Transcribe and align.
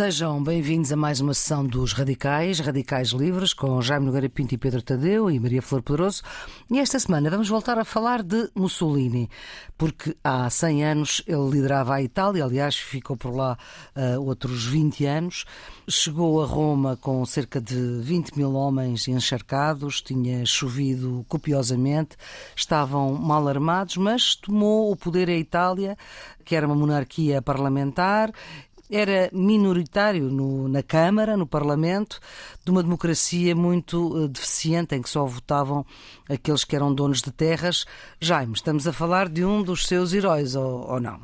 Sejam 0.00 0.42
bem-vindos 0.42 0.90
a 0.90 0.96
mais 0.96 1.20
uma 1.20 1.34
sessão 1.34 1.62
dos 1.62 1.92
Radicais, 1.92 2.58
Radicais 2.58 3.10
Livres, 3.10 3.52
com 3.52 3.82
Jaime 3.82 4.06
Nogueira 4.06 4.30
Pinto 4.30 4.54
e 4.54 4.56
Pedro 4.56 4.80
Tadeu 4.80 5.30
e 5.30 5.38
Maria 5.38 5.60
Flor 5.60 5.82
Poderoso. 5.82 6.22
E 6.70 6.78
esta 6.78 6.98
semana 6.98 7.28
vamos 7.28 7.50
voltar 7.50 7.78
a 7.78 7.84
falar 7.84 8.22
de 8.22 8.48
Mussolini, 8.54 9.28
porque 9.76 10.16
há 10.24 10.48
100 10.48 10.84
anos 10.86 11.22
ele 11.26 11.50
liderava 11.50 11.96
a 11.96 12.02
Itália, 12.02 12.46
aliás, 12.46 12.76
ficou 12.76 13.14
por 13.14 13.36
lá 13.36 13.58
uh, 13.94 14.18
outros 14.22 14.64
20 14.64 15.04
anos. 15.04 15.44
Chegou 15.86 16.42
a 16.42 16.46
Roma 16.46 16.96
com 16.96 17.22
cerca 17.26 17.60
de 17.60 18.00
20 18.00 18.38
mil 18.38 18.54
homens 18.54 19.06
encharcados, 19.06 20.00
tinha 20.00 20.46
chovido 20.46 21.26
copiosamente, 21.28 22.16
estavam 22.56 23.12
mal 23.12 23.46
armados, 23.46 23.98
mas 23.98 24.34
tomou 24.34 24.90
o 24.90 24.96
poder 24.96 25.28
a 25.28 25.36
Itália, 25.36 25.94
que 26.42 26.56
era 26.56 26.66
uma 26.66 26.74
monarquia 26.74 27.42
parlamentar 27.42 28.32
era 28.90 29.30
minoritário 29.32 30.24
no, 30.24 30.68
na 30.68 30.82
Câmara, 30.82 31.36
no 31.36 31.46
Parlamento, 31.46 32.20
de 32.64 32.70
uma 32.70 32.82
democracia 32.82 33.54
muito 33.54 34.24
uh, 34.24 34.28
deficiente, 34.28 34.94
em 34.94 35.02
que 35.02 35.08
só 35.08 35.24
votavam 35.24 35.86
aqueles 36.28 36.64
que 36.64 36.74
eram 36.74 36.92
donos 36.92 37.22
de 37.22 37.30
terras. 37.30 37.86
Jaime, 38.20 38.54
estamos 38.54 38.86
a 38.88 38.92
falar 38.92 39.28
de 39.28 39.44
um 39.44 39.62
dos 39.62 39.86
seus 39.86 40.12
heróis, 40.12 40.54
ou, 40.56 40.90
ou 40.90 41.00
não? 41.00 41.20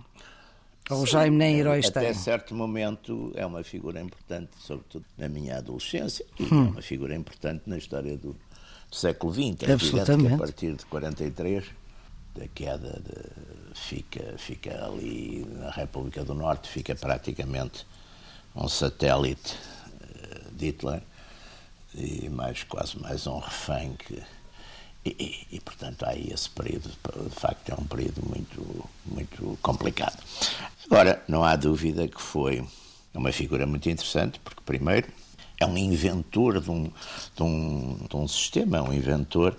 Ou 0.89 1.05
Sim, 1.05 1.12
Jaime 1.12 1.37
nem 1.37 1.59
heróis 1.59 1.87
até 1.87 2.01
tem? 2.01 2.11
Até 2.11 2.19
certo 2.19 2.55
momento 2.55 3.33
é 3.34 3.45
uma 3.45 3.65
figura 3.65 4.01
importante, 4.01 4.51
sobretudo 4.59 5.05
na 5.19 5.28
minha 5.28 5.59
adolescência, 5.59 6.25
hum. 6.41 6.47
é 6.69 6.70
uma 6.70 6.83
figura 6.83 7.14
importante 7.14 7.62
na 7.67 7.77
história 7.77 8.17
do, 8.17 8.37
do 8.91 8.97
século 8.97 9.33
XX. 9.33 9.69
É 9.69 9.73
Absolutamente. 9.73 10.34
a 10.34 10.39
partir 10.39 10.75
de 10.75 10.87
43 10.87 11.64
da 12.37 12.47
queda 12.48 13.01
de, 13.01 13.75
fica, 13.75 14.34
fica 14.39 14.84
ali 14.84 15.47
na 15.59 15.70
República 15.70 16.25
do 16.25 16.34
Norte, 16.34 16.69
fica 16.69 16.95
praticamente 16.95 17.87
um 18.55 18.69
satélite 18.69 19.55
uh, 19.55 20.51
de 20.53 20.67
Hitler 20.67 21.03
e 21.95 22.28
mais, 22.28 22.62
quase 22.65 22.98
mais 22.98 23.27
um 23.27 23.39
refém 23.39 23.95
que, 23.95 24.23
e, 25.05 25.11
e, 25.51 25.56
e, 25.56 25.61
portanto 25.61 26.05
há 26.05 26.11
aí 26.11 26.31
esse 26.33 26.51
período, 26.51 26.91
de 26.91 27.31
facto 27.31 27.70
é 27.70 27.75
um 27.75 27.84
período 27.84 28.23
muito, 28.27 28.91
muito 29.06 29.59
complicado. 29.62 30.23
Agora, 30.84 31.23
não 31.28 31.45
há 31.45 31.55
dúvida 31.56 32.09
que 32.09 32.21
foi 32.21 32.67
uma 33.15 33.33
figura 33.33 33.67
muito 33.67 33.89
interessante, 33.89 34.39
porque 34.41 34.61
primeiro 34.65 35.09
é 35.59 35.65
um 35.65 35.77
inventor 35.77 36.61
de 36.61 36.71
um, 36.71 36.91
de 37.34 37.43
um, 37.43 38.06
de 38.09 38.17
um 38.17 38.28
sistema, 38.28 38.78
é 38.78 38.83
um 38.83 38.93
inventor 38.93 39.56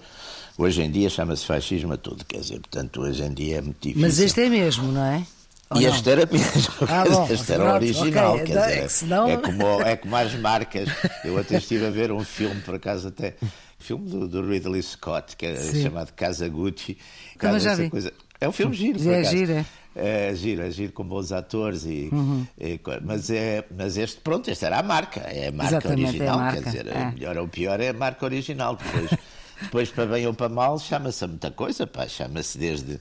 Hoje 0.58 0.81
em 0.81 0.89
dia 0.89 1.09
chama-se 1.09 1.45
fascismo 1.45 1.94
a 1.94 1.97
tudo, 1.97 2.25
quer 2.25 2.39
dizer, 2.39 2.59
portanto, 2.59 3.02
hoje 3.02 3.23
em 3.23 3.33
dia 3.33 3.58
é 3.58 3.61
muito 3.61 3.77
difícil. 3.80 4.02
Mas 4.02 4.19
este 4.19 4.41
é 4.41 4.50
mesmo, 4.50 4.91
não 4.91 5.05
é? 5.05 5.23
Ou 5.69 5.81
e 5.81 5.83
não? 5.86 5.94
este 5.94 6.09
era 6.09 6.25
mesmo, 6.31 6.73
ah, 6.88 7.05
bom, 7.08 7.27
este 7.30 7.52
era 7.52 7.63
pronto, 7.63 7.75
original, 7.75 8.33
okay. 8.36 8.45
quer 8.45 8.59
dizer, 8.59 8.78
é, 8.78 8.88
senão... 8.88 9.30
é, 9.30 9.38
como, 9.38 9.81
é 9.81 9.95
como 9.97 10.16
as 10.16 10.33
marcas. 10.35 10.89
Eu 11.23 11.38
até 11.38 11.58
estive 11.58 11.85
a 11.85 11.89
ver 11.89 12.11
um 12.11 12.23
filme, 12.23 12.59
por 12.61 12.75
acaso 12.75 13.09
até, 13.09 13.35
filme 13.78 14.09
do, 14.09 14.28
do 14.28 14.47
Ridley 14.47 14.81
Scott, 14.81 15.35
que 15.35 15.45
é 15.45 15.55
Sim. 15.58 15.83
chamado 15.83 16.11
Casa 16.13 16.47
Gucci. 16.47 16.97
Casa 17.38 17.59
já 17.59 17.75
vi. 17.75 17.89
Coisa. 17.89 18.11
É 18.39 18.47
um 18.47 18.52
filme 18.52 18.73
giro, 18.73 19.00
por 19.00 19.11
é 19.11 19.19
acaso. 19.19 19.38
giro, 19.38 19.52
é. 19.52 19.66
É 20.00 20.35
giro, 20.35 20.61
é 20.61 20.69
giro 20.69 20.94
com 20.94 21.03
bons 21.03 21.31
atores 21.31 21.83
e, 21.85 22.08
uhum. 22.11 22.45
e, 22.59 22.80
mas 23.02 23.31
é 23.31 23.66
mas 23.75 23.97
este 23.97 24.22
pronto 24.22 24.47
esta 24.47 24.67
era 24.67 24.78
a 24.78 24.83
marca 24.83 25.22
é 25.22 25.47
a 25.47 25.52
marca 25.52 25.78
Exatamente, 25.78 26.08
original 26.09 26.28
é 26.28 26.30
a 26.30 26.38
marca. 26.38 26.61
quer 26.61 26.69
dizer 26.69 26.88
é. 26.88 27.05
melhor 27.11 27.38
ou 27.39 27.47
pior 27.47 27.80
é 27.80 27.89
a 27.89 27.94
marca 27.94 28.25
original 28.25 28.75
depois 28.75 29.09
Depois, 29.61 29.89
para 29.89 30.05
bem 30.05 30.27
ou 30.27 30.33
para 30.33 30.50
mal, 30.50 30.77
chama-se 30.80 31.25
muita 31.27 31.52
coisa, 31.52 31.88
pá. 31.88 32.08
Chama-se 32.08 32.58
desde, 32.58 33.00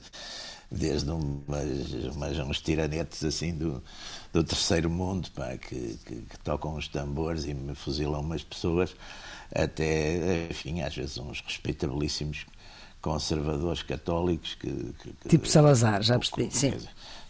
desde 0.70 1.10
umas, 1.10 2.14
umas, 2.14 2.38
uns 2.38 2.60
tiranetes 2.60 3.22
assim 3.24 3.52
do, 3.54 3.82
do 4.32 4.42
terceiro 4.42 4.90
mundo, 4.90 5.30
pá, 5.32 5.56
que, 5.56 5.98
que, 6.04 6.16
que 6.22 6.38
tocam 6.42 6.74
os 6.74 6.88
tambores 6.88 7.44
e 7.44 7.54
me 7.54 7.74
fuzilam 7.74 8.20
umas 8.20 8.42
pessoas, 8.42 8.94
até, 9.54 10.48
enfim, 10.50 10.80
às 10.80 10.94
vezes 10.94 11.18
uns 11.18 11.40
respeitabilíssimos 11.40 12.46
conservadores 13.00 13.82
católicos 13.82 14.54
que... 14.54 14.94
que 15.20 15.28
tipo 15.28 15.46
Salazar, 15.46 16.02
já 16.02 16.18
percebi, 16.18 16.50
sim. 16.50 16.74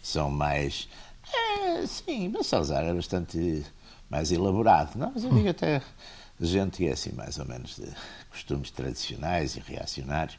São 0.01 0.31
mais... 0.31 0.89
É, 1.31 1.85
sim, 1.85 2.29
mas 2.29 2.47
Salazar 2.47 2.83
é 2.85 2.93
bastante 2.93 3.65
mais 4.09 4.31
elaborado, 4.31 4.97
não? 4.97 5.11
Mas 5.13 5.23
eu 5.23 5.29
digo 5.33 5.49
até 5.49 5.81
gente 6.45 6.87
é 6.87 6.91
assim 6.91 7.11
mais 7.13 7.39
ou 7.39 7.45
menos 7.45 7.75
de 7.75 7.87
costumes 8.29 8.71
tradicionais 8.71 9.55
e 9.55 9.59
reacionários, 9.59 10.37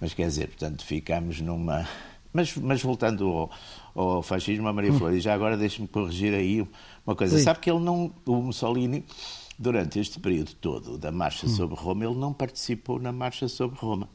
mas 0.00 0.14
quer 0.14 0.26
dizer, 0.26 0.48
portanto, 0.48 0.84
ficamos 0.84 1.40
numa. 1.40 1.88
Mas, 2.32 2.54
mas 2.56 2.82
voltando 2.82 3.26
ao, 3.26 3.50
ao 3.94 4.22
fascismo, 4.22 4.68
a 4.68 4.72
Maria 4.72 4.92
Flor, 4.92 5.14
e 5.14 5.20
já 5.20 5.34
agora 5.34 5.56
deixe-me 5.56 5.88
corrigir 5.88 6.34
aí 6.34 6.66
uma 7.06 7.16
coisa. 7.16 7.38
Sim. 7.38 7.44
Sabe 7.44 7.60
que 7.60 7.70
ele 7.70 7.80
não. 7.80 8.12
O 8.26 8.36
Mussolini, 8.36 9.04
durante 9.58 9.98
este 9.98 10.20
período 10.20 10.52
todo 10.54 10.98
da 10.98 11.10
Marcha 11.10 11.46
hum. 11.46 11.50
sobre 11.50 11.76
Roma, 11.76 12.04
ele 12.04 12.14
não 12.14 12.32
participou 12.32 13.00
na 13.00 13.12
Marcha 13.12 13.48
sobre 13.48 13.78
Roma. 13.78 14.08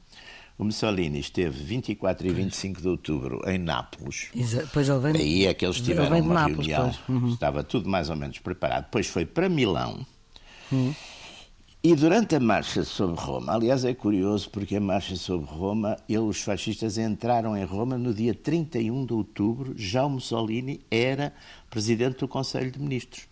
O 0.57 0.63
Mussolini 0.63 1.19
esteve 1.19 1.63
24 1.63 2.27
e 2.27 2.29
25 2.29 2.81
de 2.81 2.87
outubro 2.87 3.41
em 3.47 3.57
Nápoles. 3.57 4.29
Pois 4.71 4.87
ele 4.87 4.99
vem, 4.99 5.15
Aí 5.15 5.45
é 5.47 5.53
que 5.53 5.65
eles 5.65 5.81
tiveram 5.81 6.19
uma 6.19 6.33
Nápoles, 6.33 6.67
reunião. 6.67 6.95
Uhum. 7.09 7.33
Estava 7.33 7.63
tudo 7.63 7.89
mais 7.89 8.09
ou 8.11 8.15
menos 8.15 8.37
preparado. 8.37 8.83
Depois 8.83 9.07
foi 9.07 9.25
para 9.25 9.49
Milão. 9.49 10.05
Uhum. 10.71 10.93
E 11.85 11.95
durante 11.95 12.33
a 12.33 12.39
marcha 12.39 12.85
sobre 12.85 13.19
Roma, 13.19 13.51
aliás 13.51 13.83
é 13.83 13.93
curioso 13.93 14.49
porque 14.49 14.77
a 14.77 14.79
marcha 14.79 15.17
sobre 15.17 15.45
Roma, 15.51 15.97
os 16.07 16.41
fascistas 16.41 16.97
entraram 16.97 17.57
em 17.57 17.65
Roma 17.65 17.97
no 17.97 18.13
dia 18.13 18.33
31 18.33 19.05
de 19.05 19.11
outubro, 19.11 19.73
já 19.75 20.05
o 20.05 20.09
Mussolini 20.09 20.79
era 20.89 21.33
presidente 21.69 22.19
do 22.19 22.27
Conselho 22.29 22.71
de 22.71 22.79
Ministros. 22.79 23.27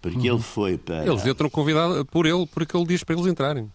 Porque 0.00 0.28
uhum. 0.28 0.34
ele 0.34 0.42
foi 0.42 0.76
para. 0.76 1.06
Eles 1.06 1.24
entram 1.24 1.48
convidados 1.48 2.02
por 2.10 2.26
ele, 2.26 2.44
porque 2.44 2.76
ele 2.76 2.86
diz 2.86 3.04
para 3.04 3.14
eles 3.14 3.26
entrarem. 3.28 3.70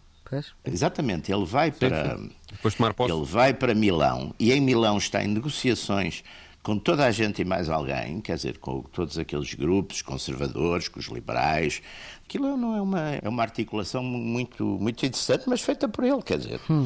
Exatamente, 0.66 1.32
ele 1.32 1.46
vai 1.46 1.72
para. 1.72 2.18
Sim. 2.18 2.30
Depois 2.52 2.74
de 2.74 2.78
tomar 2.80 2.94
posse. 2.94 3.14
Ele 3.14 3.26
vai 3.26 3.54
para 3.54 3.74
Milão 3.74 4.36
e 4.38 4.52
em 4.52 4.60
Milão 4.60 4.98
está 4.98 5.24
em 5.24 5.28
negociações 5.28 6.22
com 6.68 6.78
toda 6.78 7.06
a 7.06 7.12
gente 7.12 7.42
e 7.42 7.46
mais 7.46 7.70
alguém, 7.70 8.20
quer 8.20 8.36
dizer, 8.36 8.58
com 8.58 8.82
todos 8.82 9.18
aqueles 9.18 9.54
grupos 9.54 10.02
conservadores, 10.02 10.90
com 10.90 11.00
os 11.00 11.06
liberais. 11.06 11.82
Aquilo 12.28 12.58
não 12.58 12.76
é 12.76 12.82
uma, 12.82 13.12
é 13.22 13.30
uma 13.30 13.42
articulação 13.42 14.04
muito, 14.04 14.66
muito 14.66 15.06
interessante, 15.06 15.46
mas 15.48 15.62
feita 15.62 15.88
por 15.88 16.04
ele, 16.04 16.22
quer 16.22 16.38
dizer. 16.38 16.60
Hum. 16.70 16.86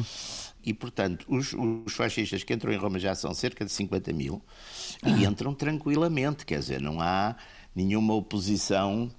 E, 0.64 0.72
portanto, 0.72 1.26
os, 1.28 1.52
os, 1.52 1.92
fascistas 1.94 2.44
que 2.44 2.54
entram 2.54 2.72
em 2.72 2.76
Roma 2.76 2.96
já 2.96 3.12
são 3.16 3.34
cerca 3.34 3.64
de 3.64 3.72
50 3.72 4.12
mil 4.12 4.40
ah. 5.02 5.08
e 5.08 5.24
entram 5.24 5.52
tranquilamente, 5.52 6.46
quer 6.46 6.60
dizer, 6.60 6.80
não 6.80 7.00
há 7.00 7.34
nenhuma 7.74 8.14
oposição. 8.14 9.10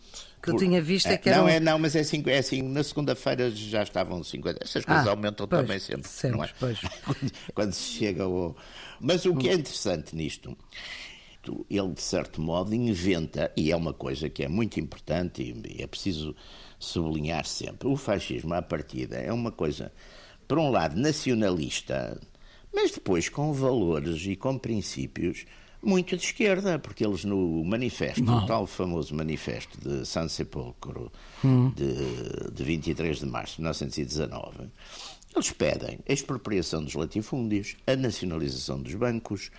Que 0.42 0.52
eu 0.52 0.56
tinha 0.56 0.82
visto 0.82 1.08
é, 1.08 1.16
é 1.16 1.18
que 1.18 1.28
era. 1.28 1.40
Não, 1.40 1.50
é, 1.50 1.60
não, 1.60 1.78
mas 1.78 1.94
é 1.94 2.00
assim, 2.00 2.24
é 2.26 2.38
assim 2.38 2.62
na 2.62 2.86
segunda-feira 2.86 3.52
já 3.52 3.84
estavam 3.84 4.24
50. 4.24 4.64
Essas 4.64 4.86
coisas 4.86 5.06
ah, 5.06 5.10
aumentam 5.10 5.46
pois, 5.46 5.62
também 5.62 5.80
sempre. 5.80 6.08
sempre 6.08 6.38
não 6.38 6.46
é? 6.46 6.50
Pois. 6.58 6.80
Quando 7.54 7.74
se 7.74 7.98
chega 7.98 8.24
ao. 8.24 8.56
Mas 9.02 9.26
o 9.26 9.36
que 9.36 9.50
é 9.50 9.54
interessante 9.56 10.16
nisto 10.16 10.58
ele, 11.70 11.94
de 11.94 12.02
certo 12.02 12.42
modo, 12.42 12.74
inventa, 12.74 13.52
e 13.56 13.72
é 13.72 13.76
uma 13.76 13.94
coisa 13.94 14.30
que 14.30 14.44
é 14.44 14.48
muito 14.48 14.80
importante 14.80 15.42
e 15.42 15.82
é 15.82 15.88
preciso 15.88 16.36
sublinhar 16.80 17.46
sempre: 17.46 17.88
o 17.88 17.96
fascismo, 17.96 18.54
à 18.54 18.62
partida, 18.62 19.18
é 19.18 19.32
uma 19.32 19.52
coisa, 19.52 19.92
por 20.48 20.60
um 20.60 20.70
lado, 20.70 20.96
nacionalista, 20.96 22.20
mas 22.74 22.92
depois 22.92 23.30
com 23.30 23.52
valores 23.54 24.26
e 24.26 24.36
com 24.36 24.58
princípios 24.58 25.46
muito 25.84 26.16
de 26.16 26.24
esquerda, 26.24 26.80
porque 26.80 27.06
eles 27.06 27.26
no 27.26 27.64
manifesto, 27.64 28.24
Não. 28.24 28.44
o 28.44 28.48
tal 28.48 28.66
famoso 28.66 29.14
manifesto 29.14 29.78
de 29.78 30.06
San 30.06 30.30
Sepolcro, 30.30 31.12
hum. 31.44 31.72
de, 31.72 32.52
de 32.52 32.64
23 32.64 33.20
de 33.20 33.26
março 33.26 33.58
de 33.58 33.62
1919, 33.64 34.70
eles 35.36 35.52
pedem 35.52 36.00
a 36.08 36.14
expropriação 36.14 36.84
dos 36.84 36.94
latifúndios, 36.94 37.76
a 37.86 37.96
nacionalização 37.96 38.82
dos 38.82 38.96
bancos, 38.96 39.52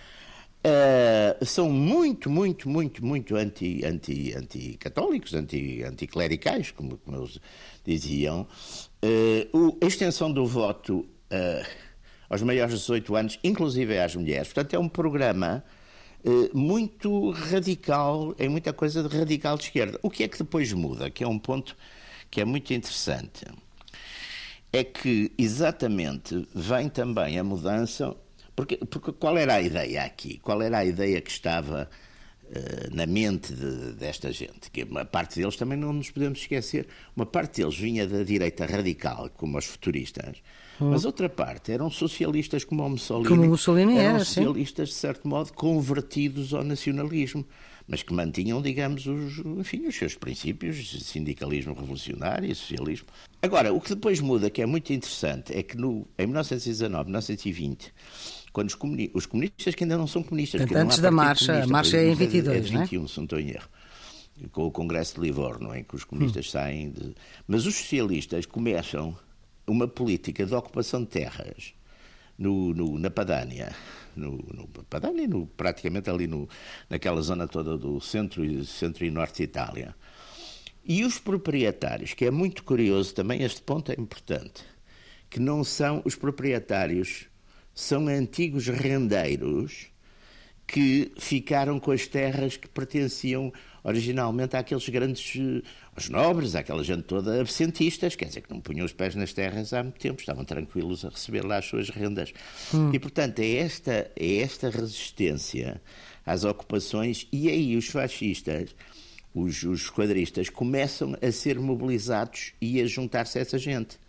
Uh, 0.65 1.45
são 1.45 1.69
muito, 1.69 2.27
muito, 2.27 2.67
muito, 2.67 3.05
muito 3.05 3.35
anti, 3.35 3.85
anti, 3.85 4.33
anti, 4.33 5.83
anticlericais, 5.83 6.71
como, 6.71 6.97
como 6.97 7.17
eles 7.17 7.39
diziam. 7.83 8.47
Uh, 9.03 9.77
a 9.79 9.85
extensão 9.85 10.33
do 10.33 10.43
voto 10.43 11.01
uh, 11.01 11.67
aos 12.27 12.41
maiores 12.41 12.73
de 12.73 12.79
18 12.79 13.15
anos, 13.15 13.39
inclusive 13.43 13.99
às 13.99 14.15
mulheres. 14.15 14.47
Portanto, 14.47 14.73
é 14.73 14.79
um 14.79 14.89
programa 14.89 15.63
muito 16.51 17.29
radical, 17.29 18.33
é 18.39 18.49
muita 18.49 18.73
coisa 18.73 19.07
de 19.07 19.15
radical 19.15 19.55
de 19.57 19.65
esquerda. 19.65 19.99
O 20.01 20.09
que 20.09 20.23
é 20.23 20.27
que 20.27 20.39
depois 20.39 20.73
muda? 20.73 21.11
Que 21.11 21.23
é 21.23 21.27
um 21.27 21.37
ponto 21.37 21.77
que 22.31 22.41
é 22.41 22.45
muito 22.45 22.73
interessante. 22.73 23.45
É 24.73 24.83
que 24.83 25.31
exatamente 25.37 26.47
vem 26.55 26.89
também 26.89 27.37
a 27.37 27.43
mudança 27.43 28.17
porque, 28.55 28.77
porque 28.77 29.11
qual 29.11 29.37
era 29.37 29.55
a 29.55 29.61
ideia 29.61 30.03
aqui? 30.03 30.39
Qual 30.39 30.61
era 30.61 30.77
a 30.77 30.85
ideia 30.85 31.19
que 31.19 31.29
estava 31.29 31.89
uh, 32.43 32.95
na 32.95 33.05
mente 33.05 33.53
de, 33.53 33.93
desta 33.93 34.31
gente? 34.31 34.71
Que 34.71 34.83
uma 34.83 35.03
parte 35.03 35.39
deles 35.39 35.57
também 35.57 35.77
não 35.77 35.91
nos 35.91 36.09
podemos 36.09 36.39
esquecer, 36.39 36.87
uma 37.15 37.25
parte 37.25 37.61
deles 37.61 37.77
vinha 37.77 38.07
da 38.07 38.23
direita 38.23 38.65
radical, 38.65 39.29
como 39.35 39.57
os 39.57 39.65
futuristas, 39.65 40.37
hum. 40.79 40.91
mas 40.91 41.03
outra 41.03 41.27
parte 41.27 41.73
eram 41.73 41.89
socialistas 41.89 42.63
como 42.63 42.85
o 42.85 42.89
Mussolini. 42.89 43.27
Como 43.27 43.43
o 43.43 43.49
Mussolini 43.49 43.97
eram 43.97 44.15
era, 44.15 44.25
socialistas, 44.25 44.89
sim. 44.89 44.95
de 44.95 45.01
certo 45.01 45.27
modo, 45.27 45.51
convertidos 45.51 46.53
ao 46.53 46.63
nacionalismo. 46.63 47.45
mas 47.87 48.01
que 48.01 48.13
mantinham, 48.13 48.61
digamos, 48.61 49.05
os, 49.05 49.37
enfim, 49.59 49.85
os 49.85 49.95
seus 49.95 50.15
princípios, 50.15 51.03
sindicalismo 51.03 51.73
revolucionário 51.73 52.49
e 52.49 52.55
socialismo. 52.55 53.07
Agora, 53.41 53.71
o 53.71 53.79
que 53.79 53.89
depois 53.89 54.19
muda, 54.19 54.49
que 54.49 54.61
é 54.61 54.65
muito 54.65 54.91
interessante, 54.91 55.55
é 55.55 55.61
que 55.61 55.77
no, 55.77 56.07
em 56.17 56.25
1919, 56.25 57.05
1920, 57.05 57.93
quando 58.55 58.69
os, 58.69 58.75
comuni 58.75 59.11
os 59.13 59.25
comunistas 59.25 59.75
que 59.75 59.83
ainda 59.83 59.97
não 59.97 60.07
são 60.07 60.23
comunistas... 60.23 60.61
Portanto, 60.61 60.81
antes 60.81 60.99
da 60.99 61.11
marcha, 61.11 61.61
a 61.61 61.67
marcha 61.67 61.97
é 61.97 62.07
em 62.07 62.15
22, 62.15 62.55
é, 62.55 62.57
é 62.57 62.61
21, 62.61 62.99
não 62.99 63.05
é? 63.05 63.09
se 63.09 63.17
não 63.17 63.23
estou 63.25 63.39
em 63.39 63.49
erro 63.49 63.69
com 64.51 64.65
o 64.65 64.71
Congresso 64.71 65.15
de 65.15 65.21
Livorno, 65.21 65.75
em 65.75 65.83
que 65.83 65.95
os 65.95 66.03
comunistas 66.03 66.47
hum. 66.47 66.49
saem 66.51 66.89
de. 66.89 67.13
Mas 67.45 67.65
os 67.65 67.75
socialistas 67.75 68.45
começam 68.45 69.17
uma 69.67 69.87
política 69.87 70.45
de 70.45 70.53
ocupação 70.53 71.01
de 71.01 71.07
terras 71.07 71.73
no, 72.37 72.73
no 72.73 72.97
na 72.97 73.09
Padânia, 73.09 73.75
no, 74.15 74.31
no 74.53 74.67
Padânia, 74.67 75.27
no, 75.27 75.47
praticamente 75.47 76.09
ali 76.09 76.27
no, 76.27 76.47
naquela 76.89 77.21
zona 77.21 77.47
toda 77.47 77.77
do 77.77 77.99
centro, 77.99 78.63
centro 78.65 79.05
e 79.05 79.11
norte 79.11 79.37
de 79.37 79.43
Itália. 79.43 79.95
E 80.83 81.03
os 81.03 81.17
proprietários, 81.17 82.13
que 82.13 82.25
é 82.25 82.31
muito 82.31 82.63
curioso 82.63 83.13
também, 83.13 83.41
este 83.41 83.61
ponto 83.61 83.91
é 83.91 83.95
importante, 83.97 84.63
que 85.29 85.39
não 85.39 85.63
são 85.63 86.01
os 86.05 86.15
proprietários, 86.15 87.27
são 87.75 88.07
antigos 88.07 88.67
rendeiros 88.67 89.87
que 90.65 91.11
ficaram 91.17 91.79
com 91.79 91.91
as 91.91 92.07
terras 92.07 92.57
que 92.57 92.67
pertenciam 92.67 93.53
originalmente 93.83 94.55
àqueles 94.55 94.89
grandes, 94.89 95.39
os 95.95 96.09
nobres, 96.09 96.55
àquela 96.55 96.83
gente 96.83 97.03
toda 97.03 97.39
absentistas, 97.39 98.15
quer 98.15 98.25
dizer, 98.25 98.41
que 98.41 98.51
não 98.51 98.59
punham 98.59 98.83
os 98.83 98.91
pés 98.91 99.13
nas 99.13 99.31
terras 99.31 99.73
há 99.73 99.83
muito 99.83 99.99
tempo, 99.99 100.19
estavam 100.19 100.43
tranquilos 100.43 101.05
a 101.05 101.09
receber 101.09 101.45
lá 101.45 101.57
as 101.57 101.65
suas 101.65 101.89
rendas. 101.89 102.33
Hum. 102.73 102.89
E, 102.91 102.97
portanto, 102.97 103.39
é 103.39 103.57
esta, 103.57 104.09
é 104.15 104.37
esta 104.37 104.71
resistência 104.71 105.79
às 106.25 106.43
ocupações, 106.43 107.27
e 107.31 107.47
aí 107.47 107.77
os 107.77 107.85
fascistas, 107.87 108.75
os, 109.35 109.61
os 109.61 109.87
quadristas, 109.91 110.49
começam 110.49 111.15
a 111.21 111.31
ser 111.31 111.59
mobilizados 111.59 112.53
e 112.59 112.81
a 112.81 112.87
juntar-se 112.87 113.37
a 113.37 113.41
essa 113.41 113.59
gente. 113.59 113.99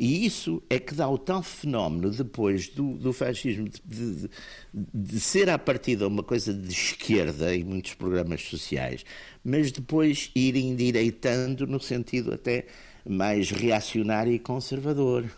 E 0.00 0.24
isso 0.24 0.62
é 0.70 0.78
que 0.78 0.94
dá 0.94 1.06
o 1.06 1.18
tal 1.18 1.42
fenómeno 1.42 2.10
depois 2.10 2.70
do, 2.70 2.96
do 2.96 3.12
fascismo 3.12 3.68
de, 3.68 3.82
de, 3.84 4.30
de, 4.72 5.20
ser 5.20 5.50
à 5.50 5.58
partida 5.58 6.08
uma 6.08 6.22
coisa 6.22 6.54
de 6.54 6.72
esquerda 6.72 7.54
em 7.54 7.62
muitos 7.64 7.92
programas 7.92 8.40
sociais, 8.40 9.04
mas 9.44 9.70
depois 9.70 10.30
ir 10.34 10.56
endireitando 10.56 11.66
no 11.66 11.78
sentido 11.78 12.32
até 12.32 12.64
mais 13.06 13.50
reacionário 13.50 14.32
e 14.32 14.38
conservador. 14.38 15.30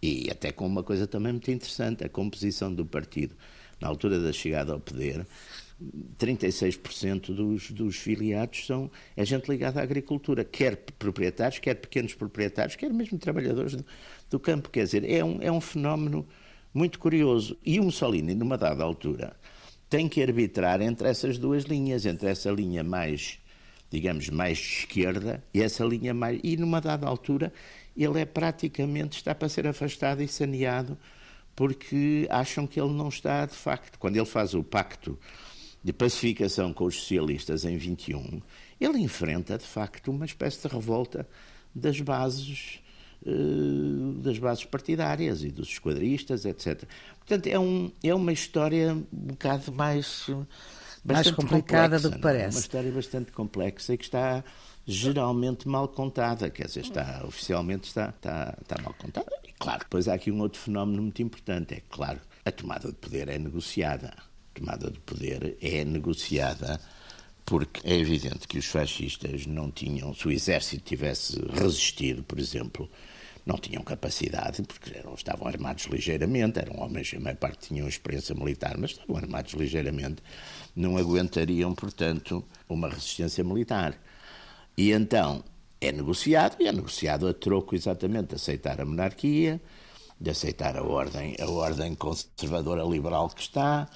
E 0.00 0.30
até 0.30 0.52
com 0.52 0.68
uma 0.68 0.84
coisa 0.84 1.08
também 1.08 1.32
muito 1.32 1.50
interessante, 1.50 2.04
a 2.04 2.08
composição 2.08 2.72
do 2.72 2.86
partido 2.86 3.34
na 3.80 3.88
altura 3.88 4.20
da 4.20 4.32
chegada 4.32 4.72
ao 4.72 4.78
poder 4.78 5.26
36% 6.18 7.34
dos, 7.34 7.70
dos 7.70 7.96
filiados 7.96 8.66
são 8.66 8.90
é 9.16 9.24
gente 9.24 9.48
ligada 9.48 9.80
à 9.80 9.82
agricultura, 9.82 10.44
quer 10.44 10.76
proprietários, 10.98 11.58
quer 11.58 11.74
pequenos 11.74 12.14
proprietários, 12.14 12.76
quer 12.76 12.92
mesmo 12.92 13.18
trabalhadores 13.18 13.74
do, 13.74 13.84
do 14.28 14.38
campo. 14.38 14.68
Quer 14.68 14.84
dizer, 14.84 15.10
é 15.10 15.24
um, 15.24 15.38
é 15.40 15.50
um 15.50 15.60
fenómeno 15.60 16.26
muito 16.74 16.98
curioso. 16.98 17.56
E 17.64 17.80
o 17.80 17.84
Mussolini, 17.84 18.34
numa 18.34 18.58
dada 18.58 18.84
altura, 18.84 19.34
tem 19.88 20.08
que 20.08 20.22
arbitrar 20.22 20.82
entre 20.82 21.08
essas 21.08 21.38
duas 21.38 21.64
linhas, 21.64 22.04
entre 22.04 22.28
essa 22.28 22.50
linha 22.50 22.84
mais, 22.84 23.38
digamos, 23.90 24.28
mais 24.28 24.58
esquerda 24.58 25.42
e 25.54 25.62
essa 25.62 25.84
linha 25.84 26.12
mais. 26.12 26.38
E 26.44 26.56
numa 26.58 26.80
dada 26.80 27.06
altura, 27.06 27.52
ele 27.96 28.20
é 28.20 28.26
praticamente, 28.26 29.16
está 29.16 29.34
para 29.34 29.48
ser 29.48 29.66
afastado 29.66 30.22
e 30.22 30.28
saneado, 30.28 30.96
porque 31.56 32.26
acham 32.30 32.66
que 32.66 32.78
ele 32.78 32.92
não 32.92 33.08
está, 33.08 33.46
de 33.46 33.56
facto. 33.56 33.98
Quando 33.98 34.16
ele 34.16 34.26
faz 34.26 34.54
o 34.54 34.62
pacto 34.62 35.18
de 35.82 35.92
pacificação 35.92 36.72
com 36.72 36.84
os 36.84 37.00
socialistas 37.00 37.64
em 37.64 37.76
21, 37.76 38.40
ele 38.80 38.98
enfrenta, 38.98 39.56
de 39.56 39.64
facto, 39.64 40.10
uma 40.10 40.24
espécie 40.24 40.66
de 40.66 40.74
revolta 40.74 41.26
das 41.74 42.00
bases 42.00 42.80
uh, 43.26 44.12
das 44.20 44.38
bases 44.38 44.64
partidárias 44.64 45.42
e 45.42 45.50
dos 45.50 45.68
esquadristas, 45.68 46.44
etc. 46.44 46.84
Portanto, 47.18 47.46
é, 47.46 47.58
um, 47.58 47.90
é 48.02 48.14
uma 48.14 48.32
história 48.32 48.92
um 48.94 49.06
bocado 49.10 49.72
mais 49.72 50.26
mais 51.02 51.30
complicada 51.30 51.96
complexa, 51.96 52.08
do 52.08 52.12
que 52.12 52.18
é? 52.18 52.20
parece. 52.20 52.56
Uma 52.56 52.60
história 52.60 52.92
bastante 52.92 53.32
complexa 53.32 53.94
e 53.94 53.98
que 53.98 54.04
está 54.04 54.44
geralmente 54.86 55.68
mal 55.68 55.88
contada, 55.88 56.50
quer 56.50 56.66
dizer, 56.66 56.80
está, 56.80 57.22
oficialmente 57.24 57.88
está, 57.88 58.10
está, 58.10 58.58
está 58.60 58.82
mal 58.82 58.94
contada. 58.94 59.30
E 59.44 59.52
claro, 59.52 59.80
depois 59.80 60.08
há 60.08 60.14
aqui 60.14 60.30
um 60.30 60.40
outro 60.40 60.60
fenómeno 60.60 61.02
muito 61.02 61.22
importante, 61.22 61.74
é 61.74 61.82
claro, 61.88 62.20
a 62.44 62.50
tomada 62.50 62.88
de 62.88 62.94
poder 62.94 63.28
é 63.28 63.38
negociada 63.38 64.12
tomada 64.54 64.90
de 64.90 64.98
poder 65.00 65.56
é 65.60 65.84
negociada 65.84 66.80
porque 67.44 67.80
é 67.84 67.96
evidente 67.96 68.46
que 68.46 68.58
os 68.58 68.66
fascistas 68.66 69.44
não 69.46 69.70
tinham, 69.72 70.14
se 70.14 70.28
o 70.28 70.30
exército 70.30 70.84
tivesse 70.84 71.36
resistido, 71.52 72.22
por 72.22 72.38
exemplo, 72.38 72.88
não 73.44 73.56
tinham 73.56 73.82
capacidade, 73.82 74.62
porque 74.62 74.96
eram, 74.96 75.14
estavam 75.14 75.48
armados 75.48 75.86
ligeiramente, 75.86 76.60
eram 76.60 76.80
homens, 76.80 77.12
a 77.12 77.18
maior 77.18 77.36
parte 77.36 77.68
tinham 77.68 77.88
experiência 77.88 78.34
militar, 78.34 78.76
mas 78.78 78.92
estavam 78.92 79.16
armados 79.16 79.52
ligeiramente, 79.54 80.22
não 80.76 80.96
aguentariam, 80.96 81.74
portanto, 81.74 82.44
uma 82.68 82.88
resistência 82.88 83.42
militar. 83.42 83.98
E 84.76 84.92
então 84.92 85.42
é 85.80 85.90
negociado, 85.90 86.56
e 86.60 86.68
é 86.68 86.72
negociado 86.72 87.26
a 87.26 87.34
troco 87.34 87.74
exatamente 87.74 88.28
de 88.28 88.34
aceitar 88.36 88.80
a 88.80 88.84
monarquia, 88.84 89.60
de 90.20 90.30
aceitar 90.30 90.76
a 90.76 90.82
ordem, 90.82 91.34
a 91.40 91.50
ordem 91.50 91.94
conservadora 91.94 92.84
liberal 92.84 93.28
que 93.30 93.40
está, 93.40 93.88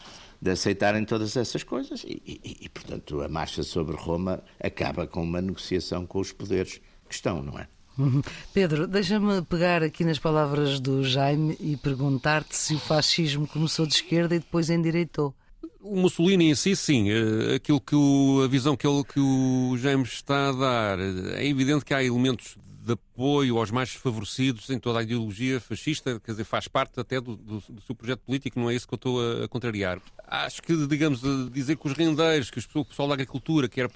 de 0.44 0.50
aceitarem 0.50 1.06
todas 1.06 1.38
essas 1.38 1.62
coisas 1.62 2.04
e, 2.04 2.20
e, 2.26 2.56
e, 2.66 2.68
portanto, 2.68 3.22
a 3.22 3.28
marcha 3.28 3.62
sobre 3.62 3.96
Roma 3.96 4.44
acaba 4.62 5.06
com 5.06 5.22
uma 5.22 5.40
negociação 5.40 6.04
com 6.04 6.20
os 6.20 6.32
poderes 6.32 6.82
que 7.08 7.14
estão, 7.14 7.42
não 7.42 7.58
é? 7.58 7.66
Uhum. 7.96 8.20
Pedro, 8.52 8.86
deixa-me 8.86 9.40
pegar 9.40 9.82
aqui 9.82 10.04
nas 10.04 10.18
palavras 10.18 10.80
do 10.80 11.02
Jaime 11.02 11.56
e 11.58 11.78
perguntar-te 11.78 12.54
se 12.54 12.74
o 12.74 12.78
fascismo 12.78 13.46
começou 13.46 13.86
de 13.86 13.94
esquerda 13.94 14.36
e 14.36 14.38
depois 14.38 14.68
endireitou. 14.68 15.34
O 15.80 15.96
Mussolini 15.96 16.50
em 16.50 16.54
si, 16.54 16.76
sim. 16.76 17.10
Eh, 17.10 17.54
aquilo 17.54 17.80
que 17.80 17.96
o, 17.96 18.42
a 18.44 18.48
visão 18.48 18.76
que, 18.76 18.86
ele, 18.86 19.02
que 19.02 19.20
o 19.20 19.78
James 19.78 20.12
está 20.12 20.50
a 20.50 20.52
dar, 20.52 20.98
é 20.98 21.46
evidente 21.46 21.86
que 21.86 21.94
há 21.94 22.04
elementos 22.04 22.58
de 22.84 22.92
apoio 22.92 23.56
aos 23.56 23.70
mais 23.70 23.88
desfavorecidos 23.90 24.68
em 24.68 24.78
toda 24.78 24.98
a 24.98 25.02
ideologia 25.02 25.58
fascista, 25.58 26.20
quer 26.20 26.32
dizer, 26.32 26.44
faz 26.44 26.68
parte 26.68 27.00
até 27.00 27.20
do, 27.20 27.36
do, 27.36 27.60
do 27.60 27.80
seu 27.80 27.94
projeto 27.94 28.20
político, 28.20 28.60
não 28.60 28.68
é 28.68 28.74
isso 28.74 28.86
que 28.86 28.94
eu 28.94 28.96
estou 28.96 29.20
a, 29.20 29.44
a 29.44 29.48
contrariar. 29.48 30.00
Acho 30.26 30.62
que, 30.62 30.86
digamos, 30.86 31.22
dizer 31.50 31.76
que 31.76 31.86
os 31.86 31.94
rendeiros, 31.94 32.50
que 32.50 32.60
o 32.74 32.84
pessoal 32.84 33.08
da 33.08 33.14
agricultura, 33.14 33.68
que 33.68 33.80
era 33.80 33.90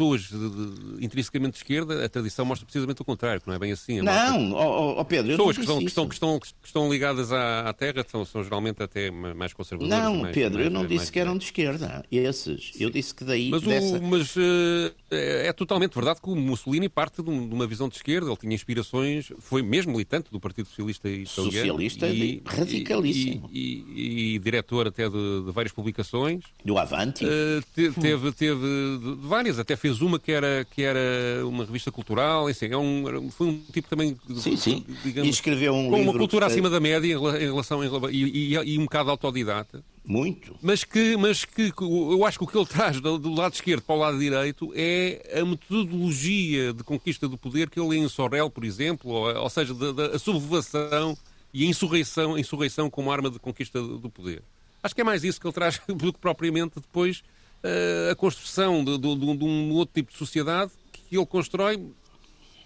pessoas 0.00 0.22
de, 0.22 0.50
de, 0.98 1.04
intrinsecamente 1.04 1.52
de 1.52 1.58
esquerda, 1.58 2.04
a 2.04 2.08
tradição 2.08 2.44
mostra 2.46 2.64
precisamente 2.64 3.02
o 3.02 3.04
contrário, 3.04 3.40
que 3.40 3.46
não 3.46 3.54
é 3.54 3.58
bem 3.58 3.72
assim. 3.72 4.00
Não, 4.00 4.52
oh, 4.52 5.00
oh, 5.00 5.04
Pedro, 5.04 5.32
pessoas 5.32 5.56
que 5.56 5.62
estão, 5.62 5.78
que, 5.78 5.84
estão, 5.84 6.08
que, 6.08 6.14
estão, 6.14 6.40
que 6.40 6.48
estão 6.64 6.90
ligadas 6.90 7.30
à, 7.32 7.68
à 7.68 7.72
terra 7.72 8.04
são, 8.08 8.24
são, 8.24 8.42
geralmente 8.42 8.82
até 8.82 9.10
mais 9.10 9.52
conservadoras. 9.52 10.02
Não, 10.02 10.16
mais, 10.22 10.34
Pedro, 10.34 10.54
mais, 10.54 10.66
eu 10.66 10.70
não 10.70 10.86
disse 10.86 11.12
que 11.12 11.20
eram 11.20 11.36
de 11.36 11.44
esquerda, 11.44 12.04
esses. 12.10 12.72
Eu 12.80 12.88
disse 12.88 13.14
que 13.14 13.24
daí. 13.24 13.50
Mas, 13.50 13.62
dessa... 13.62 13.98
o, 13.98 14.02
mas 14.02 14.36
uh, 14.36 14.94
é 15.10 15.52
totalmente 15.52 15.94
verdade 15.94 16.20
que 16.20 16.30
o 16.30 16.36
Mussolini 16.36 16.88
parte 16.88 17.22
de, 17.22 17.28
uma 17.28 17.66
visão 17.66 17.88
de 17.88 17.96
esquerda, 17.96 18.28
ele 18.28 18.36
tinha 18.36 18.54
inspirações, 18.54 19.30
foi 19.38 19.62
mesmo 19.62 19.92
militante 19.92 20.30
do 20.30 20.40
Partido 20.40 20.66
Socialista 20.66 21.08
Italiano. 21.08 21.28
Socialista 21.28 22.08
e, 22.08 22.42
radicalíssimo. 22.46 23.50
E, 23.52 23.84
e, 23.94 24.34
e, 24.34 24.38
diretor 24.38 24.86
até 24.86 25.08
de, 25.08 25.44
de, 25.44 25.52
várias 25.52 25.72
publicações. 25.72 26.44
Do 26.64 26.78
Avanti. 26.78 27.24
Uh, 27.24 27.60
te, 27.74 27.90
teve, 28.00 28.32
teve 28.32 28.60
várias, 29.20 29.58
até 29.58 29.76
fez 29.76 29.89
uma 30.00 30.18
que 30.18 30.30
era 30.30 30.64
que 30.70 30.82
era 30.82 31.00
uma 31.44 31.64
revista 31.64 31.90
cultural, 31.90 32.46
assim, 32.46 32.66
é 32.66 32.76
um, 32.76 33.30
foi 33.30 33.48
um 33.48 33.58
tipo 33.72 33.88
também. 33.88 34.16
Sim, 34.36 34.56
sim. 34.56 34.84
Digamos, 35.02 35.26
e 35.26 35.30
escreveu 35.30 35.74
um 35.74 35.90
com 35.90 36.02
uma 36.02 36.12
cultura 36.12 36.46
acima 36.46 36.70
da 36.70 36.78
média 36.78 37.06
em 37.06 37.46
relação. 37.46 37.82
Em, 37.82 37.90
e, 38.12 38.54
e, 38.54 38.74
e, 38.74 38.78
um 38.78 38.84
bocado 38.84 39.10
autodidata. 39.10 39.82
Muito. 40.04 40.56
Mas 40.62 40.84
que, 40.84 41.16
mas 41.16 41.44
que 41.44 41.72
eu 41.80 42.24
acho 42.24 42.38
que 42.38 42.44
o 42.44 42.46
que 42.46 42.56
ele 42.56 42.66
traz 42.66 43.00
do, 43.00 43.18
do, 43.18 43.34
lado 43.34 43.54
esquerdo 43.54 43.82
para 43.82 43.94
o 43.94 43.98
lado 43.98 44.18
direito 44.18 44.72
é 44.74 45.38
a 45.40 45.44
metodologia 45.44 46.72
de 46.72 46.82
conquista 46.82 47.28
do 47.28 47.36
poder 47.36 47.68
que 47.68 47.78
ele 47.78 47.88
lê 47.88 47.96
em 47.98 48.08
Sorrel, 48.08 48.50
por 48.50 48.64
exemplo, 48.64 49.10
ou, 49.10 49.34
ou 49.34 49.50
seja, 49.50 49.74
da, 49.74 49.92
da, 49.92 50.06
a 50.16 50.18
sublevação 50.18 51.16
e 51.52 51.64
a 51.64 51.68
insurreição, 51.68 52.34
a 52.34 52.40
insurreição 52.40 52.88
como 52.88 53.10
arma 53.10 53.30
de 53.30 53.38
conquista 53.38 53.80
do 53.80 54.10
poder. 54.10 54.42
Acho 54.82 54.94
que 54.94 55.00
é 55.00 55.04
mais 55.04 55.24
isso 55.24 55.40
que 55.40 55.46
ele 55.46 55.52
traz 55.52 55.80
do 55.86 56.12
que 56.12 56.18
propriamente 56.18 56.76
depois 56.76 57.22
a 58.10 58.14
construção 58.14 58.84
de, 58.84 58.98
de, 58.98 59.14
de, 59.16 59.44
um 59.44 59.72
outro 59.72 59.94
tipo 59.94 60.12
de 60.12 60.18
sociedade 60.18 60.72
que 60.92 61.16
ele 61.16 61.26
constrói 61.26 61.80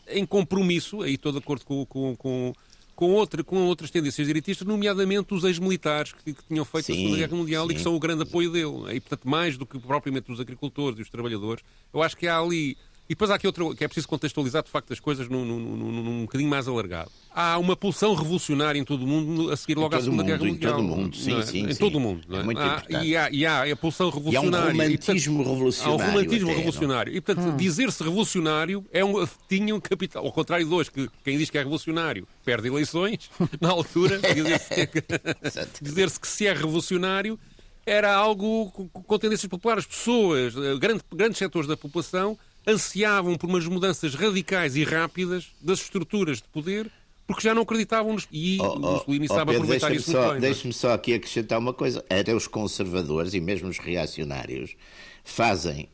em 0.09 0.25
compromisso, 0.25 1.03
aí 1.03 1.15
estou 1.15 1.33
de 1.33 1.39
acordo 1.39 1.65
com, 1.65 1.85
com, 1.87 2.17
com, 2.17 2.53
com, 2.95 3.11
outra, 3.13 3.43
com 3.43 3.65
outras 3.67 3.91
tendências 3.91 4.27
direitistas, 4.27 4.67
nomeadamente 4.67 5.33
os 5.35 5.45
ex-militares 5.45 6.13
que, 6.13 6.35
que, 6.35 6.45
tinham 6.47 6.65
feito 6.65 6.87
sim, 6.87 6.93
a 6.93 6.97
Segunda 6.97 7.17
Guerra 7.17 7.37
Mundial 7.37 7.67
sim. 7.67 7.73
e 7.73 7.77
que 7.77 7.83
são 7.83 7.95
o 7.95 7.99
grande 7.99 8.23
apoio 8.23 8.51
dele. 8.51 8.95
E, 8.97 9.01
portanto, 9.01 9.29
mais 9.29 9.57
do 9.57 9.67
que 9.67 9.79
propriamente 9.79 10.31
os 10.31 10.41
agricultores 10.41 10.99
e 10.99 11.03
os 11.03 11.11
trabalhadores, 11.11 11.65
eu 11.93 12.03
acho 12.03 12.17
que 12.17 12.27
há 12.27 12.39
ali. 12.39 12.77
E 13.07 13.15
depois 13.15 13.31
há 13.31 13.35
aqui 13.35 13.47
outro, 13.47 13.75
que 13.75 13.85
é 13.85 13.89
preciso 13.89 14.09
contextualizar 14.09 14.63
de 14.63 14.71
facto 14.71 14.91
as 14.91 14.99
coisas 14.99 15.29
num, 15.29 15.45
num, 15.45 15.59
num, 15.59 16.03
num 16.03 16.23
bocadinho 16.23 16.49
mais 16.49 16.67
alargado. 16.67 17.11
há 17.35 17.59
uma 17.59 17.77
pulsão 17.77 18.15
revolucionária 18.15 18.79
em 18.79 18.85
todo 18.85 19.05
o 19.05 19.07
mundo 19.07 19.53
a 19.53 19.57
seguir 19.57 19.77
logo 19.77 19.95
à 19.95 20.01
Segunda 20.01 20.23
mundo, 20.23 20.27
Guerra 20.27 20.45
Mundial. 20.45 20.73
Em 20.73 20.77
todo 20.77 20.93
o 20.93 20.97
mundo, 20.97 21.17
sim, 21.17 21.39
é? 21.39 21.43
sim. 21.43 21.67
Em 21.67 21.73
sim. 21.75 21.79
todo 21.79 21.97
o 21.97 22.01
mundo. 22.01 22.23
É 22.35 22.43
muito 22.43 22.59
há, 22.59 22.67
importante. 22.67 23.07
e, 23.07 23.17
há, 23.17 23.31
e 23.31 23.45
há 23.45 23.73
a 23.73 23.77
pulsão 23.77 24.09
revolucionária. 24.09 24.57
E 24.57 24.59
há 24.59 24.71
um 24.71 24.73
romantismo 24.73 24.95
e, 24.95 25.39
portanto, 25.39 25.53
revolucionário. 25.53 25.93
Há 25.93 25.95
um 25.95 26.11
romantismo 26.11 26.49
até, 26.49 26.57
revolucionário. 26.57 27.15
E, 27.15 27.21
portanto, 27.21 27.45
Hum. 27.45 27.57
dizer-se 27.57 28.03
revolucionário 28.03 28.87
é 28.91 29.05
um, 29.05 29.29
tinha 29.49 29.75
um 29.75 29.81
capital. 29.81 30.25
Ao 30.25 30.33
contrário 30.33 30.67
de 30.67 30.73
hoje, 30.73 30.91
que 30.91 31.11
quem 31.23 31.37
diz 31.37 31.51
que 31.51 31.59
é 31.59 31.61
revolucionário 31.61 32.27
perde 32.43 32.69
eleições, 32.69 33.31
na 33.61 33.69
altura, 33.69 34.19
dizer-se 34.19 34.87
que, 34.87 35.05
Exato. 35.47 35.85
dizer-se 35.85 36.19
que 36.19 36.27
se 36.27 36.47
é 36.47 36.55
revolucionário 36.55 37.39
era 37.87 38.15
algo 38.15 38.71
com, 38.71 38.89
com 38.89 39.19
tendências 39.19 39.49
populares. 39.51 39.85
Pessoas, 39.85 40.55
eh, 40.57 40.79
grande, 40.79 41.03
grandes 41.15 41.37
setores 41.37 41.69
da 41.69 41.77
população, 41.77 42.39
ansiavam 42.67 43.37
por 43.37 43.49
umas 43.49 43.67
mudanças 43.67 44.15
radicais 44.15 44.77
e 44.77 44.85
rápidas 44.85 45.47
das 45.61 45.81
estruturas 45.81 46.39
de 46.39 46.49
poder 46.49 46.91
porque 47.27 47.43
já 47.43 47.55
não 47.55 47.63
acreditavam 47.63 48.13
nos... 48.13 48.29
E 48.31 48.59
Oh, 48.61 48.75
oh, 48.75 48.79
Mussolini 48.79 49.27
oh, 49.31 49.35
sabe 49.35 49.53
Pedro, 49.53 49.63
aproveitar 49.63 49.95
isso 49.95 50.11
só, 50.11 50.27
muito 50.27 50.37
é? 50.37 50.41
deixa-me 50.41 50.73
só 50.73 50.93
aqui 50.93 51.15
acrescentar 51.15 51.59
uma 51.59 51.73
coisa. 51.73 52.05
Até 52.11 52.35
os 52.35 52.47
conservadores 52.47 53.35
e 53.35 53.41
mesmo 53.41 53.69
os 53.69 53.79
reacionários 53.79 54.77
fazem, 55.25 55.89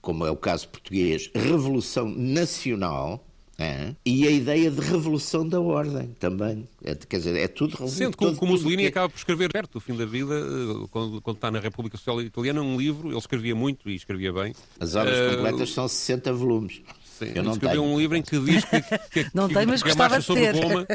como 0.00 0.26
é 0.26 0.30
o 0.30 0.36
caso 0.36 0.68
português, 0.68 1.30
revolução 1.34 2.08
nacional 2.08 3.24
é? 3.58 3.94
e 4.06 4.26
a 4.26 4.30
ideia 4.30 4.70
de 4.70 4.80
revolução 4.80 5.46
da 5.46 5.60
ordem 5.60 6.14
também. 6.20 6.68
É, 6.84 6.94
quer 6.94 7.16
dizer, 7.18 7.36
é 7.36 7.48
tudo 7.48 7.72
revolução. 7.72 7.98
Sendo 7.98 8.16
que, 8.16 8.24
o- 8.24 8.36
que 8.36 8.44
o 8.44 8.46
Mussolini 8.46 8.86
acaba 8.86 9.08
por 9.08 9.18
escrever 9.18 9.50
perto 9.52 9.72
do 9.74 9.80
fim 9.80 9.96
da 9.96 10.06
vida, 10.06 10.34
eh, 10.34 10.86
quando, 10.90 11.20
quando 11.20 11.36
está 11.36 11.50
na 11.50 11.58
República 11.58 11.96
Social 11.96 12.22
Italiana, 12.22 12.62
um 12.62 12.78
livro, 12.78 13.08
ele 13.08 13.18
escrevia 13.18 13.54
muito 13.56 13.90
e 13.90 13.96
escrevia 13.96 14.32
bem. 14.32 14.54
As 14.78 14.94
obras 14.94 15.16
Eh, 15.18 15.34
completas 15.34 15.70
são 15.72 15.88
60 15.88 16.32
volumes. 16.32 16.80
Sim, 17.18 17.24
Eu 17.26 17.30
ele 17.30 17.42
não 17.42 17.52
escreveu 17.52 17.82
tenho. 17.82 17.94
um 17.94 17.98
livro 17.98 18.16
em 18.16 18.22
que 18.22 18.38
diz 18.38 18.64
que, 18.64 18.80
que, 19.24 19.30
Não 19.34 19.48
que, 19.48 19.54
tem, 19.54 19.66
mas 19.66 19.82
que 19.82 19.90
a 19.90 19.94
marcha 19.94 20.18
de 20.18 20.24
sobre 20.24 20.52
ter. 20.52 20.54
Roma, 20.62 20.86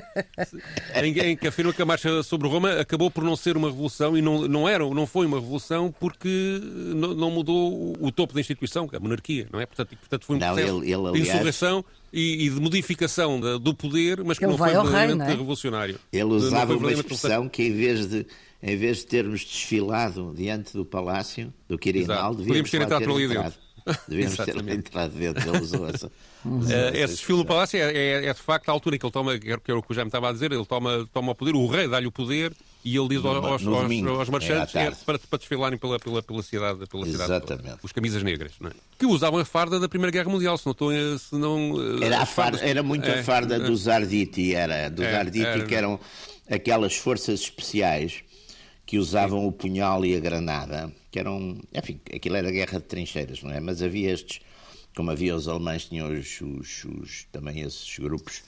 em, 1.03 1.19
em 1.31 1.35
que 1.37 1.47
afirma 1.47 1.73
que 1.73 1.81
a 1.81 1.85
marcha 1.85 2.23
sobre 2.23 2.47
Roma 2.47 2.71
acabou 2.79 3.09
por 3.11 3.23
não 3.23 3.35
ser 3.35 3.57
uma 3.57 3.67
revolução 3.69 4.17
e 4.17 4.21
não, 4.21 4.47
não, 4.47 4.67
era, 4.69 4.87
não 4.89 5.05
foi 5.05 5.25
uma 5.25 5.39
revolução 5.39 5.93
porque 5.99 6.61
não, 6.95 7.13
não 7.13 7.31
mudou 7.31 7.95
o, 7.99 8.11
topo 8.11 8.33
da 8.33 8.39
instituição, 8.39 8.87
que 8.87 8.95
é 8.95 8.97
a 8.97 9.01
monarquia, 9.01 9.47
não 9.51 9.59
é? 9.59 9.65
Portanto, 9.65 9.95
portanto 9.97 10.25
foi 10.25 10.35
um 10.35 10.39
Não, 10.39 10.53
processo 10.53 10.77
ele- 10.83 10.91
ele, 10.93 11.01
de 11.01 11.07
aliás- 11.09 11.27
insurreição 11.29 11.85
e, 12.11 12.45
e 12.45 12.49
de 12.49 12.59
modificação 12.59 13.39
da- 13.39 13.57
do 13.57 13.73
poder, 13.73 14.23
mas 14.23 14.37
que 14.37 14.45
Ele 14.45 14.51
não 14.51 14.57
foi 14.57 14.69
verdadeiramente 14.69 15.17
não 15.17 15.25
é? 15.25 15.29
revolucionário. 15.29 15.99
Ele 16.11 16.23
usava 16.23 16.75
uma 16.75 16.91
expressão 16.91 17.49
que, 17.49 17.63
em 17.63 17.73
vez 17.73 18.05
de, 18.07 18.25
em 18.61 18.77
vez 18.77 18.97
de 18.99 19.07
termos 19.07 19.41
desfilado 19.43 20.33
diante 20.35 20.73
do 20.73 20.85
palácio 20.85 21.53
do 21.67 21.77
Quirinal, 21.77 22.35
devíamos 22.35 22.47
Podíamos 22.47 22.71
ter 22.71 22.81
entrado 22.81 23.03
por 23.03 23.15
ali 23.15 23.23
entrado. 23.25 23.43
dentro. 23.45 23.59
Devíamos 24.07 24.35
ter 24.37 24.57
entrado 24.69 25.11
dentro. 25.13 25.49
Ele 25.49 25.59
usou 25.63 25.87
essa. 25.87 26.11
usou 26.45 26.71
Eh, 26.71 26.87
essa 26.89 26.97
esse 26.97 27.13
desfile 27.15 27.37
no. 27.39 27.45
Palácio 27.45 27.77
é, 27.79 27.93
é- 27.93 28.25
é 28.25 28.33
de 28.33 28.39
facto 28.41 28.69
a 28.69 28.71
altura 28.71 28.95
em 28.95 28.99
que 28.99 29.05
ele 29.05 29.11
toma, 29.13 29.37
que 29.37 29.49
era 29.51 29.61
era 29.67 29.77
o 29.77 29.81
que 29.83 29.91
o 29.91 29.95
Jaime 29.95 30.09
estava 30.09 30.29
a 30.29 30.33
dizer, 30.33 30.51
ele 30.51 30.65
toma, 30.65 31.07
toma 31.13 31.31
o 31.31 31.35
poder, 31.35 31.55
o 31.55 31.67
rei 31.67 31.87
dá-lhe 31.87 32.07
o 32.07 32.11
poder 32.11 32.53
e 32.85 32.97
ele 32.97 33.07
diz 33.07 33.21
No- 33.23 33.29
aos, 33.29 33.61
no 33.63 33.73
aos- 33.75 33.83
domingo, 33.83 34.09
aos 34.09 34.27
marchantes 34.29 34.75
é, 34.75 34.79
à 34.79 34.83
é 34.83 34.91
para, 35.05 35.17
para 35.17 35.39
desfilarem 35.39 35.77
pela, 35.77 35.97
pela, 35.99 36.21
pela 36.21 36.43
cidade, 36.43 36.85
pela 36.87 37.05
cidade 37.05 37.23
Exatamente. 37.31 37.63
toda. 37.69 37.79
os 37.81 37.91
camisas 37.93 38.21
negras, 38.23 38.51
não 38.59 38.69
é? 38.69 38.73
que 38.99 39.05
usavam 39.05 39.39
a 39.39 39.45
farda 39.45 39.79
da 39.79 39.87
Primeira 39.87 40.11
Guerra 40.11 40.29
Mundial, 40.29 40.57
se 40.57 40.65
não 40.65 40.71
estou 40.73 40.89
a- 40.89 41.17
se 41.17 41.35
não, 41.35 41.75
eh, 42.01 42.05
Era, 42.05 42.21
a 42.21 42.25
farda, 42.25 42.59
era 42.61 42.83
muito 42.83 43.05
É, 43.07 43.19
a 43.19 43.23
farda 43.23 43.55
é. 43.55 43.59
dos 43.59 43.87
Arditi, 43.87 44.53
era, 44.53 44.89
dos 44.89 45.05
É, 45.05 45.15
Arditi, 45.17 45.45
era. 45.45 45.63
que 45.65 45.75
eram 45.75 45.99
aquelas 46.49 46.95
forças 46.95 47.39
especiais 47.41 48.21
que 48.85 48.97
usavam 48.97 49.47
o 49.47 49.51
punhal 49.51 50.05
e 50.05 50.15
a 50.15 50.19
granada, 50.19 50.93
que 51.11 51.19
eram, 51.19 51.57
enfim, 51.73 51.99
aquilo 52.13 52.35
era 52.35 52.51
guerra 52.51 52.79
de 52.79 52.85
trincheiras, 52.85 53.41
não 53.41 53.51
é? 53.51 53.59
Mas 53.59 53.81
havia 53.81 54.11
estes, 54.11 54.39
como 54.95 55.09
havia 55.11 55.35
os 55.35 55.47
alemães, 55.47 55.85
tinham 55.85 56.11
os, 56.11 56.41
os- 56.41 56.85
os- 56.85 57.27
também 57.31 57.61
esses 57.61 57.97
grupos 57.97 58.43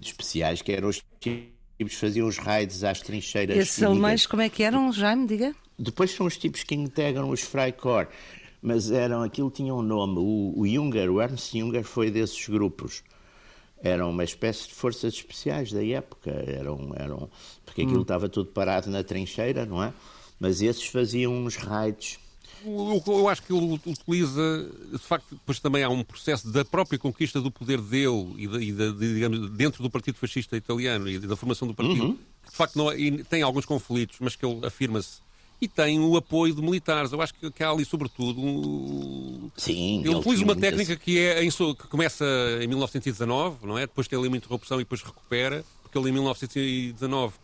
especiais, 0.00 0.62
que 0.62 0.72
eram 0.72 0.88
os 0.88 1.02
tipos 1.20 1.46
que 1.78 1.88
faziam 1.90 2.26
os 2.26 2.38
raids 2.38 2.82
às 2.84 3.00
trincheiras. 3.00 3.56
Esses 3.56 3.78
inimigas. 3.78 3.92
alemães, 4.02 4.26
como 4.26 4.42
é 4.42 4.48
que 4.48 4.62
eram, 4.62 4.90
Jaime? 4.92 5.26
Diga. 5.26 5.54
Depois 5.78 6.10
são 6.10 6.26
os 6.26 6.38
tipos 6.38 6.62
que 6.64 6.74
integram 6.74 7.28
os 7.28 7.42
Freikorps, 7.42 8.14
mas 8.62 8.90
eram, 8.90 9.22
aquilo 9.22 9.50
tinha 9.50 9.74
um 9.74 9.82
nome. 9.82 10.18
O, 10.18 10.54
o 10.56 10.66
Junger, 10.66 11.10
o 11.10 11.20
Ernst 11.20 11.52
Junger 11.52 11.84
foi 11.84 12.10
desses 12.10 12.48
grupos. 12.48 13.02
Eram 13.82 14.08
uma 14.08 14.24
espécie 14.24 14.68
de 14.68 14.74
forças 14.74 15.12
especiais 15.12 15.70
da 15.70 15.84
época. 15.84 16.30
Eram, 16.30 16.92
eram, 16.96 17.30
porque 17.76 17.82
aquilo 17.82 18.02
estava 18.02 18.28
tudo 18.28 18.48
parado 18.50 18.88
na 18.90 19.04
trincheira, 19.04 19.66
não 19.66 19.82
é? 19.82 19.92
Mas 20.40 20.62
esses 20.62 20.86
faziam 20.86 21.32
uns 21.34 21.56
raids. 21.56 22.18
Eu, 22.64 23.02
eu 23.06 23.28
acho 23.28 23.42
que 23.42 23.52
ele 23.52 23.78
utiliza, 23.86 24.70
de 24.90 24.98
facto, 24.98 25.26
depois 25.34 25.60
também 25.60 25.82
há 25.84 25.88
um 25.90 26.02
processo 26.02 26.50
da 26.50 26.64
própria 26.64 26.98
conquista 26.98 27.40
do 27.40 27.50
poder 27.50 27.80
dele 27.80 28.34
e, 28.38 28.48
da- 28.48 28.62
e 28.62 28.72
da- 28.72 28.90
de, 28.90 29.14
digamos, 29.14 29.50
dentro 29.50 29.82
do 29.82 29.90
Partido 29.90 30.16
Fascista 30.16 30.56
Italiano 30.56 31.08
e 31.08 31.18
da 31.18 31.36
formação 31.36 31.68
do 31.68 31.74
partido, 31.74 32.18
que 32.44 32.50
de 32.50 32.56
facto 32.56 32.76
não 32.76 32.90
é- 32.90 32.98
e 32.98 33.22
tem 33.24 33.42
alguns 33.42 33.66
conflitos, 33.66 34.16
mas 34.20 34.34
que 34.34 34.44
ele 34.44 34.66
afirma-se 34.66 35.20
e 35.60 35.68
tem 35.68 36.00
o 36.00 36.16
apoio 36.16 36.54
de 36.54 36.62
militares. 36.62 37.12
Eu 37.12 37.20
acho 37.22 37.34
que, 37.34 37.50
que 37.50 37.62
há 37.62 37.70
ali, 37.70 37.84
sobretudo, 37.84 38.40
um, 38.40 39.50
Sim, 39.56 40.00
ele 40.00 40.08
utiliza 40.14 40.22
tinha 40.36 40.46
uma 40.46 40.54
muitas- 40.54 40.70
técnica 40.70 40.96
que, 40.96 41.18
é 41.18 41.44
em 41.44 41.50
que 41.50 41.86
começa 41.88 42.24
em 42.62 42.66
1919, 42.66 43.66
não 43.66 43.78
é? 43.78 43.82
Depois 43.82 44.08
tem 44.08 44.18
ali 44.18 44.28
uma 44.28 44.36
interrupção 44.36 44.78
e 44.80 44.84
depois 44.84 45.02
recupera, 45.02 45.64
porque 45.82 45.96
ele 45.98 46.08
em 46.08 46.12
1919 46.12 47.34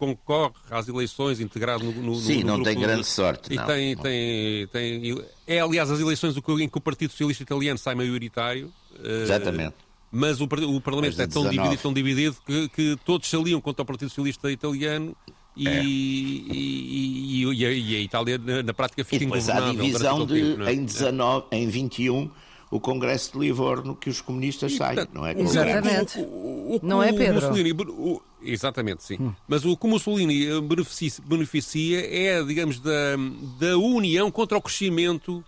concorre 0.00 0.54
às 0.70 0.88
eleições 0.88 1.38
integrado 1.40 1.84
no, 1.84 1.92
no, 1.92 2.14
Sim, 2.16 2.40
no 2.40 2.46
não 2.46 2.54
grupo 2.54 2.64
tem 2.64 2.74
de- 2.76 2.82
grande 2.82 3.06
sorte, 3.06 3.52
E 3.52 3.56
não. 3.56 3.66
tem, 3.66 3.94
Não. 3.94 4.02
tem, 4.02 4.66
tem, 4.68 5.18
é, 5.46 5.60
aliás, 5.60 5.90
as 5.90 6.00
eleições 6.00 6.34
em 6.36 6.68
que 6.68 6.78
o 6.78 6.80
Partido 6.80 7.10
Socialista 7.10 7.42
Italiano 7.42 7.78
sai 7.78 7.94
maioritário. 7.94 8.72
eh, 9.04 9.22
Exatamente. 9.24 9.74
Mas 10.10 10.40
o, 10.40 10.44
o 10.44 10.80
Parlamento 10.80 11.20
é 11.20 11.26
tão 11.26 11.42
19. 11.44 11.56
dividido, 11.56 11.82
tão 11.82 11.92
dividido 11.92 12.36
que, 12.44 12.68
que 12.70 12.96
todos 13.04 13.28
se 13.28 13.36
aliam 13.36 13.60
contra 13.60 13.82
o 13.82 13.86
Partido 13.86 14.08
Socialista 14.08 14.50
Italiano 14.50 15.14
e, 15.56 15.68
É. 15.68 15.84
e, 15.84 16.46
e- 16.50 17.44
e 17.44 17.66
a, 17.66 17.70
e 17.70 18.02
Itália, 18.04 18.36
na, 18.38 18.62
na 18.62 18.74
prática, 18.74 19.02
E 19.02 19.04
fica 19.04 19.24
depois 19.24 19.48
há 19.48 19.60
divisão 19.70 20.26
de, 20.26 20.34
tempo, 20.42 20.62
é? 20.64 20.72
em 20.74 20.84
19, 20.84 21.46
em 21.52 21.68
21, 21.68 22.30
o 22.70 22.78
Congresso 22.78 23.32
de 23.32 23.38
Livorno, 23.40 23.96
que 23.96 24.08
os 24.08 24.20
comunistas 24.20 24.76
saem, 24.76 24.94
portanto, 24.96 25.14
não 25.14 25.26
é? 25.26 25.32
Exatamente. 25.40 26.18
O- 26.18 26.22
o- 26.22 26.76
o- 26.76 26.80
Não 26.82 27.02
é, 27.02 27.12
Pedro? 27.12 27.34
Mussolini, 27.48 27.72
o- 27.72 28.22
exatamente, 28.42 29.02
sim. 29.02 29.34
Mas 29.48 29.64
o 29.64 29.76
que 29.76 29.86
o 29.86 29.88
Mussolini 29.90 30.46
eh, 30.46 30.60
beneficia, 30.60 31.12
beneficia 31.24 32.00
é, 32.00 32.42
digamos, 32.44 32.78
da, 32.78 33.16
da 33.58 33.76
união 33.76 34.30
contra 34.30 34.56
o 34.56 34.62
crescimento 34.62 35.44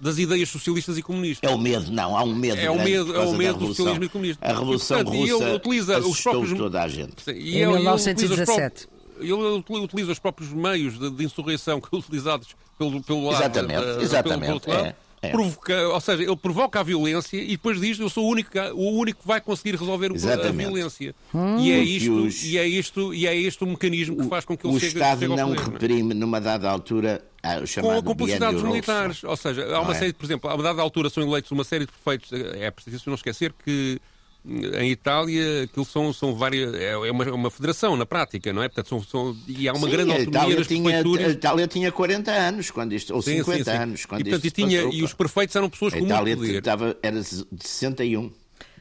das 0.00 0.18
ideias 0.18 0.48
socialistas 0.48 0.96
e 0.98 1.02
comunistas. 1.02 1.48
É 1.48 1.54
o 1.54 1.58
medo, 1.58 1.92
não, 1.92 2.16
há 2.16 2.24
um 2.24 2.34
medo. 2.34 2.58
É 2.60 2.70
o 2.70 2.82
medo- 2.82 3.14
é 3.14 3.20
o 3.20 3.32
medo 3.34 3.58
do 3.58 3.66
socialismo 3.68 4.04
e 4.04 4.08
comunismo. 4.08 4.38
A 4.42 4.48
Revolução 4.52 4.98
E, 4.98 5.04
portanto, 5.04 5.20
e 5.20 5.22
ele 5.24 5.32
Russa 5.32 5.54
utiliza 5.54 5.98
os 6.00 6.20
próprios- 6.22 6.58
toda 6.58 6.82
a 6.82 6.88
gente. 6.88 7.22
Sim, 7.22 7.30
e 7.32 7.34
Em 7.34 7.38
ele- 7.38 7.54
ele 7.54 7.88
utiliza 7.88 7.94
os 7.94 8.04
1917. 8.06 8.86
próprios- 8.86 9.02
Ele 9.20 9.84
utiliza 9.84 10.10
os 10.10 10.18
próprios 10.18 10.50
meios 10.52 10.98
de, 10.98 11.08
de 11.10 11.24
insurreição 11.24 11.78
que 11.82 11.94
utilizados 11.94 12.48
pelo, 12.76 13.00
pelo 13.02 13.26
lado. 13.26 13.36
Exatamente, 13.42 13.80
da- 13.84 13.94
da- 13.96 14.02
exatamente, 14.02 14.60
pelo 14.66 14.76
lado, 14.82 14.94
é, 15.22 15.30
provoca- 15.30 15.88
ou 15.88 16.00
seja, 16.00 16.22
ele 16.24 16.36
provoca 16.36 16.80
a 16.80 16.82
violência 16.82 17.36
e 17.40 17.48
depois 17.48 17.80
diz 17.80 17.98
eu 17.98 18.08
sou 18.10 18.24
o 18.26 18.28
único, 18.28 18.50
que- 18.50 18.58
o 18.58 18.90
único 18.90 19.20
que 19.22 19.26
vai 19.26 19.40
conseguir 19.40 19.76
resolver 19.76 20.10
o- 20.10 20.16
a 20.16 20.50
violência. 20.50 21.14
E, 21.60 21.70
é 21.72 21.78
isto, 21.78 22.12
os- 22.26 22.42
e, 22.44 22.58
é 22.58 22.66
isto, 22.66 23.14
e 23.14 23.26
é 23.26 23.36
este 23.36 23.62
o 23.62 23.66
mecanismo 23.66 24.16
que 24.16 24.28
faz 24.28 24.44
com 24.44 24.56
que 24.56 24.66
ele 24.66 24.76
o 24.76 24.80
chegue, 24.80 24.94
Estado 24.94 25.20
chegue 25.20 25.32
ao 25.32 25.36
não 25.38 25.54
poder, 25.54 25.70
reprime, 25.70 26.12
numa 26.14 26.40
dada 26.40 26.68
altura, 26.68 27.24
ah, 27.42 27.60
o 27.62 27.80
com 27.80 27.90
a 27.98 28.02
complicidade 28.02 28.54
dos 28.54 28.62
militares. 28.64 29.22
Ou 29.24 29.36
seja, 29.36 29.64
há 29.74 29.80
uma 29.80 29.94
é? 29.94 29.98
série, 29.98 30.12
por 30.12 30.24
exemplo, 30.24 30.50
a 30.50 30.54
uma 30.54 30.62
dada 30.62 30.82
altura 30.82 31.08
são 31.08 31.22
eleitos 31.22 31.50
uma 31.52 31.64
série 31.64 31.86
de 31.86 31.92
prefeitos. 31.92 32.30
É 32.60 32.70
preciso 32.70 33.04
não 33.06 33.14
esquecer 33.14 33.54
que 33.64 34.00
hum, 34.00 34.11
em 34.44 34.90
Itália 34.90 35.62
aquilo 35.64 35.84
são, 35.84 36.12
são 36.12 36.34
várias. 36.34 36.74
É 36.74 36.90
é 36.92 37.10
uma, 37.12 37.24
é 37.24 37.30
uma 37.32 37.50
federação 37.50 37.96
na 37.96 38.04
prática, 38.04 38.52
não 38.52 38.62
é? 38.62 38.68
Portanto, 38.68 38.88
são, 38.88 39.02
são- 39.02 39.36
e 39.46 39.68
há 39.68 39.72
uma 39.72 39.86
Sim, 39.86 39.92
grande 39.92 40.10
a 40.10 40.14
autonomia 40.14 40.30
Itália 40.40 40.56
nas 40.58 40.66
tinha, 40.66 40.82
prefeituras. 40.82 41.26
A 41.26 41.30
Itália 41.30 41.66
tinha 41.68 41.92
40 41.92 42.30
anos, 42.32 42.70
quando 42.70 42.92
isto, 42.92 43.14
ou 43.14 43.22
Sim, 43.22 43.38
50 43.38 43.58
sim, 43.58 43.64
sim. 43.70 43.76
anos, 43.76 44.06
quando 44.06 44.20
e, 44.20 44.24
portanto, 44.24 44.44
isto 44.44 44.58
e, 44.60 44.64
tinha, 44.64 44.82
passou, 44.82 44.94
e 44.94 45.02
os 45.02 45.14
prefeitos 45.14 45.56
eram 45.56 45.70
pessoas 45.70 45.94
A 45.94 45.98
com 45.98 46.04
Itália 46.06 46.36
muito 46.36 46.46
poder. 46.46 46.58
estava, 46.58 46.96
era 47.02 47.20
de 47.20 47.44
61. 47.66 48.32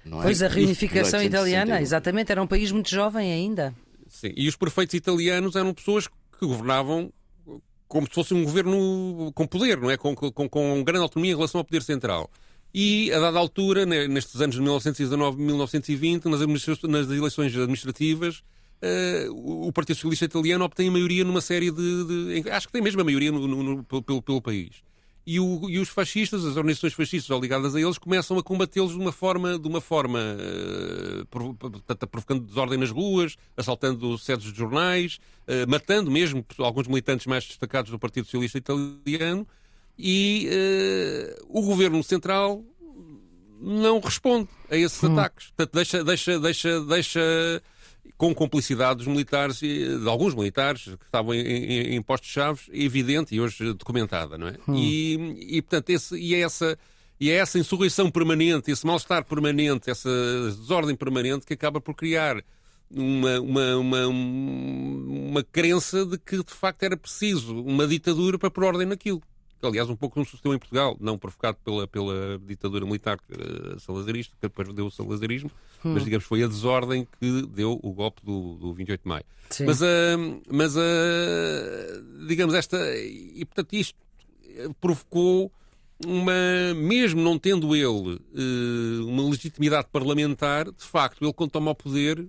Não 0.03 0.19
é? 0.19 0.23
Pois 0.23 0.41
a 0.41 0.47
reunificação 0.47 1.19
1861. 1.19 1.25
italiana, 1.27 1.81
exatamente, 1.81 2.31
era 2.31 2.41
um 2.41 2.47
país 2.47 2.71
muito 2.71 2.89
jovem 2.89 3.31
ainda. 3.31 3.73
Sim, 4.09 4.33
E 4.35 4.47
os 4.47 4.55
prefeitos 4.55 4.95
italianos 4.95 5.55
eram 5.55 5.73
pessoas 5.73 6.07
que 6.07 6.45
governavam 6.45 7.13
como 7.87 8.07
se 8.07 8.13
fosse 8.13 8.33
um 8.33 8.43
governo 8.43 9.31
com 9.35 9.45
poder, 9.45 9.77
não 9.77 9.91
é? 9.91 9.97
Com, 9.97 10.15
com, 10.15 10.31
com 10.49 10.83
grande 10.83 11.03
autonomia 11.03 11.33
em 11.33 11.35
relação 11.35 11.59
ao 11.59 11.65
poder 11.65 11.83
central. 11.83 12.31
E, 12.73 13.11
a 13.11 13.19
dada 13.19 13.37
altura, 13.37 13.85
ne- 13.85 14.07
nestes 14.07 14.39
anos 14.39 14.55
de 14.55 14.61
1919 14.61 15.41
e 15.41 15.45
1920, 15.45 16.25
nas, 16.25 16.39
nas 16.83 17.09
eleições 17.09 17.53
administrativas, 17.55 18.43
eh, 18.81 19.27
o 19.29 19.71
Partido 19.73 19.95
Socialista 19.97 20.25
Italiano 20.25 20.63
obtém 20.63 20.87
a 20.87 20.91
maioria 20.91 21.23
numa 21.23 21.41
série 21.41 21.69
de. 21.71 22.41
de- 22.41 22.49
acho 22.49 22.67
que 22.67 22.73
tem 22.73 22.81
mesmo 22.81 23.01
a 23.01 23.03
maioria 23.03 23.31
no- 23.31 23.47
no- 23.47 23.63
no- 23.63 23.83
pelo- 23.83 24.21
pelo, 24.21 24.41
país. 24.41 24.81
E, 25.27 25.39
o- 25.39 25.69
e 25.69 25.77
os 25.77 25.89
fascistas, 25.89 26.43
as 26.43 26.55
organizações 26.57 26.93
fascistas 26.93 27.39
ligadas 27.39 27.75
a 27.75 27.79
eles, 27.81 27.97
começam 27.99 28.37
a 28.39 28.43
combatê-los 28.43 28.91
de 28.93 28.97
uma 28.97 29.11
forma, 29.11 29.59
de 29.59 29.67
uma 29.67 29.79
forma 29.79 30.19
portanto, 31.29 32.07
provocando 32.07 32.43
desordem 32.45 32.77
nas 32.79 32.89
ruas, 32.89 33.35
assaltando 33.55 34.17
sedes 34.17 34.51
de 34.51 34.57
jornais, 34.57 35.19
eh, 35.47 35.65
matando 35.65 36.09
mesmo 36.09 36.43
alguns 36.57 36.87
militantes 36.87 37.27
mais 37.27 37.45
destacados 37.45 37.91
do 37.91 37.99
Partido 37.99 38.25
Socialista 38.25 38.57
Italiano. 38.57 39.47
E 40.03 40.49
eh, 40.51 41.39
o 41.47 41.61
governo 41.61 42.03
central 42.03 42.63
não 43.59 43.99
responde 43.99 44.49
a 44.69 44.75
esses 44.75 45.03
ataques. 45.03 45.47
Portanto, 45.47 45.75
deixa, 45.75 46.03
deixa, 46.03 46.39
deixa, 46.39 46.81
deixa 46.81 47.63
com 48.17 48.33
complicidade 48.33 48.97
dos 48.97 49.07
militares, 49.07 49.59
de 49.59 50.07
alguns 50.07 50.33
militares 50.33 50.85
que 50.85 51.05
estavam 51.05 51.33
em, 51.35 51.41
em, 51.41 51.95
em 51.95 52.01
postos-chave, 52.01 52.61
evidente 52.71 53.35
e 53.35 53.39
hoje 53.39 53.73
documentada, 53.73 54.37
não 54.37 54.47
é? 54.47 54.55
Hum. 54.67 54.75
E, 54.75 55.57
e, 55.57 55.61
portanto, 55.61 55.89
esse, 55.91 56.17
e 56.17 56.33
é 56.33 56.39
essa 56.39 56.77
e 57.19 57.29
é 57.29 57.35
essa 57.35 57.59
insurreição 57.59 58.09
permanente, 58.09 58.71
esse 58.71 58.83
mal-estar 58.83 59.23
permanente, 59.23 59.91
essa 59.91 60.09
desordem 60.57 60.95
permanente 60.95 61.45
que 61.45 61.53
acaba 61.53 61.79
por 61.79 61.93
criar 61.93 62.43
uma, 62.89 63.39
uma, 63.39 63.77
uma, 63.77 64.07
uma 64.07 65.43
crença 65.43 66.03
de 66.03 66.17
que 66.17 66.37
de 66.37 66.51
facto 66.51 66.81
era 66.81 66.97
preciso 66.97 67.61
uma 67.61 67.85
ditadura 67.85 68.39
para 68.39 68.49
pôr 68.49 68.63
ordem 68.63 68.87
naquilo. 68.87 69.21
Aliás, 69.67 69.89
um 69.89 69.95
pouco 69.95 70.15
como 70.15 70.25
sucedeu 70.25 70.53
em 70.53 70.59
Portugal, 70.59 70.97
não 70.99 71.17
provocado 71.17 71.57
pela, 71.63 71.87
pela 71.87 72.39
ditadura 72.45 72.85
militar 72.85 73.17
uh, 73.17 73.79
salazarista, 73.79 74.35
que 74.35 74.47
depois 74.47 74.73
deu 74.73 74.87
o 74.87 74.91
salazarismo, 74.91 75.51
hum. 75.83 75.93
mas 75.93 76.03
digamos 76.03 76.25
foi 76.25 76.43
a 76.43 76.47
desordem 76.47 77.07
que 77.19 77.41
deu 77.47 77.79
o 77.81 77.91
golpe 77.93 78.23
do, 78.23 78.55
do 78.55 78.73
28 78.73 79.01
de 79.01 79.07
maio. 79.07 79.25
Sim. 79.49 79.65
Mas, 79.65 79.81
uh, 79.81 80.41
mas 80.49 80.75
uh, 80.75 82.25
digamos, 82.27 82.53
esta. 82.53 82.77
E 82.97 83.45
portanto, 83.45 83.73
isto 83.73 83.97
provocou 84.79 85.51
uma, 86.05 86.73
mesmo 86.75 87.21
não 87.21 87.37
tendo 87.37 87.75
ele 87.75 88.15
uh, 88.15 89.07
uma 89.07 89.23
legitimidade 89.29 89.87
parlamentar, 89.91 90.71
de 90.71 90.83
facto, 90.83 91.23
ele 91.23 91.33
quando 91.33 91.51
toma 91.51 91.71
o 91.71 91.75
poder 91.75 92.27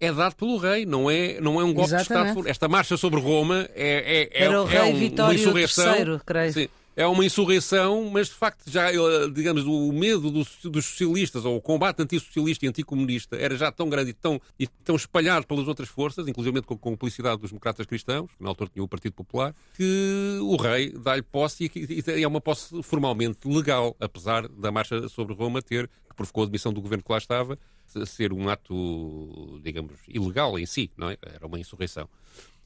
é 0.00 0.12
dado 0.12 0.34
pelo 0.36 0.56
rei, 0.56 0.86
não 0.86 1.10
é, 1.10 1.40
não 1.40 1.60
é 1.60 1.64
um 1.64 1.72
golpe 1.72 1.94
Exatamente. 1.94 2.24
de 2.24 2.30
Estado. 2.30 2.48
Esta 2.48 2.68
marcha 2.68 2.96
sobre 2.96 3.20
Roma 3.20 3.68
é, 3.74 4.28
é, 4.32 4.42
é, 4.42 4.44
Era 4.44 4.62
o 4.62 4.68
é 4.68 4.82
rei 4.82 4.92
um, 4.92 4.98
Vitório 4.98 5.38
uma 5.38 5.48
insurreição. 5.48 5.96
III, 5.96 6.20
creio. 6.24 6.52
Sim, 6.52 6.68
é 6.98 7.06
uma 7.06 7.24
insurreição, 7.24 8.10
mas 8.10 8.26
de 8.26 8.34
facto 8.34 8.68
já, 8.68 8.92
eh, 8.92 8.96
digamos, 9.32 9.64
o 9.64 9.92
medo 9.92 10.32
dos, 10.32 10.58
dos 10.64 10.84
socialistas, 10.84 11.44
ou 11.44 11.56
o 11.56 11.60
combate 11.60 12.02
antissocialista 12.02 12.66
e 12.66 12.68
anticomunista, 12.68 13.36
era 13.36 13.56
já 13.56 13.70
tão 13.70 13.88
grande 13.88 14.10
e 14.10 14.12
tão, 14.12 14.40
e 14.58 14.66
tão 14.66 14.96
espalhado 14.96 15.46
pelas 15.46 15.68
outras 15.68 15.88
forças, 15.88 16.26
inclusive 16.26 16.60
com 16.62 16.74
a 16.74 16.76
cumplicidade 16.76 17.40
dos 17.40 17.50
democratas 17.50 17.86
cristãos, 17.86 18.28
que 18.36 18.42
na 18.42 18.48
altura 18.48 18.68
tinha 18.74 18.82
o 18.84 18.88
Partido 18.88 19.12
Popular, 19.12 19.54
que 19.76 20.38
o 20.42 20.56
rei 20.56 20.90
dá-lhe 20.90 21.22
posse 21.22 21.70
e, 21.72 22.02
e 22.16 22.22
é 22.24 22.26
uma 22.26 22.40
posse 22.40 22.82
formalmente 22.82 23.46
legal, 23.46 23.96
apesar 24.00 24.48
da 24.48 24.72
marcha 24.72 25.08
sobre 25.08 25.36
Roma 25.36 25.62
ter, 25.62 25.88
provocou 26.18 26.42
a 26.42 26.46
demissão 26.46 26.72
do 26.72 26.82
governo 26.82 27.02
que 27.02 27.10
lá 27.10 27.18
estava, 27.18 27.58
ser 28.06 28.32
um 28.34 28.50
ato, 28.50 29.60
digamos, 29.62 29.94
ilegal 30.06 30.58
em 30.58 30.66
si, 30.66 30.90
não 30.96 31.08
é? 31.08 31.16
Era 31.22 31.46
uma 31.46 31.58
insurreição 31.58 32.08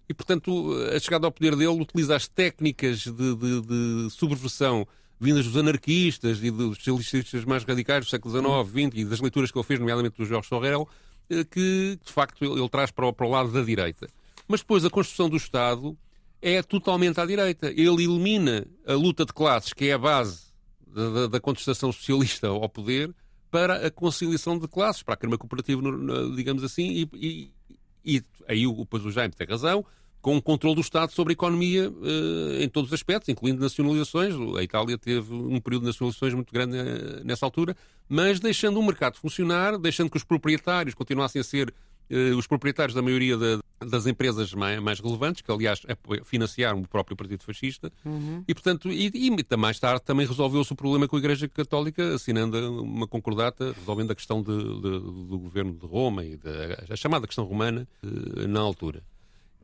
e, 0.09 0.15
portanto, 0.15 0.75
a 0.95 0.99
chegada 0.99 1.27
ao 1.27 1.33
poder 1.33 1.57
dele 1.57 1.81
utiliza 1.81 2.15
as 2.15 2.29
técnicas 2.29 2.99
de, 2.99 3.13
de, 3.13 3.61
de 3.63 4.11
subversão 4.11 4.87
vindas 5.19 5.47
dos 5.47 5.57
anarquistas 5.57 6.43
e 6.43 6.51
dos 6.51 6.83
socialistas 6.83 7.45
mais 7.45 7.65
radicais 7.65 8.05
do 8.05 8.11
século 8.11 8.35
XIX, 8.35 8.89
XX 8.91 9.01
e 9.01 9.05
das 9.05 9.21
leituras 9.21 9.51
que 9.51 9.59
ele 9.59 9.65
fez, 9.65 9.81
nomeadamente 9.81 10.17
do 10.19 10.25
Jorge 10.25 10.49
Sorrel, 10.49 10.89
eh, 11.31 11.45
que, 11.45 11.99
de 12.05 12.13
facto, 12.13 12.45
ele, 12.45 12.69
traz 12.69 12.91
para 12.91 13.07
o, 13.07 13.13
para 13.13 13.27
o 13.27 13.31
lado 13.31 13.53
da 13.53 13.63
direita. 13.63 14.09
Mas 14.49 14.61
depois 14.61 14.85
a 14.85 14.91
construção 14.91 15.31
do 15.31 15.37
Estado 15.37 15.97
é 16.43 16.61
totalmente 16.61 17.21
à 17.21 17.25
direita. 17.25 17.71
Ele 17.71 18.05
elimina 18.05 18.67
a 18.85 18.95
luta 18.95 19.25
de 19.25 19.33
classes, 19.33 19.73
que 19.73 19.87
é 19.87 19.93
a 19.93 19.99
base 19.99 20.41
da, 20.87 21.29
da 21.29 21.41
contestação 21.41 21.93
socialista 21.93 22.49
ao 22.49 22.69
poder, 22.69 23.15
para 23.53 23.87
a 23.87 23.91
conciliação 23.91 24.59
de 24.59 24.67
classes, 24.67 25.03
para 25.03 25.13
a 25.13 25.17
crema 25.17 25.37
cooperativa, 25.37 25.83
digamos 26.35 26.65
assim, 26.65 27.07
e, 27.13 27.53
e, 28.05 28.17
e 28.17 28.25
aí 28.49 28.67
depois 28.75 29.05
o 29.05 29.11
Jaime 29.11 29.35
tem 29.35 29.47
razão, 29.47 29.85
com 30.23 30.39
o 30.39 30.43
controle 30.43 30.77
do 30.77 30.81
Estado 30.81 31.13
sobre 31.13 31.33
a 31.33 31.35
economia 31.35 31.91
uh, 31.91 32.63
em 32.63 32.69
todos 32.69 32.89
os 32.89 32.95
aspectos, 32.95 33.29
incluindo 33.29 33.61
nacionalizações. 33.61 34.35
A 34.57 34.63
Itália 34.63 34.97
teve 34.97 35.35
um 35.35 35.61
período 35.61 35.83
de 35.83 35.89
nacionalizações 35.89 36.33
muito 36.33 36.51
grande 36.51 36.79
uh, 36.79 37.25
nessa 37.25 37.45
altura, 37.45 37.77
mas 38.09 38.41
deixando 38.41 38.81
o 38.81 38.83
mercado 38.83 39.19
funcionar, 39.19 39.77
deixando 39.77 40.09
que 40.09 40.17
os 40.17 40.25
proprietários 40.25 40.95
continuassem 40.95 41.41
a 41.41 41.45
ser 41.45 41.75
os 42.37 42.47
proprietários 42.47 42.95
da 42.95 43.03
maioria 43.03 43.37
de, 43.37 43.59
das 43.87 44.07
empresas 44.07 44.53
mais, 44.53 44.81
mais, 44.81 45.01
relevantes, 45.01 45.43
que 45.43 45.51
aliás 45.51 45.81
é 45.87 45.97
financiaram 46.25 46.81
o 46.81 46.89
próprio 46.89 47.17
Partido 47.17 47.43
Fascista, 47.43 47.91
uhum. 48.05 48.45
e 48.47 48.55
portanto, 48.55 48.91
e, 48.91 49.11
e, 49.15 49.57
mais 49.57 49.79
tarde 49.79 50.03
também 50.05 50.27
resolveu-se 50.27 50.73
o 50.73 50.77
problema 50.77 51.09
com 51.09 51.17
a 51.17 51.19
Igreja 51.19 51.49
Católica, 51.49 52.15
assinando 52.15 52.83
uma 52.83 53.07
concordata, 53.07 53.73
resolvendo 53.73 54.11
a 54.11 54.15
questão 54.15 54.43
de, 54.43 54.57
de, 54.57 55.01
do 55.01 55.39
governo 55.39 55.73
de 55.73 55.87
Roma 55.87 56.25
e 56.25 56.39
a 56.89 56.97
chamada 56.97 57.27
questão 57.27 57.45
romana 57.45 57.89
na 58.49 58.61
altura. 58.61 59.03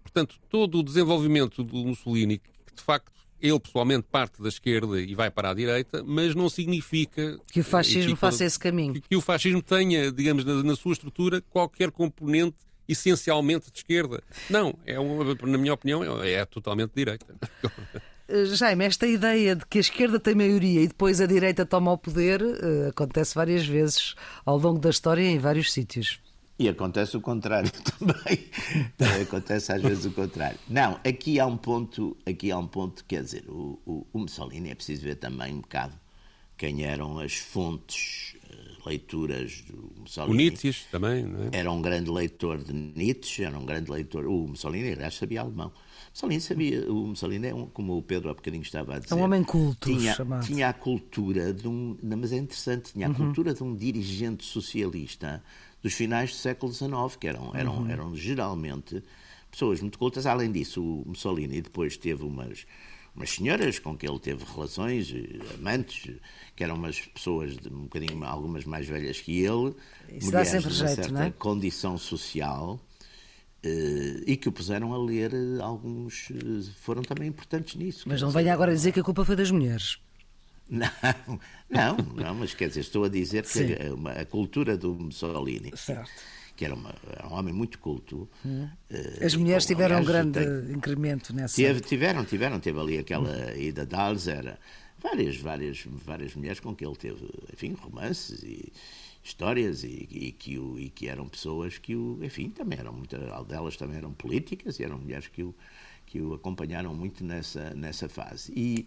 Portanto, 0.03 0.37
todo 0.49 0.79
o 0.79 0.83
desenvolvimento 0.83 1.63
do 1.63 1.77
Mussolini, 1.77 2.39
que 2.39 2.75
de 2.75 2.83
facto 2.83 3.13
ele 3.41 3.59
pessoalmente 3.59 4.07
parte 4.11 4.43
da 4.43 4.49
esquerda 4.49 5.01
e 5.01 5.15
vai 5.15 5.31
para 5.31 5.51
a 5.51 5.55
direita, 5.55 6.03
mas 6.05 6.35
não 6.35 6.49
significa 6.49 7.39
que 7.53 7.61
o 7.61 7.65
fascismo 7.65 8.15
que, 8.15 8.21
faça 8.21 8.45
esse 8.45 8.59
caminho. 8.59 8.95
Que, 8.95 9.01
que, 9.01 9.17
o 9.17 9.21
fascismo 9.21 9.63
tenha, 9.63 10.11
digamos, 10.11 10.45
na, 10.45 10.63
na, 10.63 10.77
sua 10.77 10.93
estrutura 10.93 11.41
qualquer 11.51 11.91
componente 11.91 12.57
essencialmente 12.89 13.71
de 13.71 13.79
esquerda. 13.79 14.23
Não, 14.49 14.75
é 14.87 14.99
uma, 14.99 15.35
na 15.43 15.59
minha 15.59 15.75
opinião, 15.75 16.23
é, 16.23 16.33
é 16.33 16.45
totalmente 16.45 16.91
de 16.91 16.97
direita. 16.97 17.27
Eh, 18.29 18.45
Jaime, 18.45 18.85
esta 18.85 19.07
ideia 19.07 19.57
de 19.57 19.65
que 19.65 19.79
a 19.79 19.81
esquerda 19.81 20.21
tem 20.21 20.35
maioria 20.35 20.83
e 20.83 20.89
depois 20.89 21.19
a 21.19 21.27
direita 21.27 21.65
toma 21.65 21.93
o 21.93 21.97
poder 21.97 22.43
uh, 22.43 22.89
acontece 22.91 23.35
várias 23.35 23.67
vezes 23.67 24.15
ao 24.45 24.59
longo 24.59 24.79
da 24.79 24.91
história 24.91 25.23
em 25.23 25.39
vários 25.39 25.73
sítios. 25.73 26.21
E 26.59 26.69
acontece 26.69 27.17
o 27.17 27.21
contrário 27.21 27.71
também. 27.99 28.49
acontece 29.23 29.73
às 29.73 29.81
vezes 29.81 30.05
o 30.07 30.11
contrário. 30.11 30.59
Não, 30.69 30.99
aqui 31.05 31.39
há 31.39 31.47
um 31.47 31.57
ponto, 31.57 32.17
aqui 32.27 32.51
há 32.51 32.59
um 32.59 32.67
ponto, 32.67 33.05
quer 33.05 33.23
dizer, 33.23 33.45
o, 33.49 33.79
o, 33.87 34.07
o 34.13 34.19
Mussolini 34.19 34.71
é 34.71 34.75
preciso 34.75 35.03
ver 35.03 35.17
também 35.17 35.55
um 35.55 35.61
bocado 35.61 35.95
quem 36.59 36.83
eram 36.83 37.21
as 37.21 37.37
fontes, 37.37 38.37
eh, 38.51 38.57
leituras 38.85 39.63
do 39.63 39.93
Mussolini. 40.01 40.35
O 40.35 40.37
Nietzsche 40.37 40.87
também, 40.91 41.23
não 41.23 41.45
é? 41.45 41.51
Era 41.53 41.71
um 41.71 41.81
grande 41.81 42.11
leitor 42.11 42.59
de 42.59 42.73
Nietzsche, 42.73 43.45
era 43.45 43.57
um 43.57 43.65
grande 43.65 43.89
leitor. 43.91 44.27
O 44.27 44.49
Mussolini, 44.49 44.93
aliás, 44.93 45.15
sabia 45.15 45.43
alemão. 45.43 45.73
Mussolini 46.11 46.41
sabia, 46.41 46.93
o 46.93 47.07
Mussolini 47.07 47.47
é 47.47 47.55
um, 47.55 47.67
como 47.67 47.97
o 47.97 48.03
Pedro 48.03 48.29
há 48.29 48.35
bocadinho 48.35 48.63
estava 48.63 48.97
a 48.97 48.99
dizer. 48.99 49.15
É 49.15 49.17
um 49.17 49.23
homem 49.23 49.45
culto, 49.45 49.89
tinha, 49.89 50.13
chamado. 50.15 50.45
tinha 50.45 50.69
a 50.69 50.73
cultura 50.73 51.53
de 51.53 51.69
um, 51.69 51.97
mas 52.03 52.33
é 52.33 52.39
interessante, 52.39 52.93
tinha 52.93 53.07
a 53.07 53.11
uhum. 53.11 53.15
cultura 53.15 53.55
de 53.55 53.63
um 53.63 53.77
dirigente 53.77 54.45
socialista 54.45 55.41
dos 55.83 55.95
finais 55.95 56.31
do 56.31 56.37
século 56.37 56.73
XIX, 56.73 57.17
que 57.19 57.29
eram, 57.29 57.55
eram, 57.55 57.79
uhum. 57.79 57.91
eram 57.91 58.17
geralmente 58.17 59.03
pessoas 59.51 59.81
muito 59.81 59.99
cultas. 59.99 60.27
Além 60.27 60.51
disso, 60.51 60.83
o 60.83 61.05
Mussolini 61.07 61.61
depois 61.61 61.97
teve 61.97 62.25
umas, 62.25 62.67
umas 63.15 63.31
senhoras 63.31 63.79
com 63.79 63.97
que 63.97 64.09
ele 64.09 64.19
teve 64.19 64.45
relações, 64.45 65.13
eh, 65.13 65.55
amantes, 65.55 66.17
que 66.55 66.65
eram 66.65 66.75
umas 66.75 67.01
pessoas 67.01 67.57
de 67.57 67.69
um 67.69 67.83
bocadinho, 67.83 68.25
algumas 68.25 68.65
mais 68.65 68.87
velhas 68.87 69.21
que 69.21 69.41
ele, 69.41 69.75
Isso 70.11 70.27
mulheres 70.27 70.51
de 70.51 70.57
uma 70.59 70.71
jeito, 70.71 70.95
certa 70.95 71.25
é? 71.25 71.31
condição 71.31 71.97
social. 71.97 72.81
Uh, 73.59 74.23
e 74.25 74.37
que 74.37 74.49
o 74.49 74.53
puseram 74.53 74.95
a 74.95 74.99
ler 74.99 75.35
uh, 75.35 75.61
alguns 75.61 76.29
foram 76.77 77.03
também 77.03 77.27
importantes 77.27 77.75
nisso. 77.75 78.05
Mas 78.09 78.23
não 78.23 78.31
venha 78.31 78.55
agora 78.55 78.73
dizer 78.73 78.93
que 78.93 79.01
a 79.01 79.03
culpa 79.03 79.25
foi 79.25 79.35
das 79.35 79.51
mulheres. 79.51 79.99
Não, 80.69 80.91
não, 81.69 81.97
não, 82.15 82.35
mas 82.35 82.53
quer 82.53 82.69
dizer, 82.69 82.81
estou 82.81 83.05
a 83.05 83.09
dizer 83.09 83.45
que 83.45 83.59
a, 83.59 84.21
a, 84.21 84.25
cultura 84.27 84.77
do 84.77 84.95
Mussolini, 84.95 85.73
certo. 85.75 86.11
que 86.55 86.65
era, 86.65 86.75
uma, 86.75 86.95
era, 87.11 87.27
um 87.27 87.33
homem 87.33 87.55
muito 87.55 87.79
culto. 87.79 88.29
Hum. 88.45 88.69
Uh, 88.91 89.25
As 89.25 89.35
mulheres 89.35 89.65
bom, 89.65 89.69
tiveram 89.69 89.97
aliás, 89.97 90.09
um 90.27 90.31
grande 90.31 90.67
tem, 90.67 90.77
incremento 90.77 91.35
nessa. 91.35 91.57
Teve, 91.57 91.81
tiveram, 91.81 92.25
tiveram, 92.25 92.61
teve 92.61 92.79
ali 92.79 92.99
aquela 92.99 93.31
hum. 93.31 93.59
Ida 93.59 93.87
Dals, 93.87 94.29
era 94.29 94.59
várias, 94.99 95.37
várias, 95.37 95.85
várias 95.87 96.35
mulheres 96.35 96.61
com 96.61 96.75
que 96.75 96.85
ele 96.85 96.97
teve, 96.97 97.27
enfim, 97.53 97.75
romances 97.81 98.43
e 98.43 98.73
histórias 99.23 99.85
e, 99.85 100.09
e, 100.11 100.33
que 100.33 100.59
o, 100.59 100.79
e 100.79 100.91
que 100.91 101.09
eram 101.09 101.29
pessoas 101.29 101.79
que 101.79 101.95
o, 101.95 102.19
enfim, 102.23 102.51
também 102.51 102.79
eram 102.79 102.93
muitas 102.93 103.21
delas 103.47 103.77
também 103.77 103.97
eram 103.97 104.13
políticas 104.13 104.79
e 104.79 104.85
eram 104.85 104.99
mulheres 104.99 105.29
que 105.29 105.43
o, 105.43 105.55
que 106.07 106.21
o 106.21 106.35
acompanharam 106.35 106.95
muito 106.95 107.25
nessa, 107.25 107.71
nessa 107.75 108.09
fase. 108.09 108.53
E 108.57 108.87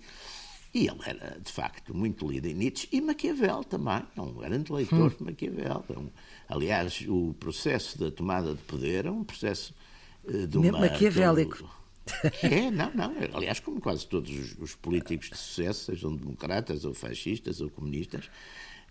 e 0.73 0.87
ele 0.87 0.99
era, 1.05 1.39
de 1.39 1.51
facto, 1.51 1.93
muito 1.93 2.27
lido 2.27 2.47
em 2.47 2.53
Nietzsche 2.53 2.87
e 2.91 3.01
Maquiavel 3.01 3.63
também, 3.63 4.03
é 4.15 4.21
um 4.21 4.33
grande 4.33 4.71
leitor 4.71 5.11
hum. 5.11 5.15
de 5.17 5.23
Maquiavel. 5.23 5.85
É 5.89 5.99
um, 5.99 6.09
aliás, 6.47 7.05
o 7.07 7.33
processo 7.39 7.99
da 7.99 8.09
tomada 8.09 8.55
de 8.55 8.61
poder 8.63 9.05
é 9.05 9.11
um 9.11 9.23
processo 9.23 9.73
uh, 10.23 10.47
de 10.47 10.57
uma... 10.57 10.79
Maquiavélico. 10.79 11.69
É, 12.41 12.71
não, 12.71 12.91
não. 12.93 13.13
Aliás, 13.33 13.59
como 13.59 13.79
quase 13.79 14.07
todos 14.07 14.31
os, 14.31 14.57
os 14.59 14.75
políticos 14.75 15.29
de 15.29 15.37
sucesso, 15.37 15.85
sejam 15.85 16.15
democratas 16.15 16.83
ou 16.83 16.93
fascistas 16.93 17.61
ou 17.61 17.69
comunistas, 17.69 18.29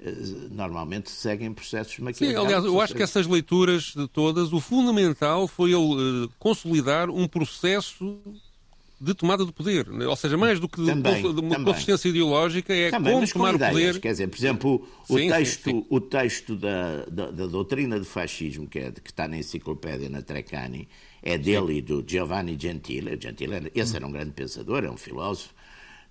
eh, 0.01 0.15
normalmente 0.51 1.11
seguem 1.11 1.53
processos 1.53 1.99
maquiavélicos. 1.99 2.43
Sim, 2.43 2.47
aliás, 2.47 2.65
eu 2.65 2.81
acho 2.81 2.95
que 2.95 3.03
essas 3.03 3.27
leituras 3.27 3.93
de 3.95 4.09
todas, 4.09 4.53
o 4.53 4.61
fundamental 4.61 5.47
foi 5.47 5.73
ele 5.73 6.25
uh, 6.25 6.33
consolidar 6.39 7.11
um 7.11 7.29
processo 7.29 8.23
de 9.01 9.15
tomada 9.15 9.47
de 9.47 9.53
poder. 9.53 9.89
Ou 9.89 10.17
seja, 10.17 10.37
mais 10.37 10.61
do 10.61 10.69
que 10.69 10.85
também, 10.85 11.23
de 11.23 11.41
uma 11.41 11.65
consistência 11.65 12.09
ideológica, 12.09 12.75
é 12.75 12.91
também, 12.91 13.15
como 13.15 13.27
tomar 13.27 13.55
ideias, 13.55 13.71
o 13.71 13.73
poder. 13.73 14.01
Quer 14.01 14.11
dizer, 14.11 14.29
por 14.29 14.37
exemplo, 14.37 14.89
o, 15.09 15.19
sim, 15.19 15.29
texto, 15.29 15.63
sim, 15.65 15.71
sim. 15.71 15.87
o 15.89 16.01
texto 16.01 16.57
da, 16.57 17.05
da, 17.07 17.31
da, 17.31 17.47
doutrina 17.47 17.99
do 17.99 18.05
fascismo, 18.05 18.67
que, 18.67 18.79
é, 18.79 18.93
que 18.93 19.11
está 19.11 19.27
na 19.27 19.39
enciclopédia 19.39 20.11
na 20.11 20.21
Treccani, 20.21 20.87
é 21.23 21.39
dele 21.39 21.79
e 21.79 21.83
do 21.83 22.05
Giovanni 22.07 22.59
Gentile. 22.61 23.19
Gentile 23.19 23.73
esse 23.75 23.97
era 23.97 24.07
um 24.07 24.13
grande 24.13 24.33
pensador, 24.33 24.85
é 24.85 24.91
um 24.91 24.99
filósofo, 24.99 25.55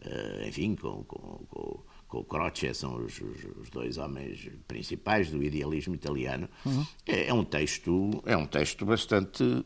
uh, 0.06 0.48
enfim, 0.48 0.76
com, 0.76 1.04
com, 1.04 1.46
com 1.48 1.80
com 2.10 2.18
o 2.18 2.24
Croce, 2.24 2.74
são 2.74 2.96
os, 2.96 3.22
os, 3.22 3.46
os, 3.62 3.70
dois 3.70 4.00
homens 4.00 4.50
principais 4.68 5.30
do 5.30 5.44
idealismo 5.44 5.94
italiano. 5.94 6.50
Uhum. 6.66 6.86
É, 7.06 7.28
é, 7.28 7.34
um 7.34 7.46
texto, 7.46 8.22
é 8.26 8.36
um 8.36 8.48
texto 8.48 8.84
bastante, 8.84 9.64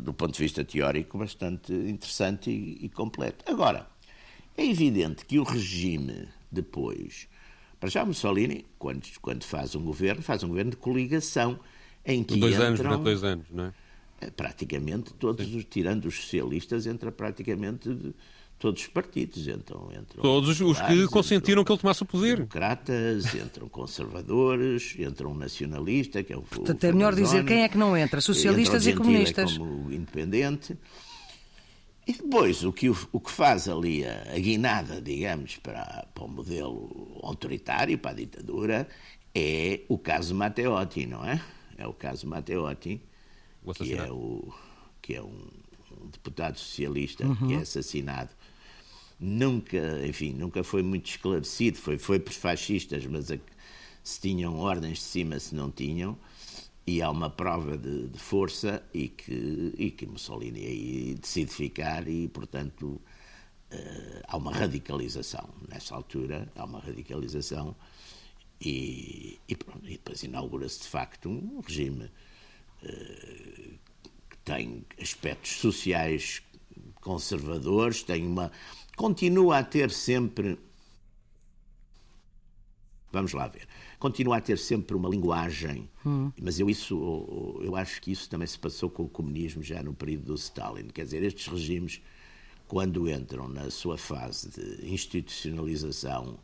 do 0.00 0.12
ponto 0.14 0.34
de 0.34 0.42
vista 0.42 0.64
teórico, 0.64 1.18
bastante 1.18 1.72
interessante 1.72 2.50
e, 2.50 2.86
e 2.86 2.88
completo. 2.88 3.44
Agora, 3.50 3.86
é 4.56 4.64
evidente 4.64 5.24
que 5.24 5.38
o 5.38 5.42
regime 5.42 6.28
depois, 6.50 7.28
para 7.78 7.88
já 7.88 8.04
Mussolini, 8.04 8.64
quando, 8.78 9.02
quando 9.20 9.44
faz 9.44 9.74
um 9.74 9.82
governo, 9.82 10.22
faz 10.22 10.42
um 10.42 10.48
governo 10.48 10.70
de 10.72 10.76
coligação 10.76 11.58
em 12.04 12.22
que 12.22 12.36
dois 12.36 12.54
entram, 12.54 12.66
anos, 12.66 12.80
durante 12.80 13.02
dois 13.02 13.24
anos, 13.24 13.46
não 13.50 13.64
é? 13.64 13.72
é 14.20 14.30
praticamente 14.30 15.12
todos, 15.14 15.54
os, 15.54 15.64
tirando 15.64 16.06
os 16.06 16.14
socialistas, 16.14 16.86
entra 16.86 17.12
praticamente 17.12 18.14
todos 18.58 18.82
os 18.82 18.88
partidos 18.88 19.46
entram. 19.46 19.90
entram 19.92 20.22
todos 20.22 20.60
os 20.60 20.80
que 20.80 21.06
consentiram 21.08 21.64
que 21.64 21.72
ele 21.72 21.80
tomasse 21.80 22.02
o 22.02 22.06
poder. 22.06 22.36
Democratas, 22.36 23.34
entram 23.34 23.68
conservadores, 23.68 24.94
entram 24.98 25.34
nacionalistas, 25.34 26.24
que 26.24 26.32
é 26.32 26.36
o 26.36 26.42
Portanto, 26.42 26.84
é 26.84 26.92
melhor 26.92 27.14
dizer 27.14 27.44
quem 27.44 27.62
é 27.62 27.68
que 27.68 27.78
não 27.78 27.96
entra, 27.96 28.20
socialistas 28.20 28.86
e 28.86 28.94
comunistas. 28.94 29.56
como 29.58 29.92
independente. 29.92 30.76
E 32.06 32.12
depois, 32.12 32.62
o 32.62 32.72
que, 32.72 32.88
o 32.88 33.20
que 33.20 33.30
faz 33.30 33.68
ali 33.68 34.06
a, 34.06 34.32
a 34.32 34.38
guinada, 34.38 35.02
digamos, 35.02 35.56
para, 35.56 36.06
para 36.14 36.24
o 36.24 36.28
modelo 36.28 37.18
autoritário, 37.20 37.98
para 37.98 38.12
a 38.12 38.14
ditadura, 38.14 38.88
é 39.34 39.80
o 39.88 39.98
caso 39.98 40.32
Matteotti, 40.32 41.04
não 41.04 41.24
é? 41.24 41.42
É 41.76 41.84
o 41.84 41.92
caso 41.92 42.28
Matteotti, 42.28 43.02
que 43.74 43.92
é, 43.92 44.10
o, 44.10 44.54
que 45.02 45.16
é 45.16 45.22
um, 45.22 45.48
um 46.00 46.06
deputado 46.06 46.58
socialista 46.58 47.26
uhum. 47.26 47.48
que 47.48 47.54
é 47.54 47.58
assassinado 47.58 48.30
nunca, 49.18 50.06
enfim, 50.06 50.32
nunca 50.32 50.62
foi 50.62 50.82
muito 50.82 51.10
esclarecido, 51.10 51.78
foi, 51.78 51.98
foi 51.98 52.18
por 52.18 52.32
fascistas, 52.32 53.06
mas 53.06 53.30
a, 53.30 53.38
se 54.02 54.20
tinham 54.20 54.58
ordens 54.58 54.98
de 54.98 55.04
cima, 55.04 55.38
se 55.40 55.54
não 55.54 55.70
tinham, 55.70 56.16
e 56.86 57.02
há 57.02 57.10
uma 57.10 57.28
prova 57.28 57.76
de, 57.76 58.06
de 58.08 58.18
força 58.18 58.82
e 58.94 59.08
que, 59.08 59.74
e 59.76 59.90
que 59.90 60.06
Mussolini 60.06 60.64
aí 60.64 61.14
decide 61.20 61.50
ficar 61.50 62.06
e, 62.06 62.28
portanto, 62.28 63.00
uh, 63.72 64.22
há 64.28 64.36
uma 64.36 64.52
radicalização. 64.52 65.48
Nessa 65.68 65.96
altura, 65.96 66.48
há 66.54 66.64
uma 66.64 66.78
radicalização 66.78 67.74
e, 68.60 69.40
e, 69.48 69.56
pronto, 69.56 69.84
e 69.84 69.92
depois 69.92 70.22
inaugura-se, 70.22 70.82
de 70.82 70.88
facto, 70.88 71.28
um 71.28 71.60
regime 71.60 72.04
uh, 72.04 73.78
que 74.30 74.38
tem 74.44 74.84
aspectos 75.00 75.56
sociais 75.56 76.40
conservadores, 77.00 78.02
tem 78.02 78.26
uma 78.26 78.52
continua 78.96 79.58
a 79.58 79.62
ter 79.62 79.90
sempre. 79.90 80.58
Vamos 83.12 83.32
lá 83.32 83.46
ver. 83.46 83.68
Continua 83.98 84.38
a 84.38 84.40
ter 84.40 84.58
sempre 84.58 84.96
uma 84.96 85.08
linguagem, 85.08 85.88
hum. 86.04 86.30
mas 86.40 86.58
eu 86.58 86.68
isso, 86.68 87.60
eu 87.62 87.76
acho 87.76 88.00
que 88.02 88.10
isso 88.10 88.28
também 88.28 88.46
se 88.46 88.58
passou 88.58 88.90
com 88.90 89.04
o 89.04 89.08
comunismo 89.08 89.62
já 89.62 89.82
no 89.82 89.94
período 89.94 90.24
do 90.24 90.34
Stalin. 90.34 90.88
Quer 90.88 91.04
dizer, 91.04 91.22
estes 91.22 91.46
regimes, 91.46 92.02
quando 92.66 93.08
entram 93.08 93.48
na 93.48 93.70
sua 93.70 93.96
fase 93.96 94.50
de 94.50 94.92
institucionalização, 94.92 96.38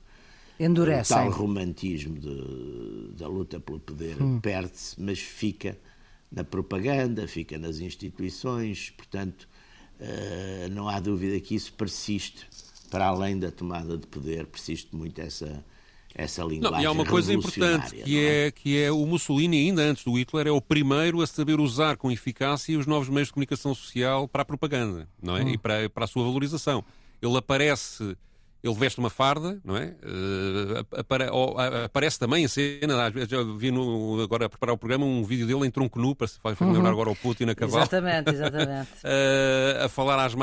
endurecem. 0.59 1.17
O 1.17 1.21
tal 1.21 1.31
romantismo 1.31 2.19
de, 2.19 3.13
da 3.19 3.29
luta 3.29 3.61
pelo 3.61 3.81
poder 3.81 4.23
hum. 4.23 4.41
perde-se, 4.41 5.01
mas 5.01 5.19
fica 5.19 5.79
na 6.31 6.45
propaganda, 6.45 7.29
fica 7.29 7.59
nas 7.59 7.81
instituições, 7.81 8.89
portanto, 8.91 9.47
não 10.71 10.89
há 10.89 10.99
dúvida 11.01 11.39
que 11.41 11.55
isso 11.55 11.73
persiste, 11.73 12.47
para 12.91 13.07
além 13.07 13.39
da 13.39 13.51
tomada 13.51 13.97
de 13.97 14.07
poder, 14.07 14.47
persiste 14.47 14.95
muito 14.95 15.21
essa, 15.21 15.65
essa 16.15 16.43
linguagem. 16.43 16.77
Não, 16.77 16.81
e 16.83 16.87
há 16.87 16.91
uma 16.91 17.07
coisa 17.07 17.33
importante 17.33 17.97
que 17.97 18.19
é? 18.19 18.47
é? 18.47 18.51
que 18.51 18.79
é 18.79 18.91
o 18.91 19.05
Mussolini, 19.07 19.59
ainda 19.59 19.83
antes 19.83 20.05
do 20.05 20.15
Hitler, 20.15 20.47
é 20.47 20.51
o 20.51 20.61
primeiro 20.61 21.21
a 21.21 21.27
saber 21.27 21.61
usar 21.61 21.97
com 21.97 22.11
eficácia 22.11 22.79
os 22.79 22.87
novos 22.87 23.09
meios 23.09 23.29
de 23.29 23.35
comunicação 23.35 23.75
social 23.75 24.29
para 24.29 24.43
a 24.43 24.45
propaganda 24.45 25.09
não 25.23 25.37
é? 25.37 25.45
Hum. 25.45 25.49
e 25.51 25.59
para, 25.59 25.89
para 25.89 26.05
a 26.05 26.09
sua 26.09 26.25
valorização. 26.25 26.85
Ele 27.21 27.37
aparece 27.37 28.17
ele 28.63 28.75
veste 28.75 29.01
uma 29.01 29.11
farda, 29.11 29.61
não 29.65 29.77
é? 29.77 29.95
Uh, 30.05 30.87
apare, 30.97 31.25
aparece 31.85 32.19
também 32.19 32.45
em 32.45 32.49
cena, 32.49 33.07
às 33.07 33.13
vezes 33.13 33.29
já 33.29 33.43
vi 33.43 33.73
no, 33.73 34.21
agora 34.23 34.47
a 34.47 34.49
preparar 34.49 34.75
o 34.75 34.79
programa 34.79 35.05
um 35.05 35.25
vídeo 35.25 35.47
dele 35.47 35.67
em 35.67 35.71
tronco 35.71 35.99
nu, 35.99 36.15
para 36.15 36.29
se 36.29 36.39
fazer 36.39 36.63
uhum. 36.63 36.73
lembrar 36.73 36.91
agora 36.91 37.11
o 37.11 37.17
Putin 37.17 37.45
a 37.47 37.55
cavalo. 37.57 37.83
Exatamente, 37.83 38.31
exatamente. 38.35 38.91
uh, 39.05 39.85
a 39.85 39.89
falar 39.89 40.25
às 40.25 40.35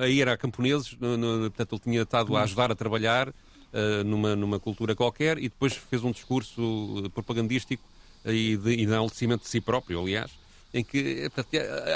a 0.00 0.08
ir 0.08 0.28
a 0.28 0.36
camponeses, 0.36 0.96
no, 1.00 1.16
no, 1.16 1.50
portanto 1.50 1.74
ele 1.74 1.80
tinha 1.80 2.02
estado 2.02 2.36
a 2.36 2.42
ajudar 2.42 2.70
a 2.70 2.76
trabalhar 2.76 3.28
uh, 3.28 4.04
numa, 4.04 4.36
numa 4.36 4.60
cultura 4.60 4.94
qualquer 4.94 5.36
e 5.38 5.48
depois 5.48 5.74
fez 5.74 6.04
um 6.04 6.12
discurso 6.12 7.10
propagandístico 7.12 7.82
e 8.24 8.56
de, 8.56 8.70
e 8.70 8.76
de 8.76 8.82
enaltecimento 8.82 9.42
de 9.42 9.48
si 9.48 9.60
próprio, 9.60 10.00
aliás 10.00 10.41
em 10.74 10.82
que 10.82 11.30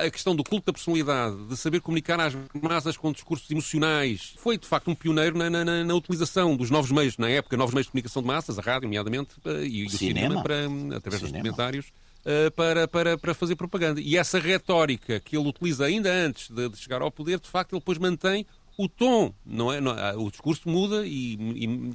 a 0.04 0.10
questão 0.10 0.36
do 0.36 0.44
culto 0.44 0.66
da 0.66 0.72
personalidade, 0.72 1.36
de 1.46 1.56
saber 1.56 1.80
comunicar 1.80 2.20
às 2.20 2.36
massas 2.60 2.96
com 2.96 3.10
discursos 3.10 3.50
emocionais, 3.50 4.34
foi 4.36 4.58
de 4.58 4.66
facto 4.66 4.90
um 4.90 4.94
pioneiro 4.94 5.38
na, 5.38 5.48
na, 5.48 5.84
na 5.84 5.94
utilização 5.94 6.56
dos 6.56 6.70
novos 6.70 6.90
meios, 6.90 7.16
na 7.16 7.28
época, 7.28 7.56
novos 7.56 7.74
meios 7.74 7.86
de 7.86 7.92
comunicação 7.92 8.22
de 8.22 8.28
massas, 8.28 8.58
a 8.58 8.62
rádio, 8.62 8.86
nomeadamente, 8.86 9.30
eh, 9.44 9.66
e 9.66 9.86
o 9.86 9.90
cinema, 9.90 10.28
cinema 10.28 10.42
para, 10.42 10.96
através 10.96 11.22
dos 11.22 11.32
documentários. 11.32 11.86
Eh, 12.28 12.50
para, 12.50 12.88
para, 12.88 13.16
para 13.16 13.34
fazer 13.34 13.54
propaganda. 13.54 14.00
E 14.00 14.16
essa 14.16 14.40
retórica 14.40 15.20
que 15.20 15.36
ele 15.36 15.48
utiliza 15.48 15.86
ainda 15.86 16.12
antes 16.12 16.50
de, 16.50 16.68
de 16.68 16.76
chegar 16.76 17.00
ao 17.00 17.10
poder, 17.10 17.38
de 17.38 17.48
facto, 17.48 17.72
ele 17.72 17.80
depois 17.80 17.98
mantém 17.98 18.44
o 18.76 18.88
tom, 18.88 19.32
não 19.44 19.72
é? 19.72 19.80
Não, 19.80 19.94
o 20.20 20.28
discurso 20.28 20.68
muda 20.68 21.06
e, 21.06 21.34
e, 21.34 21.94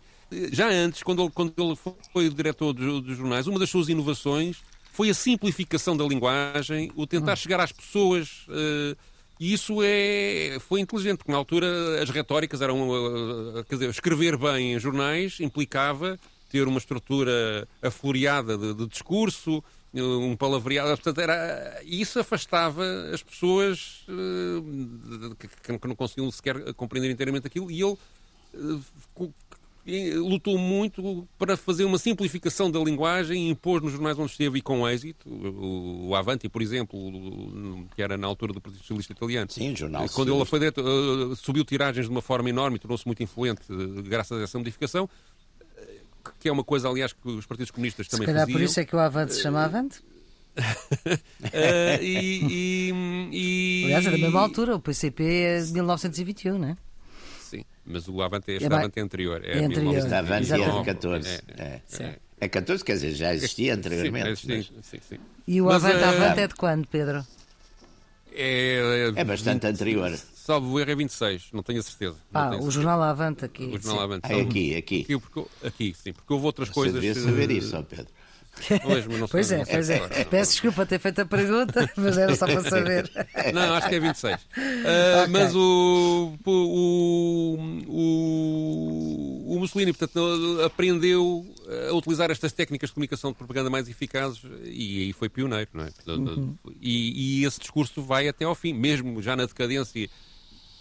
já 0.53 0.69
antes, 0.69 1.03
quando 1.03 1.21
ele, 1.21 1.31
quando 1.31 1.53
ele 1.57 1.77
foi 2.13 2.29
diretor 2.29 2.71
dos, 2.71 3.03
dos 3.03 3.17
jornais, 3.17 3.45
uma 3.45 3.59
das 3.59 3.69
suas 3.69 3.89
inovações 3.89 4.63
foi 4.91 5.09
a 5.09 5.13
simplificação 5.13 5.95
da 5.95 6.05
linguagem, 6.05 6.91
o 6.95 7.07
tentar 7.07 7.33
hum. 7.33 7.37
chegar 7.37 7.59
às 7.59 7.71
pessoas. 7.71 8.45
Uh, 8.47 8.95
e 9.39 9.53
isso 9.53 9.79
é, 9.81 10.57
foi 10.59 10.81
inteligente, 10.81 11.17
porque 11.17 11.31
na 11.31 11.37
altura 11.37 11.67
as 12.01 12.09
retóricas 12.09 12.61
eram. 12.61 12.89
Uh, 12.89 13.63
quer 13.63 13.75
dizer, 13.75 13.89
escrever 13.89 14.37
bem 14.37 14.73
em 14.73 14.79
jornais 14.79 15.39
implicava 15.39 16.19
ter 16.49 16.67
uma 16.67 16.77
estrutura 16.77 17.67
afloriada 17.81 18.57
de, 18.57 18.73
de 18.73 18.87
discurso, 18.87 19.63
um 19.93 20.35
palavreado. 20.35 20.89
Portanto, 20.89 21.21
era, 21.21 21.81
isso 21.85 22.19
afastava 22.19 22.83
as 23.13 23.23
pessoas 23.23 24.05
uh, 24.09 25.35
que, 25.35 25.47
que, 25.47 25.87
não 25.87 25.95
conseguiam 25.95 26.29
sequer 26.29 26.73
compreender 26.73 27.09
inteiramente 27.09 27.47
aquilo. 27.47 27.71
E 27.71 27.81
ele 27.81 27.97
lutou 30.17 30.57
muito 30.57 31.27
para 31.37 31.57
fazer 31.57 31.85
uma 31.85 31.97
simplificação 31.97 32.69
da 32.69 32.79
linguagem 32.79 33.47
e 33.47 33.49
impôs 33.49 33.81
nos 33.81 33.91
jornais 33.91 34.17
onde 34.17 34.31
esteve 34.31 34.59
e 34.59 34.61
com 34.61 34.87
êxito, 34.87 35.27
o, 35.29 36.15
Avanti, 36.15 36.47
por 36.47 36.61
exemplo, 36.61 36.99
que 37.95 38.01
era 38.01 38.17
na 38.17 38.27
altura 38.27 38.53
do 38.53 38.61
Partido 38.61 38.81
Socialista 38.81 39.13
Italiano. 39.13 39.49
Sim, 39.49 39.75
jornal. 39.75 40.07
Quando 40.09 40.33
ele 40.33 40.45
foi 40.45 40.59
dentro, 40.59 40.83
eh, 40.83 41.35
subiu 41.35 41.65
tiragens 41.65 42.05
de 42.05 42.11
uma 42.11 42.21
forma 42.21 42.49
enorme 42.49 42.77
e 42.77 42.79
tornou-se 42.79 43.05
muito 43.05 43.23
influente 43.23 43.61
eh, 43.69 44.01
graças 44.03 44.39
a 44.39 44.43
essa 44.43 44.57
modificação, 44.57 45.09
eh, 45.77 45.97
que 46.39 46.47
é 46.47 46.51
uma 46.51 46.63
coisa, 46.63 46.87
aliás, 46.87 47.13
que 47.13 47.27
os 47.27 47.45
partidos 47.45 47.71
comunistas 47.71 48.07
também 48.07 48.27
faziam. 48.27 48.39
Se 48.39 48.45
calhar 48.45 48.59
por 48.59 48.63
isso 48.63 48.79
é 48.79 48.85
que 48.85 48.95
o 48.95 48.99
Avante 48.99 49.33
se 49.33 49.41
chama 49.41 49.63
Avante? 49.63 49.99
uh, 49.99 50.61
e, 52.01 52.43
e, 52.49 52.93
e, 53.31 53.83
Aliás, 53.85 54.05
é 54.05 54.11
da 54.11 54.17
mesma 54.17 54.41
altura, 54.41 54.75
o 54.75 54.79
PCP 54.79 55.23
é 55.23 55.61
de 55.61 55.73
1921, 55.73 56.57
não 56.59 56.67
é? 56.69 56.77
Mas 57.85 58.07
o 58.07 58.21
Avante, 58.21 58.51
este 58.51 58.63
é, 58.63 58.67
Avante 58.67 58.99
é 58.99 59.01
anterior. 59.01 59.41
É, 59.43 59.59
é 59.59 59.65
anterior. 59.65 59.97
Este 59.97 60.13
Avante 60.13 60.53
é 60.53 60.57
de 60.57 60.85
14. 60.85 61.29
É, 61.57 61.81
é, 61.99 62.19
é. 62.39 62.47
14, 62.47 62.83
quer 62.83 62.93
dizer, 62.93 63.13
já 63.13 63.33
existia 63.33 63.75
anteriormente. 63.75 64.41
Sim, 64.41 64.47
mas... 64.47 64.71
sim, 64.85 64.99
sim, 65.07 65.19
E 65.47 65.61
o 65.61 65.65
mas, 65.65 65.83
Avante, 65.83 66.03
uh, 66.03 66.07
Avante 66.07 66.39
é 66.39 66.47
de 66.47 66.55
quando, 66.55 66.87
Pedro? 66.87 67.25
É, 68.33 69.11
é 69.15 69.23
bastante 69.23 69.67
20, 69.67 69.73
anterior. 69.73 70.17
Salvo 70.33 70.73
o 70.73 70.79
R 70.79 70.91
é 70.91 70.95
26, 70.95 71.49
não 71.53 71.61
tenho 71.61 71.79
a 71.79 71.83
certeza. 71.83 72.15
Ah, 72.33 72.49
tenho 72.49 72.49
o 72.49 72.51
certeza. 72.53 72.71
Jornal 72.71 73.03
Avante 73.03 73.45
aqui. 73.45 73.65
O 73.65 73.81
Jornal 73.81 74.03
Avante. 74.03 74.21
Ah, 74.25 74.41
aqui, 74.41 74.75
aqui. 74.75 75.01
Aqui, 75.01 75.19
porque, 75.19 75.49
aqui, 75.63 75.93
sim, 75.93 76.13
porque 76.13 76.33
houve 76.33 76.45
outras 76.45 76.69
Você 76.69 76.73
coisas. 76.73 77.01
Devia 77.01 77.15
saber 77.15 77.51
isso, 77.51 77.75
ó 78.83 78.87
Pedro. 78.89 79.27
Pois, 79.29 79.31
pois 79.31 79.51
é, 79.51 79.65
pois 79.65 79.89
é. 79.89 80.25
Peço 80.25 80.51
desculpa 80.53 80.85
ter 80.85 80.99
feito 80.99 81.21
a 81.21 81.25
pergunta, 81.25 81.89
mas 81.95 82.17
era 82.17 82.35
só 82.35 82.45
para 82.45 82.61
saber. 82.61 83.09
Não, 83.53 83.73
acho 83.75 83.89
que 83.89 83.95
é 83.95 83.99
26. 83.99 84.35
Uh, 84.35 84.37
okay. 84.37 85.27
Mas 85.29 85.55
o, 85.55 86.33
o, 86.45 87.57
o, 87.87 89.55
o 89.55 89.59
Mussolini, 89.59 89.93
portanto, 89.93 90.61
aprendeu 90.65 91.45
a 91.89 91.93
utilizar 91.93 92.29
estas 92.31 92.51
técnicas 92.51 92.89
de 92.89 92.93
comunicação 92.93 93.31
de 93.31 93.37
propaganda 93.37 93.69
mais 93.69 93.87
eficazes 93.87 94.41
e 94.63 95.01
aí 95.01 95.13
foi 95.13 95.29
pioneiro, 95.29 95.69
não 95.73 95.85
é? 95.85 95.89
Uhum. 96.07 96.55
E, 96.79 97.41
e 97.41 97.45
esse 97.45 97.59
discurso 97.59 98.01
vai 98.01 98.27
até 98.27 98.45
ao 98.45 98.55
fim, 98.55 98.73
mesmo 98.73 99.21
já 99.21 99.35
na 99.35 99.45
decadência 99.45 100.09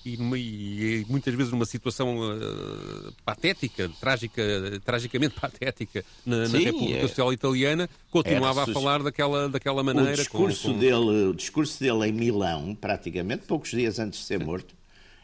e, 0.04 0.14
e, 0.14 1.06
muitas 1.08 1.34
vezes 1.34 1.52
numa 1.52 1.64
situação 1.64 2.18
uh, 2.18 3.12
patética, 3.24 3.90
trágica, 4.00 4.42
tragicamente 4.84 5.34
patética 5.40 6.04
na, 6.24 6.46
Sim, 6.46 6.52
na 6.52 6.58
República 6.58 6.98
é. 6.98 7.00
Social 7.02 7.32
Italiana, 7.32 7.88
continuava 8.10 8.64
a 8.64 8.66
falar 8.66 9.02
daquela, 9.02 9.48
daquela 9.48 9.82
maneira. 9.82 10.12
O 10.12 10.16
discurso, 10.16 10.68
com, 10.68 10.74
com... 10.74 10.78
Dele, 10.78 11.28
o 11.28 11.34
discurso 11.34 11.80
dele 11.80 12.06
em 12.06 12.12
Milão, 12.12 12.74
praticamente 12.74 13.46
poucos 13.46 13.70
dias 13.70 13.98
antes 13.98 14.20
de 14.20 14.26
ser 14.26 14.38
morto, 14.38 14.74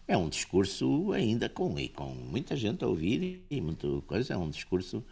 é 0.09 0.17
um 0.17 0.29
discurso 0.29 1.13
ainda 1.13 1.49
com, 1.49 1.79
e 1.79 1.89
com 1.89 2.11
muita 2.11 2.55
gente 2.55 2.85
a 2.85 2.87
ouvir 2.87 3.45
e 3.51 3.61
muita 3.61 3.89
coisa, 4.07 4.35
é 4.35 4.37
um 4.37 4.51
discurso 4.51 5.05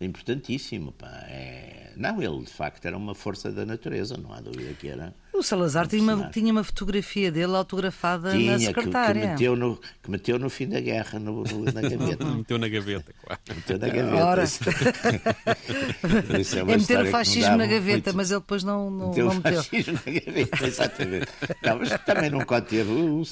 importantíssimo. 0.00 0.92
Pá. 0.92 1.08
É... 1.28 1.92
Não, 1.96 2.22
ele 2.22 2.42
de 2.42 2.52
facto 2.52 2.84
era 2.84 2.96
uma 2.96 3.14
força 3.14 3.50
da 3.50 3.64
natureza, 3.64 4.18
não 4.18 4.32
há 4.32 4.40
dúvida 4.40 4.74
que 4.74 4.88
era. 4.88 5.14
O 5.32 5.42
Salazar 5.42 5.86
tinha 5.86 6.02
uma, 6.02 6.28
tinha 6.28 6.52
uma 6.52 6.62
fotografia 6.62 7.32
dele 7.32 7.56
autografada 7.56 8.32
tinha, 8.32 8.52
na 8.52 8.58
secretária. 8.58 9.20
Que, 9.20 9.26
que, 9.26 9.32
meteu 9.32 9.56
no, 9.56 9.80
que 10.02 10.10
meteu 10.10 10.38
no 10.38 10.50
fim 10.50 10.68
da 10.68 10.80
guerra 10.80 11.18
no, 11.18 11.42
no 11.42 11.64
na 11.64 11.80
gaveta. 11.80 12.24
meteu 12.36 12.58
na 12.58 12.68
gaveta, 12.68 13.14
claro. 13.24 13.40
Meteu 13.48 13.78
na 13.78 13.88
gaveta. 13.88 14.16
Ora. 14.26 14.44
Isso 16.38 16.56
é, 16.56 16.60
é 16.60 16.64
meter 16.64 17.00
o 17.00 17.06
fascismo 17.06 17.56
na 17.56 17.66
gaveta, 17.66 18.12
muito... 18.12 18.16
mas 18.16 18.30
ele 18.30 18.40
depois 18.40 18.62
não, 18.62 18.90
não, 18.90 19.08
meteu. 19.08 19.26
não 19.26 19.34
meteu. 19.36 19.52
o 19.52 19.62
fascismo 19.62 19.98
na 20.04 20.12
gaveta, 20.12 20.66
exatamente. 20.66 21.26
não, 21.62 21.78
mas 21.78 21.88
também 22.04 22.30
não 22.30 22.44
conteve. 22.44 22.90
O 22.90 23.22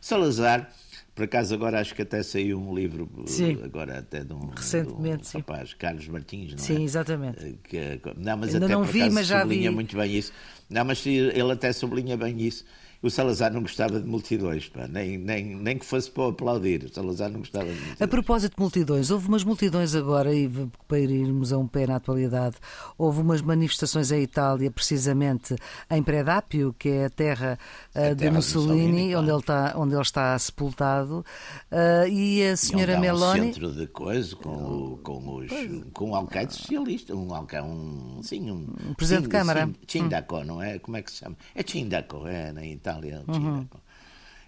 Salazar 0.00 0.70
por 1.14 1.24
acaso 1.24 1.54
agora 1.54 1.80
acho 1.80 1.94
que 1.94 2.02
até 2.02 2.22
saiu 2.22 2.58
um 2.58 2.74
livro 2.74 3.08
Sim. 3.26 3.58
agora 3.62 3.98
até 3.98 4.24
de 4.24 4.32
um, 4.32 4.48
Recentemente, 4.48 5.30
de 5.30 5.36
um 5.36 5.40
rapaz, 5.40 5.74
Carlos 5.74 6.08
Martins, 6.08 6.52
não 6.52 6.58
sim, 6.58 6.74
é? 6.74 6.76
Sim, 6.78 6.84
exatamente. 6.84 7.44
Eh, 7.44 7.54
que, 7.62 8.00
não, 8.16 8.36
mas 8.38 8.54
Ainda 8.54 8.66
até 8.66 8.74
não 8.74 8.82
vi, 8.84 9.10
mas 9.10 9.26
já 9.26 9.40
sublinha 9.40 9.70
vi. 9.70 9.74
muito 9.74 9.96
bem 9.96 10.16
isso. 10.16 10.32
Não, 10.70 10.84
mas 10.84 11.04
ele 11.06 11.52
até 11.52 11.72
sublinha 11.72 12.16
bem 12.16 12.40
isso 12.40 12.64
o 13.02 13.10
Salazar 13.10 13.52
não 13.52 13.62
gostava 13.62 14.00
de 14.00 14.06
multidões, 14.06 14.68
pá, 14.68 14.86
nem, 14.86 15.18
nem, 15.18 15.56
nem 15.56 15.76
que 15.76 15.84
fosse 15.84 16.08
para 16.08 16.28
aplaudir. 16.28 16.84
O 16.84 16.94
Salazar 16.94 17.28
não 17.30 17.40
gostava 17.40 17.64
de 17.64 17.72
multidões. 17.72 18.00
A 18.00 18.06
propósito 18.06 18.54
de 18.54 18.60
multidões, 18.60 19.10
houve 19.10 19.26
umas 19.26 19.42
multidões 19.42 19.94
agora, 19.96 20.32
e 20.32 20.48
para 20.86 21.00
irmos 21.00 21.52
a 21.52 21.58
um 21.58 21.66
pé 21.66 21.84
na 21.88 21.96
atualidade, 21.96 22.56
houve 22.96 23.20
umas 23.20 23.42
manifestações 23.42 24.12
em 24.12 24.22
Itália, 24.22 24.70
precisamente 24.70 25.56
em 25.90 26.00
Predápio, 26.00 26.72
que 26.78 26.90
é 26.90 27.06
a 27.06 27.10
terra, 27.10 27.58
uh, 27.92 28.14
de 28.14 28.30
Mussolini, 28.30 28.72
Mussolini 28.82 29.16
onde, 29.16 29.30
ele 29.30 29.40
está, 29.40 29.74
onde 29.76 29.94
ele 29.94 30.02
está 30.02 30.38
sepultado, 30.38 31.24
uh, 31.72 32.08
e 32.08 32.44
a 32.44 32.56
senhora 32.56 32.92
e 32.92 33.00
Meloni. 33.00 33.40
Um 33.40 33.44
centro 33.52 33.72
de 33.72 33.86
coisa 33.88 34.36
com, 34.36 34.98
com, 35.02 35.36
os, 35.38 35.50
com 35.92 36.10
um 36.10 36.14
alcaide 36.14 36.54
socialista, 36.54 37.16
um 37.16 37.34
alcaide, 37.34 37.66
um, 37.66 38.20
sim, 38.22 38.48
um, 38.48 38.66
um 38.90 38.94
presidente 38.94 39.24
sim, 39.24 39.28
de 39.28 39.36
Câmara. 39.36 39.68
Chindaco, 39.88 40.36
hum. 40.36 40.44
não 40.44 40.62
é? 40.62 40.78
Como 40.78 40.96
é 40.96 41.02
que 41.02 41.10
se 41.10 41.18
chama? 41.18 41.36
É 41.52 41.64
Chindaco, 41.66 42.28
é 42.28 42.52
na 42.52 42.64
Itália. 42.64 42.91
Itália. 42.92 43.24
Uhum. 43.26 43.66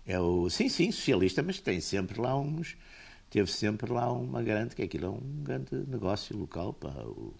É 0.06 0.20
o, 0.20 0.50
sim, 0.50 0.68
sim, 0.68 0.92
socialista, 0.92 1.42
mas 1.42 1.60
tem 1.60 1.80
sempre 1.80 2.20
lá 2.20 2.36
uns. 2.36 2.76
Teve 3.30 3.50
sempre 3.50 3.90
lá 3.90 4.12
uma 4.12 4.42
grande. 4.42 4.74
que 4.74 4.82
aquilo 4.82 5.06
é 5.06 5.10
um 5.10 5.42
grande 5.42 5.74
negócio 5.88 6.36
local. 6.36 6.74
Pá, 6.74 6.90
o, 6.90 7.34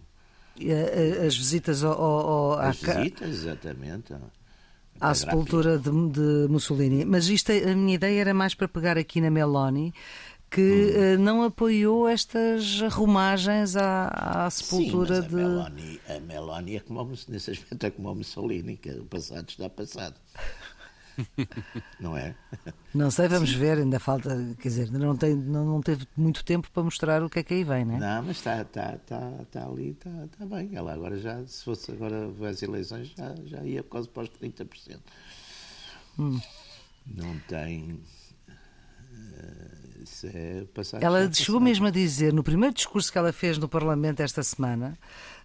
as 1.27 1.37
visitas 1.37 1.85
ao. 1.85 2.01
ao 2.01 2.59
As 2.59 2.81
visitas, 2.81 3.29
exatamente. 3.29 4.15
À 5.01 5.15
sepultura 5.15 5.77
de, 5.77 5.91
de, 5.91 6.49
Mussolini. 6.49 7.05
Mas 7.05 7.29
isto, 7.29 7.51
a 7.51 7.75
minha 7.75 7.97
ideia 7.97 8.21
era 8.21 8.35
mais 8.35 8.55
para 8.55 8.69
pegar 8.69 8.97
aqui 8.97 9.21
na 9.21 9.29
Meloni, 9.29 9.93
que 10.49 10.95
hum. 11.19 11.23
não 11.23 11.43
apoiou 11.43 12.09
estas 12.09 12.81
arrumagens 12.81 13.77
à, 13.77 14.47
à 14.47 14.51
sepultura 14.51 15.21
Sim, 15.21 15.29
de. 15.29 15.35
Meloni, 15.35 16.01
a 16.09 16.21
Meloni 16.21 16.77
é 16.77 16.81
como, 16.81 17.13
nesse 17.29 17.51
aspecto 17.51 17.85
é 17.85 17.91
como 17.91 18.11
o 18.11 18.15
Mussolini, 18.15 18.77
que 18.77 18.91
o 18.91 19.05
passado 19.05 19.49
está 19.49 19.69
passado. 19.69 20.15
não 22.01 22.17
é? 22.17 22.35
Não 22.95 23.11
sei, 23.11 23.29
vamos 23.29 23.51
Sim. 23.51 23.59
ver, 23.59 23.79
ainda 23.79 23.99
falta, 23.99 24.31
quer 24.59 24.69
dizer, 24.69 24.91
não, 24.91 25.17
tem, 25.17 25.35
não, 25.35 25.65
não 25.65 25.81
teve 25.81 26.07
muito 26.17 26.45
tempo 26.45 26.71
para 26.71 26.83
mostrar 26.83 27.23
o 27.23 27.31
que 27.31 27.39
é 27.39 27.43
que 27.43 27.55
aí 27.55 27.65
vem, 27.65 27.85
não 27.85 27.97
é? 27.97 27.99
Não, 27.99 28.23
mas 28.23 28.37
está, 28.37 28.63
está, 28.63 28.95
está, 28.95 29.31
está 29.43 29.67
ali, 29.67 29.91
está, 29.91 30.11
está 30.25 30.47
bem. 30.47 30.71
Ela 30.75 30.93
agora 30.93 31.17
já, 31.19 31.45
se 31.47 31.65
fosse 31.65 31.93
agora 31.93 32.31
as 32.49 32.63
eleições, 32.63 33.13
já, 33.17 33.35
já 33.45 33.65
ia 33.65 33.83
quase 33.83 34.09
para 34.09 34.23
os 34.25 34.31
30%. 34.31 34.99
Hum. 36.19 36.41
Não 37.07 37.39
tem. 37.49 38.01
Isso 40.03 40.27
é 40.27 40.65
passar. 40.75 41.03
Ela 41.03 41.33
chegou 41.33 41.61
mesmo 41.61 41.87
a 41.87 41.91
dizer, 41.91 42.33
no 42.33 42.43
primeiro 42.43 42.75
discurso 42.75 43.11
que 43.11 43.19
ela 43.19 43.33
fez 43.33 43.57
no 43.59 43.69
Parlamento 43.69 44.21
esta 44.21 44.43
semana, 44.43 44.99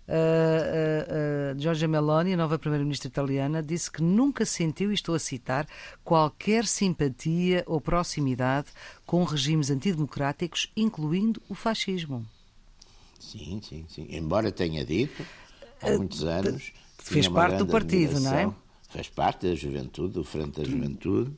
uh, 0.10 1.56
uh, 1.56 1.60
Giorgia 1.60 1.88
Meloni, 1.88 2.34
a 2.34 2.38
nova 2.38 2.58
primeira-ministra 2.58 3.08
italiana, 3.08 3.62
disse 3.62 3.91
que 3.91 4.02
nunca 4.02 4.45
sentiu, 4.45 4.91
e 4.91 4.95
estou 4.95 5.13
a 5.15 5.19
citar, 5.19 5.67
qualquer 6.04 6.65
simpatia 6.65 7.63
ou 7.67 7.80
proximidade 7.80 8.67
com 9.06 9.24
regimes 9.24 9.69
antidemocráticos, 9.69 10.72
incluindo 10.76 11.41
o 11.48 11.54
fascismo. 11.54 12.26
Sim, 13.19 13.62
sim, 13.62 13.86
sim. 13.88 14.08
Embora 14.10 14.52
tenha 14.52 14.84
dito, 14.84 15.24
há 15.82 15.91
muitos 15.91 16.24
anos. 16.24 16.72
Fez 16.98 17.28
parte 17.28 17.58
do 17.58 17.67
partido, 17.67 18.19
não 18.19 18.34
é? 18.34 18.54
Fez 18.89 19.08
parte 19.08 19.48
da 19.48 19.56
juventude, 19.56 20.13
do 20.13 20.24
Frente 20.24 20.62
da 20.62 20.63
Juventude, 20.63 21.32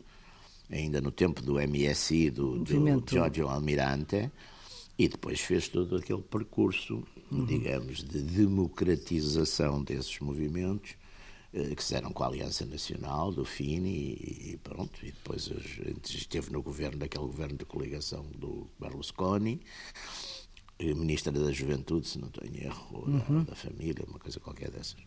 ainda 0.71 1.01
no 1.01 1.11
tempo 1.11 1.41
do 1.41 1.55
MSI, 1.55 2.29
do, 2.29 2.59
do 2.59 3.03
Giorgio 3.05 3.47
Almirante, 3.47 4.31
e 4.97 5.07
depois 5.07 5.41
fez 5.41 5.67
todo 5.67 5.97
aquele 5.97 6.21
percurso. 6.21 7.03
Digamos, 7.31 8.03
de 8.03 8.21
democratização 8.21 9.81
desses 9.83 10.19
movimentos 10.19 10.95
eh, 11.53 11.73
que 11.75 11.83
se 11.83 11.93
deram 11.93 12.11
com 12.11 12.23
a 12.23 12.27
Aliança 12.27 12.65
Nacional, 12.65 13.31
do 13.31 13.45
FINI, 13.45 14.17
e, 14.19 14.59
pronto, 14.63 14.99
e 15.03 15.11
depois 15.11 15.49
esteve 16.09 16.51
no 16.51 16.61
governo, 16.61 16.99
daquele 16.99 17.25
governo 17.25 17.57
de 17.57 17.65
coligação 17.65 18.25
do 18.35 18.67
Berlusconi, 18.79 19.61
Ministra 20.79 21.31
da 21.31 21.51
Juventude, 21.51 22.07
se 22.07 22.17
não 22.17 22.29
tenho 22.29 22.65
erro, 22.65 22.87
ou 22.91 23.07
uhum. 23.07 23.43
da, 23.43 23.51
da 23.51 23.55
Família, 23.55 24.03
uma 24.07 24.17
coisa 24.17 24.39
qualquer 24.39 24.71
dessas. 24.71 24.97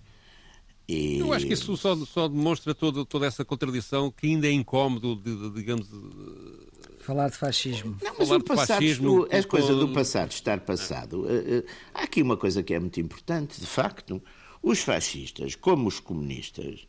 E... 0.87 1.19
Eu 1.19 1.33
acho 1.33 1.47
que 1.47 1.55
isso 1.55 1.77
só, 1.77 1.97
só 2.05 2.29
demonstra 2.29 2.75
todo, 2.75 3.05
toda 3.05 3.27
essa 3.27 3.45
contradição 3.45 4.11
que 4.11 4.27
ainda 4.27 4.47
é 4.47 4.53
incómodo, 4.53 5.17
de, 5.17 5.35
de, 5.35 5.51
digamos. 5.51 5.89
De... 5.89 6.74
Falar 7.05 7.29
de 7.29 7.37
fascismo. 7.37 7.99
Não, 8.03 8.15
mas 8.19 8.29
Falar 8.29 8.41
o 8.41 8.45
passado, 8.45 8.67
fascismo, 8.69 9.29
a 9.31 9.43
coisa 9.45 9.75
do 9.75 9.89
passado 9.91 10.31
estar 10.31 10.61
passado. 10.61 11.27
Eh, 11.29 11.59
eh, 11.59 11.65
há 11.93 12.05
aqui 12.05 12.23
uma 12.23 12.35
coisa 12.35 12.63
que 12.63 12.73
é 12.73 12.81
muito 12.81 12.99
importante, 12.99 13.61
de 13.61 13.67
facto. 13.67 14.23
Os 14.63 14.79
fascistas, 14.81 15.55
como 15.55 15.87
os 15.87 16.01
comunistas, 16.01 16.89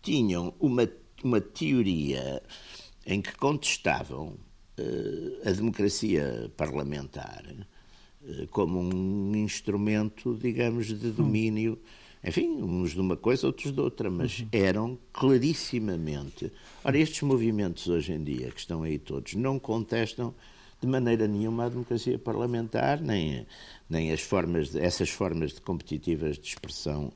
tinham 0.00 0.54
uma, 0.58 0.90
uma 1.22 1.42
teoria 1.42 2.42
em 3.04 3.20
que 3.20 3.36
contestavam 3.36 4.28
uh, 4.78 5.48
a 5.48 5.52
democracia 5.52 6.50
parlamentar 6.56 7.44
uh, 8.22 8.46
como 8.48 8.80
um 8.80 9.36
instrumento, 9.36 10.38
digamos, 10.40 10.86
de 10.86 11.10
domínio. 11.10 11.74
Hum 11.74 12.09
enfim, 12.22 12.48
uns 12.62 12.92
de 12.92 13.00
uma 13.00 13.16
coisa, 13.16 13.46
outros 13.46 13.72
de 13.72 13.80
outra, 13.80 14.10
mas 14.10 14.40
uhum. 14.40 14.48
eram 14.52 14.98
clarissimamente. 15.12 16.52
Ora, 16.84 16.98
estes 16.98 17.22
movimentos 17.22 17.88
hoje 17.88 18.12
em 18.12 18.22
dia, 18.22 18.50
que 18.50 18.60
estão 18.60 18.82
aí 18.82 18.98
todos, 18.98 19.34
não 19.34 19.58
contestam 19.58 20.34
de 20.80 20.86
maneira 20.86 21.26
nenhuma 21.26 21.66
a 21.66 21.68
democracia 21.68 22.18
parlamentar, 22.18 23.00
nem, 23.00 23.46
nem 23.88 24.12
as 24.12 24.20
formas 24.20 24.70
de, 24.70 24.80
essas 24.80 25.10
formas 25.10 25.52
de 25.52 25.60
competitivas 25.60 26.38
de 26.38 26.48
expressão 26.48 27.12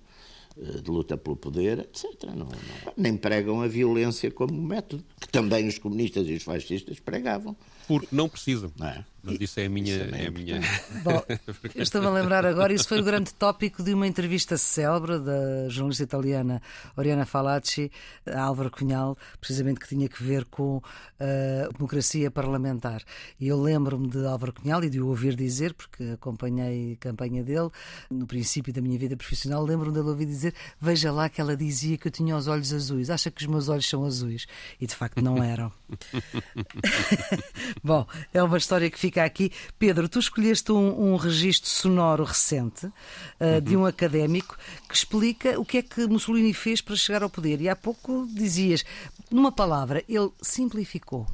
eh, 0.56 0.80
de 0.80 0.90
luta 0.90 1.16
pelo 1.16 1.36
poder, 1.36 1.80
etc. 1.80 2.24
Não, 2.28 2.46
não, 2.46 2.48
nem 2.96 3.16
pregam 3.16 3.62
a 3.62 3.66
violência 3.66 4.30
como 4.30 4.52
método, 4.52 5.04
que 5.20 5.28
também 5.28 5.66
os 5.66 5.78
comunistas 5.78 6.26
e 6.28 6.34
os 6.34 6.42
fascistas 6.42 7.00
pregavam. 7.00 7.56
Porque 7.86 8.08
não 8.10 8.28
precisam. 8.28 8.72
Não 8.76 8.88
é? 8.88 9.04
Mas 9.24 9.40
isso 9.40 9.58
é 9.58 9.64
a 9.64 9.68
minha. 9.70 9.94
É, 9.94 10.24
é 10.24 10.26
a 10.26 10.30
minha... 10.30 10.60
Bom, 11.02 11.22
eu 11.74 11.82
estou-me 11.82 12.06
a 12.06 12.10
lembrar 12.10 12.44
agora, 12.44 12.72
isso 12.72 12.86
foi 12.86 13.00
o 13.00 13.02
grande 13.02 13.32
tópico 13.32 13.82
de 13.82 13.94
uma 13.94 14.06
entrevista 14.06 14.58
célebre 14.58 15.18
da 15.18 15.68
jornalista 15.68 16.02
italiana 16.02 16.60
Oriana 16.94 17.24
Falacci 17.24 17.90
a 18.26 18.42
Álvaro 18.42 18.70
Cunhal, 18.70 19.16
precisamente 19.40 19.80
que 19.80 19.88
tinha 19.88 20.08
que 20.08 20.22
ver 20.22 20.44
com 20.44 20.82
a 21.18 21.72
democracia 21.72 22.30
parlamentar. 22.30 23.02
E 23.40 23.48
eu 23.48 23.60
lembro-me 23.60 24.08
de 24.08 24.26
Álvaro 24.26 24.52
Cunhal 24.52 24.84
e 24.84 24.90
de 24.90 25.00
o 25.00 25.08
ouvir 25.08 25.34
dizer, 25.34 25.72
porque 25.72 26.04
acompanhei 26.12 26.92
a 26.92 26.96
campanha 26.96 27.42
dele 27.42 27.70
no 28.10 28.26
princípio 28.26 28.74
da 28.74 28.82
minha 28.82 28.98
vida 28.98 29.16
profissional, 29.16 29.64
lembro-me 29.64 29.94
dele 29.94 30.08
ouvir 30.08 30.26
dizer: 30.26 30.54
Veja 30.78 31.10
lá 31.10 31.30
que 31.30 31.40
ela 31.40 31.56
dizia 31.56 31.96
que 31.96 32.08
eu 32.08 32.12
tinha 32.12 32.36
os 32.36 32.46
olhos 32.46 32.72
azuis, 32.74 33.08
acha 33.08 33.30
que 33.30 33.42
os 33.42 33.46
meus 33.46 33.68
olhos 33.68 33.88
são 33.88 34.04
azuis. 34.04 34.46
E 34.78 34.86
de 34.86 34.94
facto 34.94 35.22
não 35.22 35.42
eram. 35.42 35.72
Bom, 37.82 38.06
é 38.32 38.42
uma 38.42 38.58
história 38.58 38.90
que 38.90 38.98
fica 38.98 39.24
aqui. 39.24 39.50
Pedro, 39.78 40.08
tu 40.08 40.18
escolheste 40.18 40.72
um, 40.72 41.12
um 41.12 41.16
registro 41.16 41.68
sonoro 41.68 42.24
recente 42.24 42.86
uh, 42.86 42.92
uhum. 43.40 43.60
de 43.60 43.76
um 43.76 43.86
académico 43.86 44.56
que 44.88 44.94
explica 44.94 45.58
o 45.58 45.64
que 45.64 45.78
é 45.78 45.82
que 45.82 46.06
Mussolini 46.06 46.54
fez 46.54 46.80
para 46.80 46.96
chegar 46.96 47.22
ao 47.22 47.30
poder. 47.30 47.60
E 47.60 47.68
há 47.68 47.76
pouco 47.76 48.26
dizias, 48.30 48.84
numa 49.30 49.52
palavra, 49.52 50.04
ele 50.08 50.30
simplificou. 50.40 51.26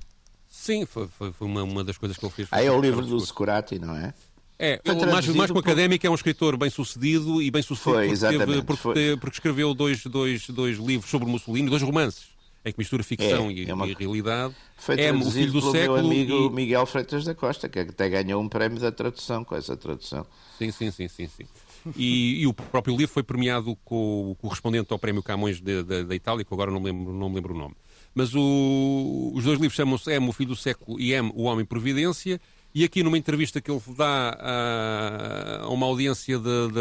Sim, 0.48 0.87
foi, 0.87 1.09
foi, 1.09 1.33
foi 1.33 1.46
uma, 1.46 1.62
uma 1.62 1.85
das 1.85 1.96
coisas 1.96 2.16
que 2.16 2.24
ele 2.24 2.33
fez. 2.33 2.48
Ah, 2.50 2.62
é 2.62 2.70
o 2.70 2.81
livro 2.81 3.05
do 3.05 3.18
Securati, 3.20 3.79
não 3.79 3.96
é? 3.96 4.12
É, 4.59 4.79
mais, 5.07 5.26
mais 5.29 5.50
que 5.50 5.57
um 5.57 5.61
académico, 5.61 6.07
é 6.07 6.11
um 6.11 6.14
escritor 6.14 6.55
bem 6.59 6.68
sucedido 6.68 7.40
e 7.40 7.50
bem 7.50 7.62
sucedido 7.62 7.98
foi, 7.98 8.09
porque, 8.09 8.38
teve, 8.38 8.62
porque, 8.62 9.16
porque, 9.18 9.37
escreveu 9.37 9.72
dois, 9.72 10.05
dois, 10.05 10.46
dois 10.50 10.76
livros 10.76 11.11
sobre 11.11 11.26
Mussolini, 11.26 11.70
dois 11.70 11.81
romances 11.81 12.29
em 12.64 12.73
que 12.73 12.79
mistura 12.79 13.03
ficção 13.03 13.49
é, 13.49 13.53
e, 13.53 13.70
é 13.70 13.75
uma... 13.75 13.87
e, 13.87 13.94
realidade. 13.94 14.55
Foi 14.77 15.01
é 15.01 15.12
o 15.12 15.31
filho 15.31 15.53
do 15.53 15.61
pelo 15.61 15.73
século. 15.73 15.99
meu 15.99 16.07
amigo 16.07 16.35
e... 16.35 16.51
Miguel 16.51 16.87
Freitas 16.87 17.25
da 17.25 17.35
Costa, 17.35 17.68
que 17.68 17.79
até 17.79 18.09
ganhou 18.09 18.42
um 18.42 18.49
prémio 18.49 18.79
da 18.79 18.92
tradução 18.92 19.44
com 19.44 19.57
essa 19.57 19.77
tradução. 19.77 20.27
Sim, 20.59 20.70
sim, 20.70 20.90
sim, 20.90 21.09
sim. 21.09 21.27
sim. 21.27 21.46
E, 21.96 22.42
e, 22.42 22.46
o 22.46 22.53
próprio 22.53 22.94
livro 22.94 23.12
foi 23.12 23.23
premiado 23.23 23.75
com 23.85 24.33
o 24.33 24.35
correspondente 24.35 24.92
ao 24.92 24.99
Prémio 24.99 25.23
Camões 25.23 25.61
da 25.61 26.14
Itália, 26.14 26.44
que 26.44 26.53
agora 26.53 26.70
não 26.70 26.79
me 26.79 26.87
lembro, 26.87 27.12
não 27.12 27.29
me 27.31 27.37
lembro 27.37 27.55
o 27.55 27.59
nome. 27.59 27.75
Mas 28.14 28.35
o, 28.35 29.33
os 29.35 29.44
dois 29.44 29.59
livros 29.59 29.77
chamam-se 29.77 30.12
M, 30.12 30.29
o 30.29 30.33
Filho 30.33 30.51
do 30.51 30.57
Século, 30.57 31.01
e 31.01 31.12
M, 31.12 31.33
o 31.35 31.44
Homem 31.44 31.64
Providência. 31.64 32.40
E 32.73 32.85
aqui 32.85 33.03
numa 33.03 33.19
entrevista 33.19 33.61
que 33.61 33.69
ele 33.69 33.81
dá 33.97 34.39
a, 35.61 35.69
uma 35.69 35.87
audiência 35.87 36.39
de, 36.39 36.69
de, 36.69 36.77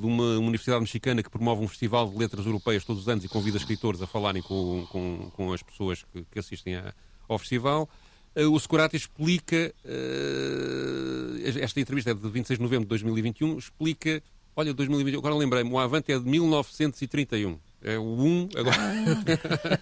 de, 0.00 0.06
uma 0.06 0.36
universidade 0.38 0.80
mexicana 0.80 1.22
que 1.22 1.30
promove 1.30 1.64
um 1.64 1.68
festival 1.68 2.10
de 2.10 2.18
letras 2.18 2.44
europeias 2.44 2.84
todos 2.84 3.02
os 3.02 3.08
anos 3.08 3.24
e 3.24 3.28
convida 3.28 3.56
escritores 3.56 4.02
a 4.02 4.06
falarem 4.06 4.42
com, 4.42 4.86
com, 4.90 5.30
com 5.34 5.52
as 5.54 5.62
pessoas 5.62 6.04
que, 6.12 6.22
que 6.30 6.38
assistem 6.38 6.76
a, 6.76 6.92
ao 7.26 7.38
festival, 7.38 7.88
uh, 8.36 8.52
o 8.52 8.60
Securati 8.60 8.94
explica, 8.94 9.74
uh, 9.86 11.58
esta 11.58 11.80
entrevista 11.80 12.10
é 12.10 12.14
de 12.14 12.28
26 12.28 12.58
de 12.58 12.62
novembro 12.62 12.84
de 12.84 12.90
2021, 12.90 13.56
explica, 13.56 14.22
olha, 14.54 14.74
2021, 14.74 15.18
agora 15.18 15.34
lembrei-me, 15.34 15.70
o 15.70 15.78
Avante 15.78 16.12
é 16.12 16.18
de 16.18 16.28
1931. 16.28 17.58
É 17.84 17.98
o 17.98 18.02
1 18.02 18.48
agora. 18.56 18.76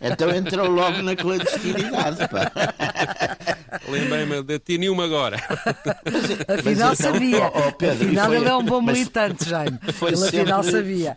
então 0.02 0.30
entrou 0.34 0.68
logo 0.68 1.00
na 1.02 1.14
clandestinidade, 1.14 2.28
pá. 2.28 2.50
Lembrei-me 3.88 4.42
de 4.42 4.58
ti 4.58 4.76
nenhuma 4.76 5.04
agora. 5.04 5.36
afinal 5.36 6.92
então, 6.92 6.96
sabia. 6.96 7.50
Oh, 7.54 7.68
oh, 7.68 7.72
Pedro, 7.72 8.04
afinal 8.04 8.26
foi, 8.26 8.36
ele 8.36 8.48
é 8.48 8.54
um 8.54 8.64
bom 8.64 8.82
militante, 8.82 9.48
Jaime. 9.48 9.78
Foi 9.94 10.10
ele 10.10 10.16
sempre, 10.16 10.40
afinal 10.40 10.62
sabia. 10.62 11.14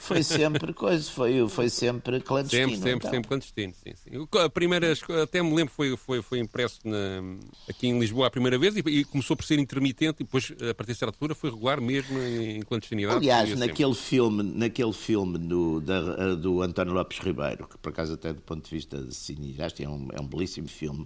Foi 0.00 0.22
sempre 0.22 0.72
coisa, 0.72 1.10
foi, 1.10 1.48
foi 1.48 1.68
sempre 1.70 2.20
clandestino. 2.20 2.70
Sempre, 2.70 2.76
sempre, 2.76 2.96
então. 2.96 3.10
sempre 3.10 3.28
clandestino, 3.28 3.74
sim, 3.82 3.94
sim. 3.94 4.28
A 4.44 4.48
primeira, 4.48 4.92
até 5.22 5.42
me 5.42 5.54
lembro, 5.54 5.72
foi, 5.74 5.96
foi, 5.96 6.20
foi 6.20 6.38
impresso 6.40 6.80
na, 6.84 7.22
aqui 7.68 7.88
em 7.88 7.98
Lisboa 7.98 8.26
a 8.26 8.30
primeira 8.30 8.58
vez 8.58 8.76
e, 8.76 8.80
e, 8.80 9.04
começou 9.04 9.36
por 9.36 9.44
ser 9.44 9.58
intermitente 9.58 10.16
e 10.20 10.24
depois, 10.24 10.52
a 10.68 10.74
partir 10.74 10.92
de 10.92 10.98
certa 10.98 11.14
altura, 11.14 11.34
foi 11.34 11.50
regular 11.50 11.80
mesmo 11.80 12.20
em 12.20 12.60
clandestinidade. 12.62 13.18
Aliás, 13.18 13.58
naquele 13.58 13.94
filme, 13.94 14.42
naquele 14.42 14.92
filme 14.92 15.38
do, 15.38 15.80
da, 15.80 15.94
eh, 16.18 16.23
do 16.36 16.62
António 16.62 16.92
Lopes 16.92 17.18
Ribeiro, 17.18 17.68
que 17.68 17.78
por 17.78 17.90
acaso 17.90 18.14
até 18.14 18.32
do 18.32 18.40
ponto 18.40 18.64
de 18.64 18.70
vista 18.70 18.98
de 18.98 19.14
cineasta 19.14 19.82
é 19.82 19.88
um, 19.88 20.08
é 20.12 20.20
um 20.20 20.26
belíssimo 20.26 20.68
filme, 20.68 21.02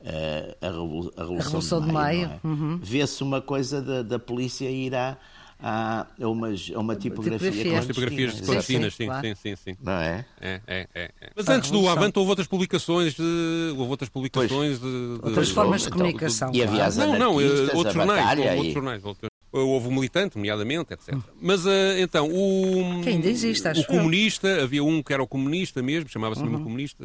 uh, 0.00 0.56
a, 0.60 0.66
Revolução, 0.66 1.12
a, 1.16 1.24
Revolução, 1.24 1.80
de 1.80 1.92
Maio, 1.92 2.20
de 2.20 2.26
Maio. 2.26 2.40
É? 2.42 2.46
Uhum. 2.46 2.80
vê-se 2.82 3.22
uma 3.22 3.40
coisa 3.40 3.82
da, 3.82 4.02
da 4.02 4.18
polícia 4.18 4.70
ir 4.70 4.94
à, 4.94 5.16
a, 5.62 6.06
umas, 6.20 6.70
a 6.74 6.78
uma 6.78 6.96
tipografia 6.96 7.50
tipografia. 7.50 7.80
tipografias 7.80 8.40
clandestinas, 8.40 8.94
sim, 8.94 9.08
sim, 9.20 9.34
sim, 9.34 9.56
sim, 9.56 9.76
Não 9.82 9.92
é? 9.92 10.24
É, 10.40 10.60
é, 10.66 10.88
é. 10.94 11.10
é. 11.20 11.30
Mas 11.36 11.48
antes 11.48 11.70
do 11.70 11.88
Avante 11.88 12.18
houve 12.18 12.30
outras 12.30 12.48
publicações 12.48 13.14
de, 13.14 13.74
houve 13.76 13.90
outras 13.90 14.08
publicações 14.08 14.80
de, 14.80 14.86
de, 14.86 15.20
outras 15.22 15.50
formas 15.50 15.82
de 15.82 15.88
então, 15.88 15.98
comunicação. 15.98 16.50
E 16.54 16.62
havia 16.62 16.86
as 16.86 16.96
não, 16.96 17.18
não, 17.18 17.40
eh, 17.40 17.44
outros 17.74 17.94
jornais, 17.94 18.38
outros 18.56 18.72
jornais, 18.72 19.04
houve 19.52 19.88
o 19.88 19.92
militante, 19.92 20.36
nomeadamente, 20.36 20.94
etc. 20.94 21.14
Mas 21.40 21.64
uh, 21.66 21.70
então, 21.98 22.28
o. 22.28 23.00
Que 23.02 23.10
ainda 23.10 23.28
existe, 23.28 23.66
O 23.68 23.84
comunista, 23.84 24.46
eu. 24.46 24.64
havia 24.64 24.84
um 24.84 25.02
que 25.02 25.12
era 25.12 25.22
o 25.22 25.26
comunista 25.26 25.82
mesmo, 25.82 26.08
chamava-se 26.08 26.42
uhum. 26.42 26.62
comunista. 26.62 27.04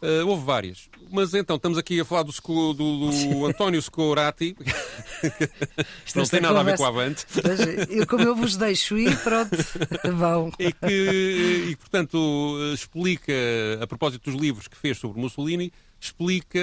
Uh, 0.00 0.24
houve 0.28 0.44
várias. 0.44 0.88
Mas 1.10 1.34
então, 1.34 1.56
estamos 1.56 1.76
aqui 1.76 1.98
a 1.98 2.04
falar 2.04 2.22
do, 2.22 2.32
do, 2.32 2.72
do 2.74 3.46
António 3.46 3.82
Scorati. 3.82 4.54
não 6.14 6.24
tem 6.24 6.40
nada 6.40 6.58
conversa... 6.58 6.60
a 6.60 6.62
ver 6.62 6.76
com 6.76 6.84
a 6.84 6.88
Avante. 6.88 7.26
Eu, 7.90 8.06
como 8.06 8.22
eu 8.22 8.36
vos 8.36 8.56
deixo 8.56 8.96
ir, 8.96 9.16
pronto, 9.18 9.56
vão. 10.14 10.52
E 10.60 10.72
que, 10.72 11.66
e, 11.70 11.76
portanto, 11.76 12.56
explica, 12.72 13.32
a 13.80 13.86
propósito 13.88 14.30
dos 14.30 14.40
livros 14.40 14.68
que 14.68 14.76
fez 14.76 14.98
sobre 14.98 15.20
Mussolini, 15.20 15.72
explica 16.00 16.60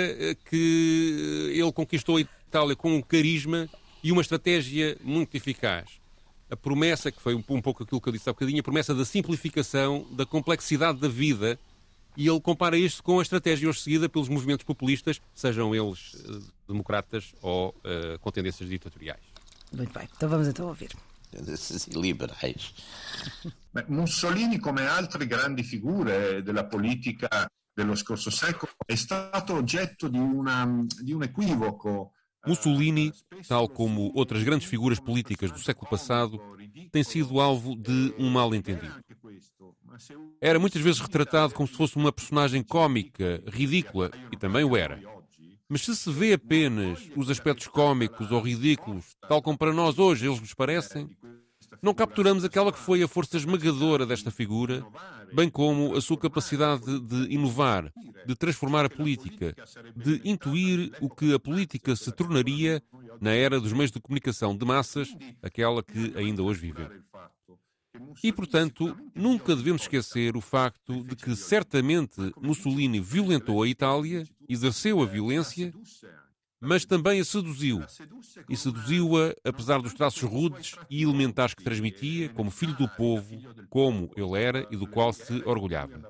que 0.50 1.52
ele 1.54 1.72
conquistou 1.74 2.16
a 2.16 2.22
Itália 2.22 2.74
com 2.74 2.96
um 2.96 3.02
carisma 3.02 3.68
e 4.06 4.12
uma 4.12 4.22
estratégia 4.22 4.96
muito 5.04 5.36
eficaz. 5.36 6.00
A 6.48 6.56
promessa, 6.56 7.12
que 7.12 7.20
foi 7.20 7.34
um, 7.34 7.44
um 7.50 7.60
pouco 7.60 7.82
aquilo 7.82 8.00
que 8.00 8.08
eu 8.08 8.13
disse 8.13 8.30
há 8.30 8.34
bocadinho, 8.34 8.60
a 8.60 8.63
promessa 8.63 8.94
da 8.94 9.04
simplificação, 9.04 10.06
da 10.12 10.28
complexidade 10.28 11.00
da 11.00 11.08
vida, 11.08 11.60
e 12.15 12.28
ele 12.28 12.39
compara 12.39 12.78
isto 12.78 13.02
com 13.02 13.18
a 13.18 13.24
estratégia 13.24 13.68
hoje 13.68 13.82
seguida 13.82 14.08
pelos 14.08 14.30
movimentos 14.30 14.63
populistas, 14.63 15.20
sejam 15.34 15.74
eles 15.74 16.13
uh, 16.13 16.39
democratas 16.68 17.34
ou 17.41 17.70
uh, 17.70 18.20
com 18.20 18.30
tendências 18.30 18.70
ditatoriais. 18.70 19.24
Muito 19.74 19.91
bem, 19.91 20.08
então 20.15 20.30
vamos 20.30 20.48
então 20.48 20.68
ouvir. 20.68 20.91
Tendências 21.32 21.88
liberais. 21.88 22.76
Mussolini, 23.88 24.60
come 24.60 24.86
altre 24.86 25.26
grandi 25.26 25.63
figure 25.63 26.44
della 26.44 26.65
politica 26.65 27.48
dello 27.74 27.96
scorso 27.96 28.30
secolo, 28.30 28.72
è 28.86 28.96
stato 28.96 29.56
oggetto 29.56 30.08
di, 30.08 30.20
una, 30.20 30.86
di 31.02 31.12
un 31.12 31.24
equivoco 31.24 32.12
Mussolini, 32.46 33.12
tal 33.48 33.68
como 33.68 34.12
outras 34.14 34.44
grandes 34.44 34.68
figuras 34.68 35.00
políticas 35.00 35.52
do 35.52 35.60
século 35.60 35.90
passado, 35.90 36.42
tem 36.92 37.04
sido 37.04 37.40
alvo 37.40 37.76
de 37.76 38.14
um 38.18 38.30
mal-entendido. 38.30 39.04
Era 40.42 40.60
muitas 40.60 40.82
vezes 40.82 41.00
retratado 41.00 41.54
como 41.54 41.68
se 41.68 41.76
fosse 41.76 41.96
uma 41.96 42.12
personagem 42.12 42.62
cômica, 42.62 43.42
ridícula, 43.48 44.12
e 44.32 44.38
também 44.38 44.64
o 44.64 44.76
era. 44.76 45.02
Mas 45.68 45.82
se 45.82 45.96
se 45.96 46.12
vê 46.12 46.34
apenas 46.34 47.10
os 47.16 47.30
aspectos 47.30 47.68
cômicos 47.68 48.32
ou 48.32 48.40
ridículos, 48.40 49.16
tal 49.28 49.42
como 49.42 49.58
para 49.58 49.74
nós 49.74 49.98
hoje 49.98 50.28
eles 50.28 50.40
nos 50.40 50.54
parecem, 50.54 51.10
não 51.82 51.94
capturamos 51.94 52.44
aquela 52.44 52.72
que 52.72 52.80
foi 52.80 53.04
a 53.04 53.08
força 53.08 53.38
esmagadora 53.38 54.06
desta 54.06 54.32
figura, 54.32 54.86
bem 55.34 55.50
como 55.50 55.96
a 55.96 56.02
sua 56.02 56.18
capacidade 56.18 57.00
de 57.00 57.34
inovar, 57.34 57.92
de 58.26 58.36
transformar 58.36 58.86
a 58.86 58.90
política, 58.90 59.56
de 59.96 60.22
intuir 60.24 60.92
o 61.02 61.10
que 61.10 61.34
a 61.34 61.40
política 61.40 61.96
se 61.96 62.12
tornaria 62.12 62.82
na 63.20 63.32
era 63.32 63.60
dos 63.60 63.74
meios 63.74 63.92
de 63.92 64.00
comunicação 64.00 64.56
de 64.56 64.66
massas, 64.66 65.16
aquela 65.42 65.84
que 65.84 66.14
ainda 66.16 66.44
hoje 66.44 66.62
vivemos. 66.62 67.04
E, 68.24 68.32
portanto, 68.32 68.96
nunca 69.14 69.56
devemos 69.56 69.84
esquecer 69.84 70.36
o 70.36 70.42
facto 70.42 71.04
de 71.04 71.16
que 71.16 71.36
certamente 71.36 72.16
Mussolini 72.42 73.00
violentou 73.00 73.64
a 73.64 73.68
Itália, 73.68 74.26
exerceu 74.50 75.02
a 75.02 75.06
violência, 75.06 75.74
mas 76.65 76.86
também 76.86 77.19
a 77.19 77.25
seduziu. 77.25 77.84
E 78.49 78.58
seduziu-a 78.58 79.34
apesar 79.43 79.82
dos 79.82 79.93
traços 79.93 80.23
rudes 80.23 80.75
e 80.89 81.04
elementares 81.04 81.54
que 81.54 81.63
transmitia, 81.63 82.30
como 82.30 82.51
filho 82.51 82.73
do 82.73 82.88
povo, 82.88 83.38
como 83.69 84.12
ele 84.15 84.41
era 84.41 84.67
e 84.71 84.78
do 84.78 84.88
qual 84.88 85.13
se 85.13 85.41
orgulhava. 85.45 86.01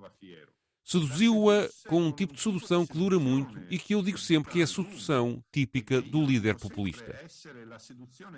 Seduziu-a 0.86 1.68
com 1.88 2.00
um 2.00 2.12
tipo 2.12 2.36
de 2.36 2.40
sedução 2.40 2.86
que 2.86 2.96
dura 2.96 3.18
muito 3.18 3.60
e 3.72 3.80
que 3.80 3.96
eu 3.96 4.04
digo 4.04 4.20
sempre 4.20 4.54
que 4.54 4.60
é 4.60 4.64
a 4.64 4.68
sedução 4.68 5.44
típica 5.52 6.00
do 6.00 6.24
líder 6.24 6.56
populista. 6.60 7.20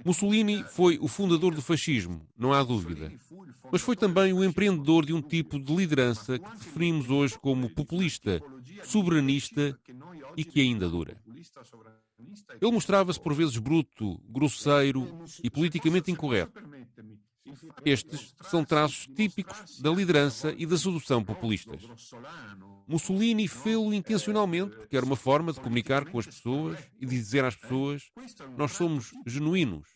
Mussolini 0.05 0.63
foi 0.63 0.97
o 1.01 1.09
fundador 1.09 1.53
do 1.53 1.61
fascismo, 1.61 2.25
não 2.37 2.53
há 2.53 2.63
dúvida. 2.63 3.11
Mas 3.69 3.81
foi 3.81 3.97
também 3.97 4.31
o 4.31 4.45
empreendedor 4.45 5.05
de 5.05 5.11
um 5.13 5.21
tipo 5.21 5.59
de 5.59 5.75
liderança 5.75 6.39
que 6.39 6.49
definimos 6.51 7.09
hoje 7.09 7.37
como 7.37 7.69
populista, 7.69 8.41
soberanista 8.81 9.77
e 10.37 10.45
que 10.45 10.61
ainda 10.61 10.87
dura. 10.87 11.17
Ele 12.61 12.71
mostrava-se 12.71 13.19
por 13.19 13.33
vezes 13.33 13.57
bruto, 13.57 14.19
grosseiro 14.29 15.25
e 15.43 15.49
politicamente 15.49 16.09
incorreto. 16.09 16.61
Estes 17.85 18.33
são 18.49 18.63
traços 18.63 19.07
típicos 19.15 19.79
da 19.79 19.89
liderança 19.89 20.53
e 20.57 20.65
da 20.65 20.77
sedução 20.77 21.23
populistas. 21.23 21.81
Mussolini 22.87 23.47
fê-lo 23.47 23.93
intencionalmente, 23.93 24.75
porque 24.75 24.95
era 24.95 25.05
uma 25.05 25.15
forma 25.15 25.51
de 25.51 25.59
comunicar 25.59 26.09
com 26.09 26.19
as 26.19 26.25
pessoas 26.25 26.79
e 26.99 27.05
de 27.05 27.15
dizer 27.15 27.43
às 27.43 27.55
pessoas: 27.55 28.09
nós 28.57 28.71
somos 28.71 29.11
genuínos. 29.25 29.89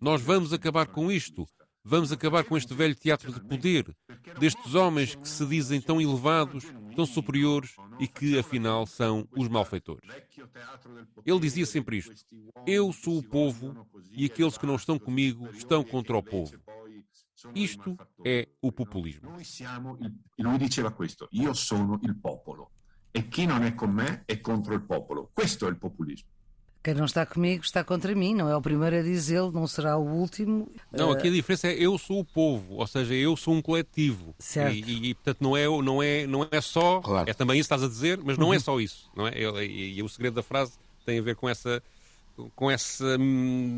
Nós 0.00 0.20
vamos 0.20 0.52
acabar 0.52 0.86
com 0.86 1.10
isto. 1.10 1.46
Vamos 1.84 2.12
acabar 2.12 2.44
com 2.44 2.56
este 2.56 2.72
velho 2.74 2.94
teatro 2.94 3.32
de 3.32 3.40
poder, 3.40 3.96
destes 4.38 4.74
homens 4.74 5.16
que 5.16 5.28
se 5.28 5.44
dizem 5.44 5.80
tão 5.80 6.00
elevados, 6.00 6.64
tão 6.94 7.04
superiores 7.04 7.74
e 7.98 8.06
que, 8.06 8.38
afinal, 8.38 8.86
são 8.86 9.28
os 9.36 9.48
malfeitores. 9.48 10.08
Ele 11.24 11.40
dizia 11.40 11.66
sempre 11.66 11.98
isto: 11.98 12.14
Eu 12.64 12.92
sou 12.92 13.18
o 13.18 13.22
povo 13.22 13.86
e 14.12 14.26
aqueles 14.26 14.56
que 14.56 14.66
não 14.66 14.76
estão 14.76 14.96
comigo 14.98 15.48
estão 15.54 15.82
contra 15.82 16.16
o 16.16 16.22
povo. 16.22 16.54
Isto 17.54 17.98
é 18.24 18.48
o 18.60 18.70
populismo. 18.70 19.32
Lui 20.38 20.58
diceva 20.58 20.92
questo: 20.92 21.28
Io 21.32 21.52
sono 21.52 21.98
il 22.04 22.14
popolo 22.16 22.70
e 23.10 23.28
chi 23.28 23.44
non 23.44 23.64
è 23.64 23.74
con 23.74 23.90
me 23.90 24.22
è 24.24 24.40
contro 24.40 24.74
il 24.74 24.82
popolo. 24.82 25.30
Questo 25.34 25.66
è 25.66 25.70
il 25.70 25.78
populismo. 25.78 26.28
Quem 26.82 26.94
não 26.94 27.04
está 27.04 27.24
comigo 27.24 27.62
está 27.62 27.84
contra 27.84 28.12
mim, 28.12 28.34
não 28.34 28.48
é 28.48 28.56
o 28.56 28.60
primeiro 28.60 28.96
a 28.96 29.02
dizê-lo, 29.02 29.52
não 29.52 29.68
será 29.68 29.96
o 29.96 30.04
último. 30.04 30.68
Não, 30.90 31.12
aqui 31.12 31.28
a 31.28 31.30
diferença 31.30 31.68
é 31.68 31.74
eu 31.74 31.96
sou 31.96 32.18
o 32.18 32.24
povo, 32.24 32.74
ou 32.74 32.86
seja, 32.88 33.14
eu 33.14 33.36
sou 33.36 33.54
um 33.54 33.62
coletivo. 33.62 34.34
Certo. 34.38 34.74
E, 34.74 35.10
e 35.10 35.14
portanto 35.14 35.38
não 35.40 35.56
é, 35.56 35.66
não 35.66 36.02
é, 36.02 36.26
não 36.26 36.48
é 36.50 36.60
só, 36.60 37.00
claro. 37.00 37.30
é 37.30 37.32
também 37.32 37.60
isso 37.60 37.68
que 37.68 37.74
estás 37.74 37.88
a 37.88 37.92
dizer, 37.92 38.18
mas 38.24 38.36
não 38.36 38.46
é 38.46 38.48
uhum. 38.48 38.54
é 38.54 38.58
só 38.58 38.80
isso. 38.80 39.08
Não 39.14 39.28
é? 39.28 39.32
E, 39.64 39.98
e, 39.98 40.02
o 40.02 40.08
segredo 40.08 40.34
da 40.34 40.42
frase 40.42 40.72
tem 41.06 41.20
a 41.20 41.22
ver 41.22 41.36
com 41.36 41.48
essa 41.48 41.80
com 42.56 42.70
essa, 42.70 43.16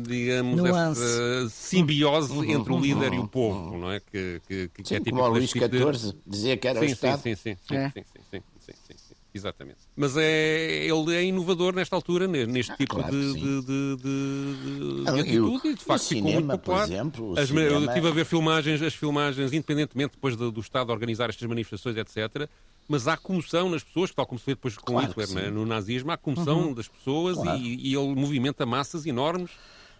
digamos, 0.07 0.55
Nuance. 0.55 1.01
essa 1.01 1.49
simbiose 1.49 2.31
uhum, 2.31 2.43
entre 2.45 2.73
o 2.73 2.79
líder 2.79 3.11
uhum, 3.11 3.15
e 3.15 3.19
o 3.19 3.27
povo, 3.27 3.77
não 3.77 3.91
é? 3.91 3.99
Que, 3.99 4.41
que, 4.47 4.69
que 4.69 4.87
sim, 4.87 4.95
é 4.95 4.97
típico 4.99 5.17
como 5.17 5.29
o 5.29 5.33
Luís 5.33 5.49
XIV 5.49 5.67
de... 5.69 6.17
dizia 6.25 6.57
que 6.57 6.67
era 6.67 6.79
sim, 6.79 6.85
o 6.85 6.89
Estado. 6.89 7.21
Sim, 7.21 7.35
sim, 7.35 7.57
sim, 7.67 7.75
é. 7.75 7.89
sim, 7.89 8.03
sim, 8.03 8.21
sim, 8.31 8.41
sim, 8.59 8.73
sim, 8.87 8.95
sim, 8.97 9.04
exatamente. 9.37 9.79
Mas 9.95 10.15
é, 10.17 10.85
ele 10.85 11.15
é 11.15 11.23
inovador 11.23 11.73
nesta 11.73 11.95
altura, 11.95 12.27
neste 12.27 12.71
ah, 12.71 12.77
tipo 12.77 12.95
claro 12.95 13.11
de, 13.11 13.33
de, 13.33 13.61
de, 13.61 13.95
de, 13.97 15.03
de 15.03 15.09
atitude, 15.19 15.67
e 15.67 15.73
de 15.73 15.83
facto 15.83 16.03
ficou 16.07 16.29
cinema, 16.29 16.39
muito 16.39 16.59
popular. 16.59 16.87
Por 16.87 16.93
exemplo, 16.93 17.39
as, 17.39 17.47
cinema... 17.47 17.67
Eu 17.67 17.85
estive 17.85 18.07
a 18.07 18.11
ver 18.11 18.25
filmagens, 18.25 18.81
as 18.81 18.93
filmagens, 18.93 19.53
independentemente 19.53 20.13
depois 20.15 20.35
do, 20.35 20.51
do 20.51 20.61
Estado 20.61 20.91
organizar 20.91 21.29
estas 21.29 21.47
manifestações, 21.47 21.97
etc., 21.97 22.49
mas 22.87 23.07
há 23.07 23.17
comoção 23.17 23.67
nas 23.67 23.83
pessoas, 23.83 24.11
tal 24.11 24.27
como 24.27 24.37
se 24.37 24.45
vê 24.45 24.53
depois 24.53 24.77
com 24.77 24.93
Claro 24.93 25.07
Hitler 25.07 25.29
né, 25.31 25.49
no 25.49 25.65
nazismo, 25.65 26.11
há 26.11 26.17
comoção 26.17 26.71
das 26.71 26.87
pessoas 26.87 27.35
Claro. 27.35 27.59
e, 27.59 27.91
e 27.91 27.95
ele 27.95 28.13
movimenta 28.13 28.63
massas 28.63 29.07
enormes 29.07 29.49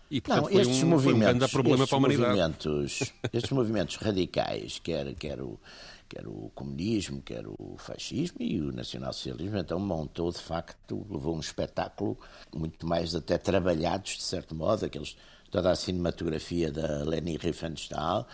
e, 0.10 0.22
portanto, 0.22 0.44
Não, 0.46 0.52
foi, 0.52 0.62
estes 0.62 0.84
um, 0.84 1.00
foi 1.00 1.14
um 1.14 1.20
grande 1.20 1.24
movimentos, 1.24 1.52
problema 1.52 1.84
estes 1.84 1.90
para 1.90 1.96
a 1.96 2.00
humanidade. 2.00 2.30
movimentos, 2.30 3.14
estes 3.34 3.52
movimentos 3.52 3.96
radicais, 3.96 4.80
quer, 4.84 5.16
quer, 5.16 5.42
o, 5.42 5.60
quer 6.08 6.28
o 6.28 6.52
comunismo, 6.54 7.22
quer 7.22 7.46
o 7.48 7.76
fascismo 7.78 8.38
e 8.40 8.62
o 8.62 8.72
nacionalsocialismo, 8.72 9.58
então 9.58 9.80
montou, 9.80 10.32
de 10.32 10.40
facto, 10.40 11.06
levou 11.10 11.36
um 11.36 11.40
espetáculo 11.40 12.18
muito 12.56 12.88
mais 12.88 13.16
até 13.16 13.38
trabalhados, 13.38 14.18
de 14.18 14.24
certo 14.24 14.56
modo, 14.56 14.86
aqueles 14.86 15.16
toda 15.52 15.72
a 15.72 15.76
cinematografia 15.76 16.70
da 16.70 17.04
Leni 17.04 17.38
Riefenstahl, 17.38 18.28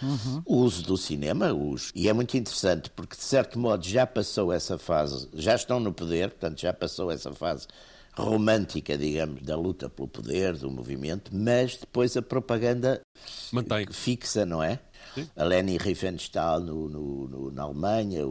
o 0.46 0.58
uso 0.58 0.82
do 0.84 0.98
cinema, 0.98 1.54
os, 1.54 1.92
e 1.94 2.10
é 2.10 2.14
muito 2.14 2.36
interessante 2.36 2.90
porque, 2.90 3.16
de 3.16 3.24
certo 3.24 3.60
modo, 3.60 3.86
já 3.86 4.08
passou 4.08 4.52
essa 4.52 4.78
fase, 4.78 5.30
já 5.34 5.54
estão 5.54 5.80
no 5.80 5.94
poder, 5.94 6.32
portanto, 6.32 6.60
já 6.60 6.74
passou 6.74 7.12
essa 7.12 7.32
fase 7.32 7.68
romântica, 8.14 8.98
digamos, 8.98 9.42
da 9.44 9.56
luta 9.56 9.90
pelo 9.90 10.08
poder, 10.08 10.58
do 10.58 10.70
movimento, 10.70 11.32
mas 11.34 11.78
depois 11.78 12.18
a 12.18 12.22
propaganda 12.22 13.02
Mantém. 13.52 13.86
fixa, 13.92 14.46
não 14.46 14.62
é? 14.62 14.80
A 15.36 15.44
Leni 15.44 15.78
Riefenstahl 15.78 16.60
no, 16.62 16.88
no- 16.90 17.28
no- 17.28 17.52
na 17.52 17.64
Alemanha, 17.64 18.26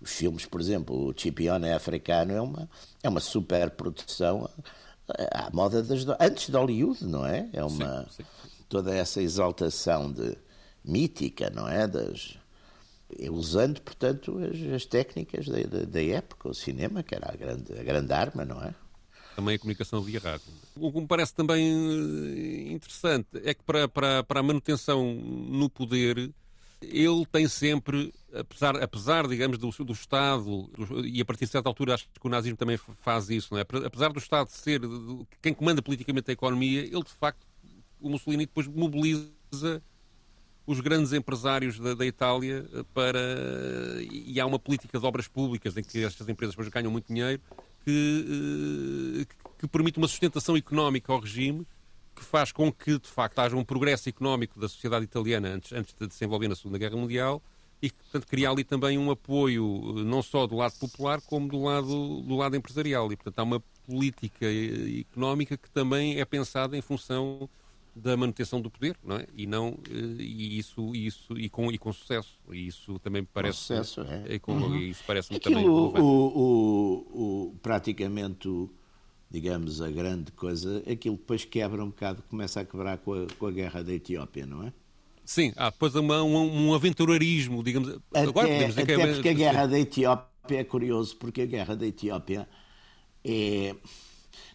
os 0.00 0.10
filmes, 0.10 0.44
por 0.46 0.60
exemplo, 0.60 1.08
o 1.08 1.14
Chipione 1.18 1.70
africano 1.72 2.32
é 2.32 2.40
uma, 2.40 2.68
é 3.02 3.08
uma 3.08 3.20
super 3.20 3.70
produção 3.70 4.48
à 5.32 5.50
moda 5.52 5.82
das, 5.82 6.04
antes 6.20 6.48
de 6.50 6.56
Hollywood, 6.56 7.04
não 7.04 7.24
é? 7.26 7.48
É 7.52 7.64
uma 7.64 8.04
Sim, 8.10 8.22
sim, 8.22 8.24
toda 8.68 8.94
essa 8.94 9.20
exaltação 9.22 10.10
de 10.12 10.36
mítica, 10.84 11.50
não 11.50 11.68
é? 11.68 11.86
Das, 11.86 12.36
usando, 13.30 13.80
portanto, 13.80 14.38
as, 14.38 14.74
as 14.74 14.86
técnicas 14.86 15.46
da, 15.46 15.58
da- 15.62 15.84
da 15.84 16.02
época, 16.02 16.48
o 16.48 16.54
cinema, 16.54 17.02
que 17.02 17.14
era 17.14 17.30
a 17.32 17.36
grande, 17.36 17.72
a 17.78 17.82
grande 17.82 18.12
arma, 18.12 18.44
não 18.44 18.62
é? 18.62 18.74
Também 19.34 19.56
a 19.56 19.58
comunicação 19.58 20.00
via 20.00 20.20
rádio. 20.20 20.46
O 20.76 20.92
que 20.92 21.00
me 21.00 21.06
parece 21.06 21.34
também 21.34 21.66
eh, 21.66 22.72
interessante 22.72 23.28
é 23.44 23.54
que 23.54 23.62
para, 23.62 23.88
para, 23.88 24.22
para 24.22 24.40
a 24.40 24.42
manutenção 24.42 25.14
no 25.14 25.68
poder, 25.68 26.30
ele 26.82 27.26
tem 27.30 27.48
sempre, 27.48 28.12
apesar, 28.32 28.82
apesar 28.82 29.26
digamos, 29.26 29.58
do, 29.58 29.70
do 29.84 29.92
Estado, 29.92 30.70
e 31.04 31.20
a 31.20 31.24
partir 31.24 31.46
de 31.46 31.50
certa 31.52 31.68
altura 31.68 31.94
acho 31.94 32.08
que 32.08 32.26
o 32.26 32.30
nazismo 32.30 32.56
também 32.56 32.76
faz 32.76 33.30
isso, 33.30 33.52
não 33.52 33.58
é? 33.58 33.62
apesar 33.62 34.12
do 34.12 34.18
Estado 34.18 34.48
ser 34.48 34.80
quem 35.42 35.52
comanda 35.52 35.82
politicamente 35.82 36.30
a 36.30 36.32
economia, 36.32 36.80
ele 36.80 37.02
de 37.02 37.12
facto, 37.12 37.46
o 38.00 38.08
Mussolini 38.08 38.46
depois 38.46 38.66
mobiliza 38.66 39.82
os 40.66 40.80
grandes 40.80 41.12
empresários 41.12 41.78
da, 41.78 41.94
da 41.94 42.06
Itália 42.06 42.66
eh, 42.72 42.84
para. 42.94 43.20
E 44.10 44.40
há 44.40 44.46
uma 44.46 44.58
política 44.58 44.98
de 44.98 45.04
obras 45.04 45.28
públicas 45.28 45.76
em 45.76 45.82
que 45.82 46.02
estas 46.02 46.28
empresas 46.28 46.54
depois 46.54 46.68
ganham 46.68 46.90
muito 46.90 47.12
dinheiro 47.12 47.40
que, 47.84 49.24
eh, 49.28 49.46
que 49.58 49.68
permite 49.68 49.98
uma 49.98 50.08
sustentação 50.08 50.56
económica 50.56 51.12
ao 51.12 51.20
regime 51.20 51.66
que 52.14 52.24
faz 52.24 52.52
com 52.52 52.72
que, 52.72 52.98
de 52.98 53.08
facto, 53.08 53.40
haja 53.40 53.56
um 53.56 53.64
progresso 53.64 54.08
económico 54.08 54.58
da 54.60 54.68
sociedade 54.68 55.04
italiana 55.04 55.48
antes, 55.48 55.72
antes 55.72 55.94
de 55.98 56.14
se 56.14 56.24
envolver 56.24 56.48
na 56.48 56.54
Segunda 56.54 56.78
Guerra 56.78 56.96
Mundial 56.96 57.42
e 57.82 57.90
que, 57.90 57.96
portanto, 57.96 58.26
cria 58.28 58.48
ali 58.48 58.64
também 58.64 58.96
um 58.96 59.10
apoio 59.10 59.98
eh, 59.98 60.04
não 60.04 60.22
só 60.22 60.46
do 60.46 60.56
lado 60.56 60.78
popular 60.78 61.20
como 61.20 61.48
do 61.48 61.62
lado, 61.62 62.22
do 62.22 62.36
lado 62.36 62.56
empresarial. 62.56 63.12
E, 63.12 63.16
portanto, 63.16 63.38
há 63.38 63.42
uma 63.42 63.62
política 63.86 64.46
eh, 64.46 65.00
económica 65.00 65.56
que 65.56 65.70
também 65.70 66.18
é 66.20 66.24
pensada 66.24 66.76
em 66.76 66.80
função 66.80 67.48
da 67.94 68.16
manutenção 68.16 68.60
do 68.60 68.70
poder, 68.70 68.96
não 69.02 69.16
é? 69.16 69.26
E 69.36 69.46
não 69.46 69.78
eh, 69.90 70.22
e 70.22 70.58
isso 70.58 70.94
isso 70.94 71.38
e 71.38 71.48
com 71.48 71.70
e 71.70 71.78
com 71.78 71.92
sucesso. 71.92 72.38
E 72.52 72.66
isso 72.66 72.98
também 72.98 73.22
me 73.22 73.28
parece 73.32 73.58
sucesso, 73.58 74.00
é. 74.02 74.34
e 74.34 74.38
com- 74.38 74.74
e 74.76 74.90
isso 74.90 75.02
parece-me 75.06 75.38
também 75.38 75.68
o, 75.68 75.92
o, 76.00 77.48
o- 77.52 77.54
praticamente, 77.62 78.48
o, 78.48 78.70
digamos, 79.30 79.80
a 79.80 79.90
grande 79.90 80.32
coisa, 80.32 80.82
aquilo 80.90 81.16
depois 81.16 81.44
quebra 81.44 81.82
um 81.84 81.88
bocado, 81.88 82.22
começa 82.28 82.60
a 82.60 82.64
quebrar 82.64 82.98
com 82.98 83.12
a, 83.14 83.26
com 83.38 83.46
a 83.46 83.50
guerra 83.52 83.82
da 83.82 83.92
Etiópia, 83.92 84.44
não 84.46 84.64
é? 84.66 84.72
Sim, 85.24 85.52
há 85.56 85.70
depois 85.70 85.94
uma, 85.94 86.22
um, 86.22 86.68
um 86.68 86.74
aventureirismo, 86.74 87.62
digamos. 87.62 87.88
Agora 88.12 88.46
Até, 88.46 88.54
podemos 88.54 88.74
dizer 88.74 88.86
que 88.86 88.92
até 88.92 89.02
é- 89.02 89.14
porque 89.14 89.28
a 89.28 89.32
guerra 89.32 89.66
da 89.66 89.78
Etiópia 89.78 90.58
é 90.60 90.64
curioso, 90.64 91.16
porque 91.16 91.42
a 91.42 91.46
guerra 91.46 91.74
da 91.76 91.86
Etiópia 91.86 92.48
é. 93.24 93.74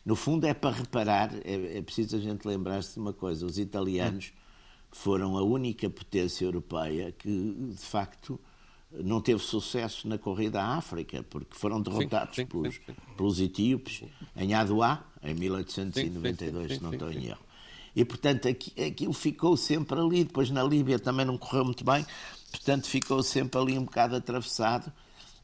No 0.09 0.15
fundo, 0.15 0.47
é 0.47 0.55
para 0.55 0.75
reparar, 0.75 1.31
é, 1.45 1.77
é 1.77 1.81
preciso 1.83 2.15
a 2.15 2.19
gente 2.19 2.43
lembrar-se 2.43 2.95
de 2.95 2.99
uma 2.99 3.13
coisa: 3.13 3.45
os 3.45 3.59
italianos 3.59 4.33
foram 4.91 5.37
a 5.37 5.43
única 5.43 5.87
potência 5.87 6.45
europeia 6.45 7.11
que, 7.11 7.29
de 7.29 7.77
facto, 7.77 8.39
não 8.91 9.21
teve 9.21 9.43
sucesso 9.43 10.07
na 10.07 10.17
corrida 10.17 10.63
à 10.63 10.77
África, 10.77 11.21
porque 11.29 11.55
foram 11.55 11.79
derrotados 11.79 12.37
sim, 12.37 12.47
pelos, 12.47 12.77
sim, 12.77 12.81
sim. 12.87 12.95
pelos 13.15 13.39
etíopes 13.39 14.01
em 14.35 14.55
Aduá, 14.55 15.05
em 15.21 15.35
1892, 15.35 16.63
Sim, 16.63 16.73
sim, 16.73 16.75
se 16.79 16.83
não 16.83 16.89
sim, 16.89 16.95
estou 16.95 17.13
sim, 17.13 17.19
em 17.19 17.21
sim. 17.21 17.29
erro. 17.29 17.45
E, 17.95 18.03
portanto, 18.03 18.47
aqui- 18.47 18.81
aquilo 18.81 19.13
ficou 19.13 19.55
sempre 19.55 19.99
ali. 19.99 20.23
Depois, 20.23 20.49
na 20.49 20.63
Líbia 20.63 20.97
também 20.97 21.23
não 21.23 21.37
correu 21.37 21.65
muito 21.65 21.85
bem. 21.85 22.03
Portanto, 22.49 22.87
ficou 22.87 23.21
sempre 23.21 23.61
ali 23.61 23.77
um 23.77 23.85
bocado 23.85 24.15
atravessado. 24.15 24.91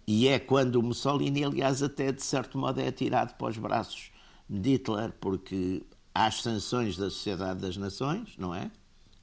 E 0.07 0.27
é 0.27 0.39
quando 0.39 0.77
o 0.77 0.81
Mussolini, 0.81 1.43
aliás, 1.43 1.83
até 1.83 2.11
de 2.11 2.23
certo 2.23 2.57
modo 2.57 2.81
é 2.81 2.87
atirado 2.87 3.35
para 3.35 3.47
os 3.47 3.57
braços 3.59 4.14
de 4.49 4.71
Hitler, 4.71 5.11
porque 5.19 5.83
há 6.13 6.27
as 6.27 6.41
sanções 6.41 6.97
da 6.97 7.09
Sociedade 7.09 7.59
das 7.61 7.77
Nações, 7.77 8.29
não 8.37 8.53
é? 8.53 8.71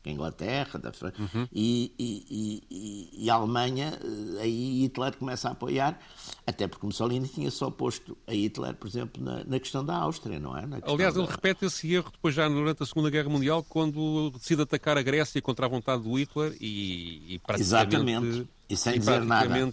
Da 0.05 0.11
Inglaterra, 0.11 0.81
da 0.81 0.93
França, 0.93 1.15
e, 1.53 1.93
e- 1.97 2.27
e- 2.29 2.63
e- 2.69 3.25
e 3.25 3.31
a 3.31 3.35
Alemanha, 3.35 3.97
eh, 4.03 4.43
aí 4.43 4.81
Hitler 4.83 5.17
começa 5.17 5.49
a 5.49 5.53
apoiar, 5.53 5.97
até 6.45 6.67
porque 6.67 6.85
Mussolini 6.85 7.29
tinha 7.29 7.49
só 7.53 7.71
posto 7.71 8.19
a 8.27 8.33
Hitler, 8.35 8.75
por 8.75 8.89
exemplo, 8.89 9.23
na, 9.23 9.45
na 9.45 9.61
questão 9.61 9.85
da 9.85 9.95
Áustria, 9.97 10.41
não 10.41 10.59
é? 10.59 10.65
Aliás, 10.83 11.15
ele 11.17 11.25
da- 11.25 11.33
repete 11.33 11.65
esse 11.67 11.95
erro 11.95 12.11
depois 12.11 12.35
já 12.35 12.49
durante 12.49 12.83
a 12.83 12.87
Segunda 12.87 13.11
Guerra 13.11 13.29
Mundial, 13.29 13.63
quando 13.69 14.31
decide 14.33 14.63
atacar 14.63 14.99
a 14.99 15.03
Grécia 15.03 15.41
contra 15.41 15.67
a 15.67 15.69
vontade 15.69 16.03
do 16.03 16.13
Hitler 16.19 16.57
e, 16.61 17.35
e 17.35 17.39
praticamente... 17.39 18.27
Exatamente. 18.27 18.49
E 18.73 18.77
sem 18.77 18.95
e 18.95 18.99
dizer 18.99 19.23
nada. 19.25 19.49
né, 19.55 19.73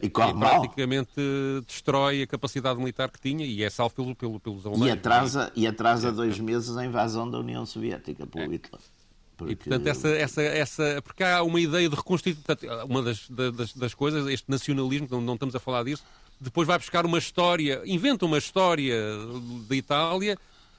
E 0.00 0.06
e, 0.06 0.10
corre 0.10 0.30
e 0.30 0.34
mal. 0.34 0.60
praticamente 0.62 1.10
destrói 1.66 2.22
a 2.22 2.26
capacidade 2.26 2.78
militar 2.78 3.10
que 3.10 3.20
tinha 3.20 3.44
e 3.44 3.62
é 3.62 3.68
salvo 3.70 3.94
pelo, 3.94 4.14
pelo, 4.14 4.40
pelos 4.40 4.64
E 4.64 4.68
alemães. 4.68 4.92
atrasa, 4.92 5.52
e 5.54 5.66
atrasa 5.66 6.10
dois 6.10 6.38
meses 6.40 6.76
a 6.76 6.84
invasão 6.84 7.30
da 7.30 7.38
União 7.38 7.66
Soviética 7.66 8.26
pelo 8.26 8.50
Hitler. 8.52 8.80
Porque- 9.36 9.50
É. 9.50 9.52
E, 9.52 9.56
portanto, 9.56 9.86
essa, 9.86 10.08
essa, 10.08 10.42
essa, 10.42 11.02
porque 11.02 11.22
há 11.22 11.42
uma 11.44 11.60
ideia 11.60 11.88
de 11.88 11.94
reconstituir. 11.94 12.36
Uma 12.88 13.02
das, 13.02 13.28
da- 13.28 13.50
das, 13.50 13.72
das 13.72 13.94
coisas, 13.94 14.26
este 14.26 14.50
nacionalismo, 14.50 15.06
não, 15.10 15.20
não 15.20 15.34
estamos 15.34 15.54
a 15.54 15.60
falar 15.60 15.84
disso, 15.84 16.02
depois 16.40 16.66
vai 16.66 16.78
buscar 16.78 17.04
uma 17.06 17.18
história, 17.18 17.82
inventa 17.84 18.24
uma 18.26 18.38
história 18.38 18.96
da 19.68 19.76
Itália 19.76 20.36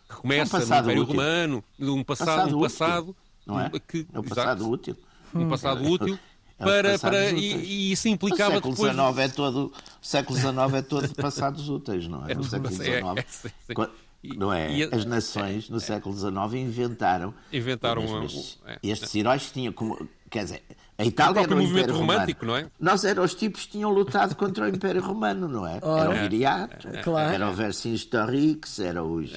que 0.09 0.15
começa 0.15 0.57
Um 0.57 0.59
no 0.59 0.65
passado 0.65 0.83
Império 0.85 1.01
útil. 1.03 1.15
Romano, 1.15 1.63
um 1.79 2.03
passado, 2.03 2.27
Passado 2.27 2.41
um 2.41 2.47
útil, 2.49 2.59
passado 2.61 3.15
não 3.45 3.59
é? 3.59 3.69
que, 3.87 4.07
é 4.11 4.17
o 4.19 4.23
exato, 4.23 4.29
passado 4.29 4.69
útil. 4.69 4.95
um 5.35 5.49
passado 5.49 5.83
útil 5.89 6.15
É 6.15 6.28
para, 6.65 6.91
passados 6.91 7.01
para 7.01 7.25
úteis. 7.37 7.41
e, 7.43 7.55
e 7.65 7.91
isso 7.91 8.07
O 8.07 8.11
implicava 8.11 8.55
século 8.55 8.73
depois 8.75 8.93
XIX 8.93 9.17
é 9.17 9.27
todo, 9.29 9.73
o 10.01 10.05
século 10.05 10.37
XIX 10.39 10.73
é 10.73 10.81
todo 10.81 11.07
de 11.07 11.13
passados 11.15 11.69
úteis, 11.69 12.07
não 12.07 12.27
é? 12.27 12.35
No 12.35 12.43
século 12.43 12.69
XIX, 12.71 12.87
É, 12.89 12.99
é, 12.99 13.25
sim, 13.27 13.49
sim. 13.67 13.73
qua- 13.73 13.89
E- 14.21 14.35
não 14.35 14.51
é? 14.51 14.69
e 14.73 14.83
As 14.83 15.05
nações 15.05 15.69
no 15.69 15.79
século 15.79 16.13
XIX 16.15 16.53
inventaram, 16.61 17.33
Inventaram 17.53 18.01
um- 18.05 18.23
estes, 18.23 18.57
é, 18.65 18.77
estes 18.83 19.15
heróis 19.15 19.45
que 19.47 19.53
tinham 19.53 19.71
como, 19.73 20.09
quer 20.29 20.43
dizer, 20.43 20.63
a 20.99 21.05
Itália 21.05 21.33
próprio 21.33 21.53
era 21.53 21.59
o 21.59 21.63
movimento 21.63 21.83
Império 21.89 21.99
romântico, 22.01 22.45
Romano. 22.45 22.61
não 22.61 22.67
é? 22.67 22.71
Nós 22.91 23.03
eram 23.05 23.23
os 23.23 23.33
tipos 23.33 23.65
que 23.65 23.71
tinham 23.71 23.89
lutado 23.89 24.35
contra 24.35 24.65
o 24.65 24.67
Império 24.67 25.01
Romano, 25.01 25.47
não 25.47 25.65
é? 25.65 25.77
Era 25.77 26.09
o 26.09 26.13
Viriato, 26.13 26.87
Claro. 27.03 27.33
era 27.33 27.49
o 27.49 27.53
Vercingetorix, 27.53 28.79
era 28.79 29.03
os. 29.03 29.31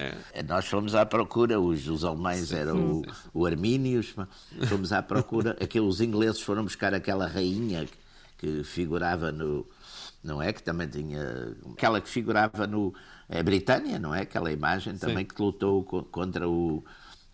Nós 0.49 0.67
fomos 0.67 0.95
à 0.95 1.07
procura, 1.07 1.61
os, 1.61 1.87
os 1.89 2.05
alemães 2.05 2.53
eram 2.53 3.01
o, 3.01 3.03
o 3.33 3.47
Armínios, 3.47 4.15
fomos 4.69 4.93
à 4.93 5.03
procura, 5.03 5.57
aqueles 5.63 5.89
os 5.89 6.01
ingleses 6.01 6.41
foram 6.41 6.65
buscar 6.65 6.95
aquela 6.95 7.27
rainha 7.27 7.87
que, 8.39 8.59
que 8.59 8.65
figurava 8.65 9.31
no. 9.31 9.67
Não 10.23 10.41
é? 10.41 10.53
Que 10.53 10.63
também 10.63 10.87
tinha. 10.89 11.21
Aquela 11.73 12.01
que 12.01 12.09
figurava 12.09 12.67
no. 12.67 12.95
É 13.29 13.43
Britânia, 13.43 13.99
não 13.99 14.15
é? 14.15 14.21
Aquela 14.23 14.53
imagem 14.53 14.97
também 14.97 15.25
que 15.25 15.41
lutou 15.41 15.83
co- 15.85 16.05
contra 16.05 16.49
o. 16.49 16.85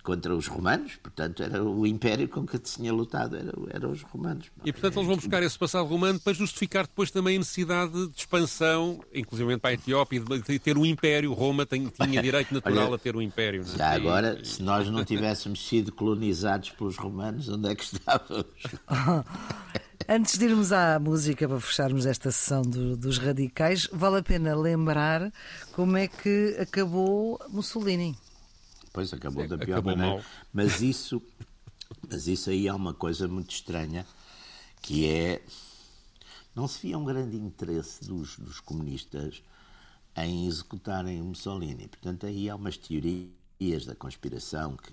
Contra 0.08 0.34
os 0.34 0.46
romanos, 0.46 0.92
portanto, 1.02 1.42
era 1.42 1.62
o 1.62 1.86
império 1.86 2.26
com 2.28 2.46
que 2.46 2.56
se 2.64 2.76
tinha 2.76 2.90
lutado, 2.90 3.36
era, 3.36 3.52
eram 3.74 3.90
os 3.90 4.00
romanos. 4.00 4.46
E, 4.64 4.72
portanto, 4.72 4.96
eles 4.96 5.06
vão 5.06 5.16
buscar 5.16 5.42
esse 5.42 5.58
passado 5.58 5.84
romano 5.86 6.18
para 6.18 6.32
justificar 6.32 6.86
depois 6.86 7.10
também 7.10 7.36
a 7.36 7.38
necessidade 7.40 7.92
de 8.08 8.16
expansão, 8.16 9.00
inclusive 9.14 9.58
para 9.58 9.68
a 9.68 9.72
Etiópia, 9.74 10.18
de 10.20 10.58
ter 10.58 10.78
um 10.78 10.86
império. 10.86 11.34
Roma 11.34 11.66
tem- 11.66 11.88
tinha 11.88 12.22
direito 12.22 12.52
natural 12.54 12.86
Olha, 12.86 12.94
a 12.94 12.98
ter 12.98 13.14
um 13.14 13.20
império. 13.20 13.60
é? 13.60 13.76
Já 13.76 13.92
E- 13.92 13.96
agora, 14.00 14.42
se 14.42 14.62
nós 14.62 14.88
não 14.88 15.04
tivéssemos 15.04 15.68
sido 15.68 15.92
colonizados 15.92 16.70
pelos 16.70 16.96
romanos, 16.96 17.46
onde 17.50 17.68
é 17.68 17.74
que 17.74 17.84
estávamos? 17.84 18.46
Antes 20.08 20.38
de 20.38 20.46
irmos 20.46 20.72
à 20.72 20.98
música 20.98 21.46
para 21.46 21.60
fecharmos 21.60 22.06
esta 22.06 22.30
sessão 22.30 22.62
do- 22.62 22.96
dos 22.96 23.18
radicais, 23.18 23.86
vale 23.92 24.18
a 24.18 24.22
pena 24.22 24.56
lembrar 24.56 25.30
como 25.72 25.98
é 25.98 26.08
que 26.08 26.56
acabou 26.58 27.38
Mussolini. 27.50 28.16
Pois 28.98 29.14
acabou 29.14 29.44
Sim, 29.44 29.48
da 29.48 29.58
pior 29.58 29.76
acabou 29.76 29.96
maneira. 29.96 30.16
mal. 30.16 30.24
Mas 30.52 30.82
isso, 30.82 31.22
mas 32.10 32.26
isso 32.26 32.50
aí 32.50 32.66
é 32.66 32.74
uma 32.74 32.92
coisa 32.92 33.28
muito 33.28 33.54
estranha, 33.54 34.04
que 34.82 35.06
é 35.08 35.40
não 36.52 36.66
se 36.66 36.84
via 36.84 36.98
um 36.98 37.04
grande 37.04 37.36
interesse 37.36 38.04
dos, 38.04 38.36
dos 38.36 38.58
comunistas 38.58 39.40
em 40.16 40.48
executarem 40.48 41.22
Mussolini. 41.22 41.86
Portanto, 41.86 42.26
aí 42.26 42.50
há 42.50 42.56
umas 42.56 42.76
teorias 42.76 43.86
da 43.86 43.94
conspiração 43.94 44.76
que, 44.76 44.92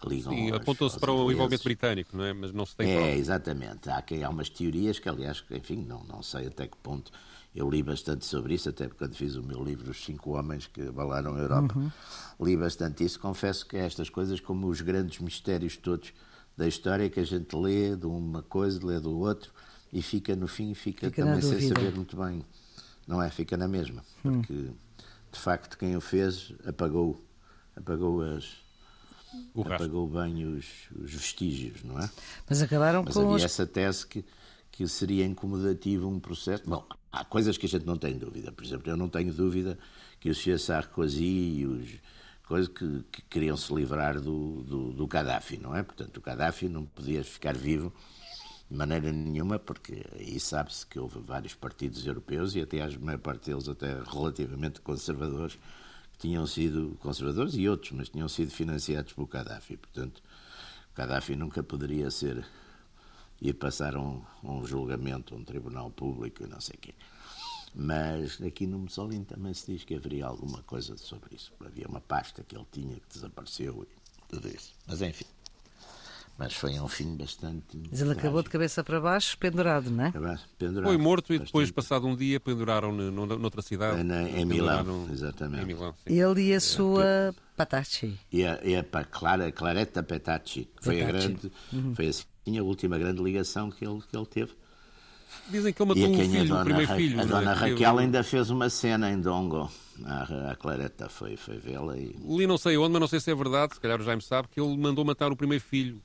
que 0.00 0.08
ligam. 0.08 0.32
Sim, 0.32 0.50
apontou-se 0.50 0.98
para 0.98 1.12
o 1.12 1.30
envolvimento 1.30 1.62
britânico, 1.62 2.16
não 2.16 2.24
é? 2.24 2.32
Mas 2.32 2.52
não 2.52 2.66
se 2.66 2.74
tem. 2.74 2.90
É, 2.90 2.96
prova. 2.96 3.12
exatamente. 3.12 3.88
Há, 3.88 4.02
há 4.26 4.30
umas 4.30 4.48
teorias 4.48 4.98
que, 4.98 5.08
aliás, 5.08 5.44
enfim, 5.48 5.76
não, 5.76 6.02
não 6.02 6.24
sei 6.24 6.48
até 6.48 6.66
que 6.66 6.76
ponto. 6.78 7.12
Eu 7.54 7.70
li 7.70 7.82
bastante 7.82 8.24
sobre 8.24 8.54
isso, 8.54 8.68
até 8.68 8.88
quando 8.88 9.14
fiz 9.14 9.36
o 9.36 9.42
meu 9.42 9.62
livro 9.62 9.90
Os 9.90 10.04
Cinco 10.04 10.36
Homens 10.36 10.66
que 10.66 10.82
Abalaram 10.82 11.36
a 11.36 11.38
Europa. 11.38 11.78
Uhum. 11.78 11.90
Li 12.40 12.56
bastante 12.56 13.04
isso. 13.04 13.20
Confesso 13.20 13.64
que 13.64 13.76
é 13.76 13.86
estas 13.86 14.10
coisas, 14.10 14.40
como 14.40 14.66
os 14.66 14.80
grandes 14.80 15.20
mistérios 15.20 15.76
todos 15.76 16.12
da 16.56 16.66
história, 16.66 17.08
que 17.08 17.20
a 17.20 17.24
gente 17.24 17.54
lê 17.54 17.94
de 17.94 18.06
uma 18.06 18.42
coisa, 18.42 18.84
lê 18.84 18.98
do 18.98 19.16
outro, 19.16 19.52
e 19.92 20.02
fica 20.02 20.34
no 20.34 20.48
fim, 20.48 20.74
fica, 20.74 21.06
fica 21.06 21.24
também 21.24 21.40
sem 21.40 21.68
saber 21.68 21.94
muito 21.94 22.16
bem. 22.16 22.44
Não 23.06 23.22
é? 23.22 23.30
Fica 23.30 23.56
na 23.56 23.68
mesma. 23.68 24.04
Hum. 24.24 24.40
Porque, 24.40 24.70
de 25.32 25.38
facto, 25.38 25.78
quem 25.78 25.96
o 25.96 26.00
fez 26.00 26.52
apagou, 26.66 27.22
apagou 27.76 28.22
as. 28.22 28.64
O 29.52 29.62
apagou 29.62 30.08
bem 30.08 30.44
os, 30.44 30.88
os, 30.94 31.12
vestígios, 31.12 31.82
não 31.82 31.98
é? 31.98 32.08
Mas 32.48 32.62
acabaram 32.62 33.02
Mas 33.04 33.14
com. 33.14 33.20
Havia 33.20 33.36
os... 33.36 33.42
essa 33.42 33.66
tese 33.66 34.06
que, 34.06 34.24
que 34.70 34.86
seria 34.88 35.24
incomodativo 35.24 36.08
um 36.08 36.20
processo. 36.20 36.62
Bom, 36.66 36.86
há 37.14 37.24
coisas 37.24 37.56
que 37.56 37.66
a 37.66 37.68
gente 37.68 37.86
não 37.86 37.96
tem 37.96 38.18
dúvida. 38.18 38.50
Por 38.50 38.64
exemplo, 38.64 38.90
eu 38.90 38.96
não 38.96 39.08
tenho 39.08 39.32
dúvida 39.32 39.78
que 40.18 40.28
o 40.28 40.34
Sr. 40.34 40.58
Sarkozy 40.58 41.24
e 41.24 41.66
os 41.66 41.88
coisas 42.42 42.68
que, 42.68 43.04
que 43.10 43.22
queriam 43.22 43.56
se 43.56 43.72
livrar 43.72 44.20
do, 44.20 44.62
do, 44.64 44.92
do 44.92 45.06
Gaddafi, 45.06 45.56
não 45.56 45.76
é? 45.76 45.82
Portanto, 45.82 46.16
o 46.16 46.20
Gaddafi 46.20 46.68
não 46.68 46.84
podia 46.84 47.22
ficar 47.22 47.56
vivo 47.56 47.92
de 48.68 48.76
maneira 48.76 49.12
nenhuma, 49.12 49.58
porque 49.58 50.04
aí 50.18 50.40
sabe-se 50.40 50.86
que 50.86 50.98
houve 50.98 51.20
vários 51.20 51.54
partidos 51.54 52.04
europeus 52.06 52.54
e 52.56 52.60
até 52.60 52.82
a 52.82 52.90
maior 52.98 53.18
parte 53.18 53.46
deles 53.50 53.68
até 53.68 53.94
relativamente 54.02 54.80
conservadores, 54.80 55.58
que 56.12 56.18
tinham 56.18 56.46
sido 56.46 56.96
conservadores 57.00 57.54
e 57.54 57.68
outros, 57.68 57.92
mas 57.92 58.08
tinham 58.08 58.28
sido 58.28 58.50
financiados 58.50 59.12
pelo 59.12 59.26
Gaddafi. 59.26 59.76
Portanto, 59.76 60.22
o 60.92 60.96
Gaddafi 60.96 61.36
nunca 61.36 61.62
poderia 61.62 62.10
ser 62.10 62.44
ir 63.44 63.54
passar 63.54 63.96
um, 63.96 64.22
um 64.42 64.64
julgamento, 64.66 65.34
um 65.34 65.44
tribunal 65.44 65.90
público, 65.90 66.46
não 66.48 66.60
sei 66.60 66.74
o 66.76 66.78
quê. 66.78 66.94
Mas 67.74 68.40
aqui 68.40 68.66
no 68.66 68.78
Mussolini 68.78 69.24
também 69.24 69.52
se 69.52 69.72
diz 69.72 69.84
que 69.84 69.94
haveria 69.94 70.26
alguma 70.26 70.62
coisa 70.62 70.96
sobre 70.96 71.34
isso. 71.34 71.52
Havia 71.64 71.86
uma 71.86 72.00
pasta 72.00 72.42
que 72.42 72.56
ele 72.56 72.66
tinha 72.72 72.94
que 72.94 73.08
desapareceu 73.12 73.86
e 73.86 74.32
tudo 74.32 74.48
isso. 74.48 74.72
Mas 74.86 75.02
enfim. 75.02 75.26
Mas 76.38 76.54
foi 76.54 76.80
um 76.80 76.88
fim 76.88 77.16
bastante. 77.16 77.80
Mas 77.90 78.00
ele 78.00 78.12
acabou 78.12 78.42
de 78.42 78.50
cabeça 78.50 78.82
para 78.82 79.00
baixo, 79.00 79.38
pendurado, 79.38 79.90
não 79.90 80.06
é? 80.06 80.12
Pendurado, 80.58 80.88
foi 80.88 80.96
morto 80.96 81.32
e 81.32 81.38
depois, 81.38 81.70
passado 81.70 82.08
um 82.08 82.16
dia, 82.16 82.40
penduraram-no 82.40 83.26
noutra 83.38 83.62
cidade. 83.62 84.02
Na, 84.02 84.22
em 84.22 84.44
Milão, 84.44 85.08
exatamente. 85.12 85.62
Em 85.62 85.66
Milão, 85.66 85.94
ele 86.04 86.48
e 86.48 86.54
a 86.54 86.60
sua 86.60 87.32
Patacci. 87.56 88.18
E 88.32 88.44
a, 88.44 88.60
e 88.64 88.74
a 88.74 88.82
Clara, 89.04 89.52
Claretta 89.52 90.02
Petacci. 90.02 90.68
Foi, 90.82 91.02
a, 91.02 91.06
grande, 91.06 91.52
uhum. 91.72 91.94
foi 91.94 92.08
assim, 92.08 92.24
a 92.46 92.62
última 92.62 92.98
grande 92.98 93.22
ligação 93.22 93.70
que 93.70 93.84
ele, 93.84 94.00
que 94.08 94.16
ele 94.16 94.26
teve. 94.26 94.52
Dizem 95.48 95.72
que 95.72 95.82
ele 95.82 95.88
matou 95.88 96.08
um 96.08 96.30
filho, 96.30 96.54
o 96.54 96.64
primeiro 96.64 96.94
filho. 96.94 97.20
A 97.20 97.24
dona 97.24 97.50
é? 97.50 97.54
Raquel 97.54 97.98
ainda 97.98 98.22
fez 98.22 98.50
uma 98.50 98.70
cena 98.70 99.10
em 99.10 99.20
Dongo. 99.20 99.70
A, 100.04 100.50
a 100.50 100.56
Claretta 100.56 101.08
foi, 101.08 101.36
foi 101.36 101.56
vê-la 101.58 101.96
e... 101.96 102.16
Li 102.26 102.46
não 102.46 102.58
sei 102.58 102.76
onde, 102.76 102.92
mas 102.92 103.00
não 103.00 103.08
sei 103.08 103.20
se 103.20 103.30
é 103.30 103.34
verdade, 103.34 103.74
se 103.74 103.80
calhar 103.80 104.00
o 104.00 104.04
Jaime 104.04 104.22
sabe, 104.22 104.48
que 104.48 104.60
ele 104.60 104.76
mandou 104.76 105.04
matar 105.04 105.30
o 105.30 105.36
primeiro 105.36 105.62
filho 105.62 106.02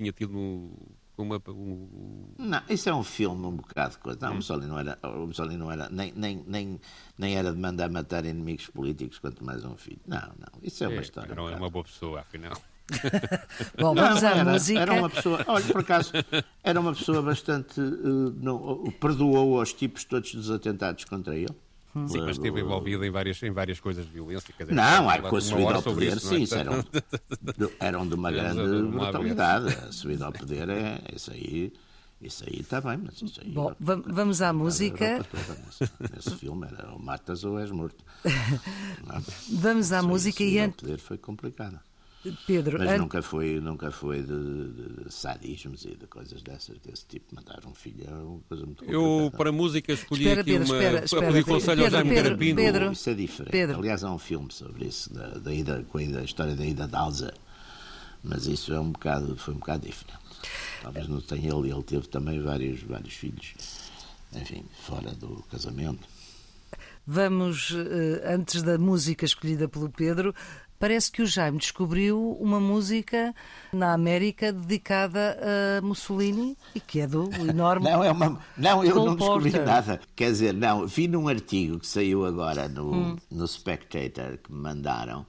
tinha 0.00 0.12
tido 0.12 0.70
uma. 1.18 1.42
Um... 1.48 2.32
Não, 2.38 2.62
isso 2.70 2.88
é 2.88 2.94
um 2.94 3.04
filme 3.04 3.46
um 3.46 3.56
bocado 3.56 3.92
de 3.92 3.98
coisa. 3.98 4.18
Não, 4.22 4.30
hum. 4.30 4.32
o 4.32 4.36
Mussolini 4.36 4.66
não 4.66 4.78
era, 4.78 4.98
o 5.02 5.26
Mussolini 5.26 5.56
não 5.58 5.70
era 5.70 5.88
nem, 5.90 6.12
nem, 6.12 6.42
nem, 6.46 6.80
nem 7.18 7.36
era 7.36 7.52
de 7.52 7.58
mandar 7.58 7.90
matar 7.90 8.24
inimigos 8.24 8.68
políticos, 8.68 9.18
quanto 9.18 9.44
mais 9.44 9.62
um 9.64 9.76
filho. 9.76 10.00
Não, 10.06 10.18
não, 10.38 10.60
isso 10.62 10.82
é, 10.82 10.86
é 10.86 10.90
uma 10.90 11.02
história. 11.02 11.32
Era 11.32 11.42
um 11.42 11.56
uma 11.56 11.68
boa 11.70 11.84
pessoa, 11.84 12.20
afinal. 12.20 12.56
Bom, 13.78 13.94
vamos 13.94 14.24
à 14.24 14.30
era, 14.30 14.52
música. 14.52 14.80
Era 14.80 14.92
uma 14.94 15.10
pessoa, 15.10 15.44
olha, 15.46 15.64
por 15.64 15.80
acaso, 15.80 16.12
era 16.62 16.80
uma 16.80 16.94
pessoa 16.94 17.22
bastante. 17.22 17.80
Uh, 17.80 18.34
não, 18.40 18.84
perdoou 19.00 19.60
os 19.60 19.72
tipos 19.72 20.04
todos 20.04 20.34
dos 20.34 20.50
atentados 20.50 21.04
contra 21.04 21.36
ele. 21.36 21.54
Sim, 22.06 22.20
mas 22.20 22.36
esteve 22.36 22.60
envolvido 22.60 23.04
em 23.04 23.10
várias, 23.10 23.42
em 23.42 23.50
várias 23.50 23.80
coisas 23.80 24.06
de 24.06 24.12
violência. 24.12 24.54
Dizer, 24.56 24.72
não, 24.72 25.06
com 25.28 25.36
a 25.36 25.40
subida 25.40 25.74
ao 25.74 25.82
poder, 25.82 26.16
isso, 26.16 26.28
sim, 26.28 26.42
isso 26.42 26.54
eram, 26.54 26.84
eram 27.80 28.06
de 28.06 28.14
uma 28.14 28.30
grande 28.30 28.82
brutalidade. 28.88 29.76
A 29.88 29.90
subida 29.90 30.26
ao 30.26 30.32
poder 30.32 30.68
é 30.68 31.00
isso 31.14 31.32
aí. 31.32 31.72
Isso 32.20 32.44
aí 32.46 32.60
está 32.60 32.80
bem, 32.82 32.98
mas 32.98 33.20
isso 33.22 33.40
aí. 33.40 33.50
Bom, 33.50 33.74
vamos 33.80 34.42
à 34.42 34.52
música. 34.52 35.26
Nesse, 35.66 35.92
nesse 36.14 36.36
filme 36.36 36.66
era 36.66 36.92
ou 36.92 36.98
matas 36.98 37.44
ou 37.44 37.58
és 37.58 37.70
morto. 37.70 38.04
vamos 39.50 39.90
à 39.90 40.02
música 40.02 40.44
e 40.44 40.58
antes. 40.58 40.80
poder 40.80 40.98
foi 40.98 41.16
complicado. 41.16 41.80
Pedro, 42.46 42.78
Mas 42.78 42.98
nunca 42.98 43.22
foi, 43.22 43.60
nunca 43.60 43.90
foi 43.90 44.22
de, 44.22 45.04
de, 45.04 45.12
sadismos 45.12 45.86
e 45.86 45.96
de 45.96 46.06
coisas 46.06 46.42
dessas, 46.42 46.78
desse 46.78 47.06
tipo. 47.06 47.34
Matar 47.34 47.60
um 47.66 47.72
filho 47.72 48.04
é 48.06 48.12
uma 48.12 48.40
coisa 48.40 48.66
muito 48.66 48.84
complicada. 48.84 48.92
Eu, 48.92 49.30
para 49.30 49.50
música, 49.50 49.92
escolhi 49.92 50.24
espera, 50.24 50.40
aqui 50.42 50.50
Pedro, 50.50 50.66
uma... 50.66 50.76
Espera, 50.76 51.04
espera, 51.04 51.26
pedi 51.28 51.44
conselho 51.44 51.84
ao 51.84 51.90
Jaime 51.90 52.14
Carapinto. 52.14 52.56
Pedro, 52.56 52.92
isso 52.92 53.08
é 53.08 53.14
diferente. 53.14 53.52
Pedro. 53.52 53.78
Aliás, 53.78 54.04
há 54.04 54.12
um 54.12 54.18
filme 54.18 54.52
sobre 54.52 54.84
isso, 54.84 55.12
da, 55.14 55.28
da, 55.28 55.54
ida, 55.54 55.82
com 55.88 55.96
a, 55.96 56.02
ida, 56.02 56.20
a 56.20 56.24
história 56.24 56.54
da 56.54 56.64
ida 56.64 56.86
de 56.86 56.94
Alza. 56.94 57.32
Mas 58.22 58.46
isso 58.46 58.74
é 58.74 58.78
um 58.78 58.92
bocado, 58.92 59.34
foi 59.38 59.54
um 59.54 59.58
bocado 59.58 59.86
diferente. 59.86 60.20
Talvez 60.82 61.08
não 61.08 61.22
tenha 61.22 61.54
ele, 61.54 61.72
ele 61.72 61.82
teve 61.82 62.06
também 62.06 62.40
vários, 62.42 62.82
vários 62.82 63.14
filhos, 63.14 63.54
enfim, 64.34 64.62
fora 64.82 65.10
do 65.12 65.42
casamento. 65.50 66.06
Vamos, 67.06 67.74
eh, 67.74 68.34
antes 68.34 68.62
da 68.62 68.78
música 68.78 69.24
escolhida 69.24 69.68
pelo 69.68 69.90
Pedro, 69.90 70.34
parece 70.80 71.12
que 71.12 71.20
o 71.20 71.26
Jaime 71.26 71.58
descobriu 71.58 72.32
uma 72.40 72.58
música 72.58 73.34
na 73.70 73.92
América 73.92 74.50
dedicada 74.50 75.38
a 75.78 75.82
Mussolini 75.82 76.56
e 76.74 76.80
que 76.80 77.00
é 77.00 77.06
do 77.06 77.30
enorme. 77.46 77.84
Não, 77.84 78.02
é 78.02 78.10
uma... 78.10 78.40
não 78.56 78.82
eu 78.82 78.94
Cole 78.94 79.06
não 79.06 79.16
descobri 79.16 79.50
Porter. 79.50 79.66
nada. 79.66 80.00
Quer 80.16 80.30
dizer, 80.30 80.54
não, 80.54 80.86
vi 80.86 81.06
num 81.06 81.28
artigo 81.28 81.78
que 81.78 81.86
saiu 81.86 82.24
agora 82.24 82.66
no, 82.66 82.92
hum. 82.92 83.16
no 83.30 83.46
Spectator 83.46 84.38
que 84.38 84.50
me 84.50 84.58
mandaram, 84.58 85.26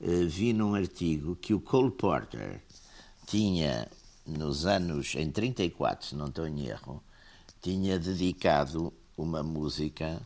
uh, 0.00 0.28
vi 0.28 0.52
num 0.52 0.74
artigo 0.74 1.34
que 1.34 1.54
o 1.54 1.60
Cole 1.60 1.92
Porter 1.92 2.60
tinha, 3.26 3.88
nos 4.26 4.66
anos, 4.66 5.14
em 5.16 5.30
34, 5.30 6.08
se 6.08 6.14
não 6.14 6.26
estou 6.26 6.46
em 6.46 6.66
erro, 6.66 7.02
tinha 7.62 7.98
dedicado 7.98 8.92
uma 9.16 9.42
música 9.42 10.20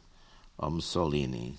ao 0.58 0.70
Mussolini 0.70 1.56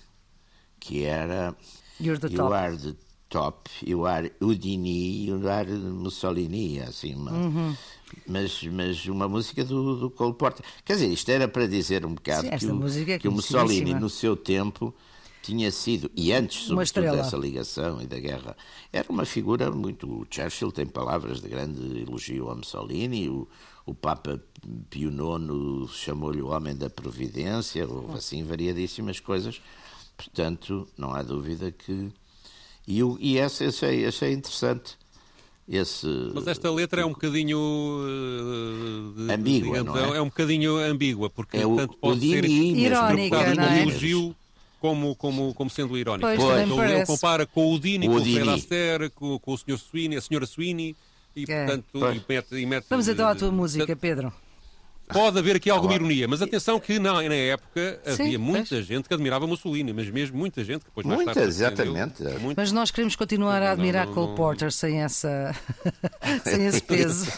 que 0.78 1.04
era 1.04 1.56
You're 1.98 2.18
the 2.18 2.28
top. 2.28 2.38
You 2.38 2.52
are 2.52 2.76
the 2.76 2.94
top, 3.36 3.68
you 3.84 4.06
are 4.06 4.30
Udini, 4.40 5.26
you 5.26 5.46
are 5.46 5.70
Mussolini, 5.70 6.80
assim, 6.80 7.14
uma, 7.14 7.32
uhum. 7.32 7.76
mas, 8.26 8.62
mas 8.62 9.06
uma 9.06 9.28
música 9.28 9.62
do, 9.62 9.96
do 9.96 10.10
Cole 10.10 10.32
Porter. 10.32 10.64
Quer 10.82 10.94
dizer, 10.94 11.08
isto 11.08 11.28
era 11.28 11.46
para 11.46 11.68
dizer 11.68 12.06
um 12.06 12.14
bocado 12.14 12.48
Sim, 12.48 12.56
que, 12.56 12.66
o, 12.66 13.12
é 13.12 13.18
que 13.18 13.28
o 13.28 13.32
Mussolini, 13.32 13.92
no 13.92 14.08
seu 14.08 14.34
tempo, 14.34 14.94
tinha 15.42 15.70
sido, 15.70 16.10
e 16.16 16.32
antes, 16.32 16.64
sobretudo, 16.64 17.10
dessa 17.10 17.36
ligação 17.36 18.00
e 18.00 18.06
da 18.06 18.18
guerra, 18.18 18.56
era 18.90 19.06
uma 19.12 19.26
figura 19.26 19.70
muito. 19.70 20.06
O 20.06 20.26
Churchill 20.30 20.72
tem 20.72 20.86
palavras 20.86 21.42
de 21.42 21.48
grande 21.50 22.00
elogio 22.00 22.48
a 22.50 22.54
Mussolini, 22.54 23.28
o, 23.28 23.46
o 23.84 23.94
Papa 23.94 24.42
Pio 24.88 25.10
IX 25.10 25.90
chamou-lhe 25.92 26.40
o 26.40 26.48
homem 26.48 26.74
da 26.74 26.88
providência, 26.88 27.86
houve 27.86 28.16
assim 28.16 28.42
variadíssimas 28.44 29.20
coisas. 29.20 29.60
Portanto, 30.16 30.88
não 30.96 31.12
há 31.12 31.22
dúvida 31.22 31.70
que 31.70 32.10
e, 32.86 33.00
e 33.20 33.38
essa 33.38 33.66
achei, 33.66 34.06
achei 34.06 34.32
interessante. 34.32 34.96
Esse, 35.68 36.06
Mas 36.32 36.46
esta 36.46 36.70
letra 36.70 37.02
é 37.02 37.04
um 37.04 37.10
bocadinho 37.10 37.58
uh, 37.58 39.32
ambígua, 39.32 39.78
digamos, 39.78 40.14
é? 40.14 40.16
é? 40.16 40.22
um 40.22 40.26
bocadinho 40.26 40.76
ambígua, 40.76 41.28
porque 41.28 41.56
é 41.56 41.66
o, 41.66 41.74
tanto 41.74 41.96
pode 41.96 42.20
ser 42.20 42.44
irónica, 42.44 43.52
não 43.52 43.64
é? 43.64 43.82
elogio 43.82 44.36
como, 44.80 45.16
como, 45.16 45.52
como 45.54 45.68
sendo 45.68 45.98
irónico. 45.98 46.28
Pois, 46.28 46.38
pois. 46.38 46.68
Então, 46.68 46.84
ele 46.84 47.04
compara 47.04 47.46
com 47.46 47.74
o 47.74 47.80
Dini, 47.80 48.08
o 48.08 48.12
com 48.12 48.18
o 48.18 48.24
Fred 48.24 49.10
com, 49.12 49.38
com 49.40 49.52
o 49.52 49.58
Sr. 49.58 49.76
Sweeney, 49.76 50.16
a 50.16 50.20
Sra. 50.20 50.46
Sweeney, 50.46 50.94
e 51.34 51.44
é. 51.48 51.66
portanto 51.66 51.86
e 51.94 52.32
mete, 52.32 52.54
e 52.54 52.66
mete, 52.66 52.86
Vamos 52.88 53.08
então 53.08 53.26
à 53.26 53.34
tua 53.34 53.50
música, 53.50 53.96
Pedro. 53.96 54.32
Pode 55.08 55.38
haver 55.38 55.56
aqui 55.56 55.70
alguma 55.70 55.94
ironia, 55.94 56.26
mas 56.26 56.42
atenção 56.42 56.80
que 56.80 56.98
na, 56.98 57.14
na 57.22 57.34
época 57.34 58.00
Sim, 58.04 58.24
havia 58.24 58.38
muita 58.38 58.82
gente 58.82 59.08
que 59.08 59.14
admirava 59.14 59.46
Mussolini, 59.46 59.92
mas 59.92 60.10
mesmo 60.10 60.36
muita 60.36 60.64
gente 60.64 60.80
que 60.80 60.86
depois 60.86 61.06
mais 61.06 61.18
Muita, 61.18 61.34
tarde 61.34 61.48
exatamente. 61.48 62.22
Mas 62.56 62.72
nós 62.72 62.90
queremos 62.90 63.14
continuar 63.14 63.62
a 63.62 63.72
admirar 63.72 64.06
não, 64.06 64.14
não, 64.14 64.26
Cole 64.26 64.36
Porter 64.36 64.72
sem, 64.72 65.02
essa... 65.02 65.54
sem 66.42 66.66
esse 66.66 66.82
peso. 66.82 67.30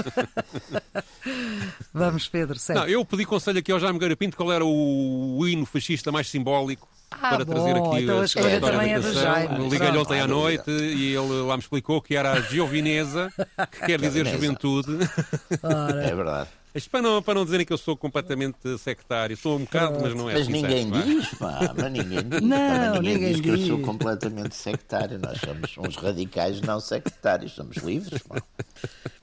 Vamos, 1.92 2.26
Pedro, 2.28 2.58
segue. 2.58 2.78
Não, 2.78 2.88
eu 2.88 3.04
pedi 3.04 3.26
conselho 3.26 3.58
aqui 3.58 3.70
ao 3.70 3.78
Jaime 3.78 3.98
Garapinto 3.98 4.36
qual 4.36 4.50
era 4.50 4.64
o, 4.64 5.38
o 5.38 5.46
hino 5.46 5.66
fascista 5.66 6.10
mais 6.10 6.28
simbólico 6.28 6.88
ah, 7.10 7.16
para 7.16 7.44
bom, 7.44 7.52
trazer 7.52 7.76
aqui 7.76 8.02
então 8.02 8.18
a, 8.18 8.22
a 8.22 8.24
história 8.24 8.60
também 8.60 8.94
da 8.94 9.00
canção. 9.02 9.36
É 9.36 9.68
Liguei-lhe 9.68 9.98
ontem 9.98 10.20
à 10.20 10.26
noite 10.26 10.70
e 10.70 11.14
ele 11.14 11.42
lá 11.42 11.56
me 11.56 11.62
explicou 11.62 12.00
que 12.00 12.14
era 12.14 12.32
a 12.32 12.40
Giovinesa, 12.40 13.32
que 13.72 13.86
quer 13.86 14.00
dizer 14.00 14.26
juventude. 14.26 14.98
É 16.02 16.14
verdade. 16.14 16.48
Isto 16.78 16.90
para 16.90 17.02
não, 17.02 17.22
para 17.22 17.34
não 17.34 17.44
dizerem 17.44 17.66
que 17.66 17.72
eu 17.72 17.78
sou 17.78 17.96
completamente 17.96 18.78
sectário. 18.78 19.36
Sou 19.36 19.56
um 19.56 19.60
bocado, 19.64 19.98
mas 20.00 20.14
não 20.14 20.28
é 20.30 20.34
Mas 20.34 20.42
assim 20.42 20.52
ninguém 20.52 20.92
certo, 20.92 21.06
diz, 21.06 21.28
pá, 21.38 21.74
mas 21.76 21.92
ninguém 21.92 22.28
diz. 22.28 22.40
Não, 22.40 22.56
pá, 22.56 22.90
mas 22.94 23.00
ninguém 23.00 23.32
diz 23.32 23.40
que 23.40 23.48
eu 23.48 23.58
sou 23.58 23.76
diz. 23.76 23.86
completamente 23.86 24.54
sectário. 24.56 25.18
Nós 25.18 25.38
somos 25.40 25.76
uns 25.78 25.96
radicais 25.96 26.60
não 26.60 26.80
sectários, 26.80 27.52
somos 27.52 27.76
livres, 27.78 28.22
pá. 28.22 28.42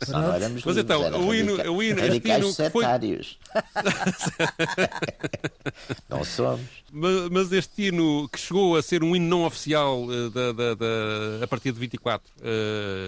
Senão 0.02 0.22
não 0.22 0.34
éramos 0.34 0.64
Mas 0.66 0.76
livres, 0.76 0.84
então, 0.84 1.04
era 1.06 1.18
o 1.18 1.34
hino- 1.34 1.52
radica- 1.56 1.72
o 1.72 1.84
hino- 1.84 2.00
este 2.00 2.08
radicais 2.08 2.44
hino 2.44 2.56
que 2.56 2.70
foi- 2.70 2.84
sectários. 2.84 3.40
não 6.10 6.24
somos. 6.24 6.62
Mas, 6.92 7.30
mas 7.30 7.52
este 7.52 7.88
hino 7.88 8.30
que 8.30 8.40
chegou 8.40 8.76
a 8.78 8.82
ser 8.82 9.04
um 9.04 9.16
hino 9.16 9.28
não 9.28 9.46
oficial 9.46 10.06
eh, 10.12 10.30
da, 10.30 10.52
da- 10.52 10.76
da- 10.76 11.44
a 11.44 11.48
partir 11.48 11.72
de 11.72 11.80
24, 11.80 12.28
eh, 12.42 13.08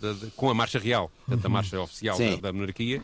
da- 0.00 0.12
da- 0.12 0.26
com 0.36 0.50
a 0.50 0.54
marcha 0.54 0.78
real, 0.78 1.10
portanto, 1.26 1.46
a 1.46 1.48
marcha 1.48 1.80
oficial 1.80 2.16
da 2.40 2.52
monarquia, 2.52 3.02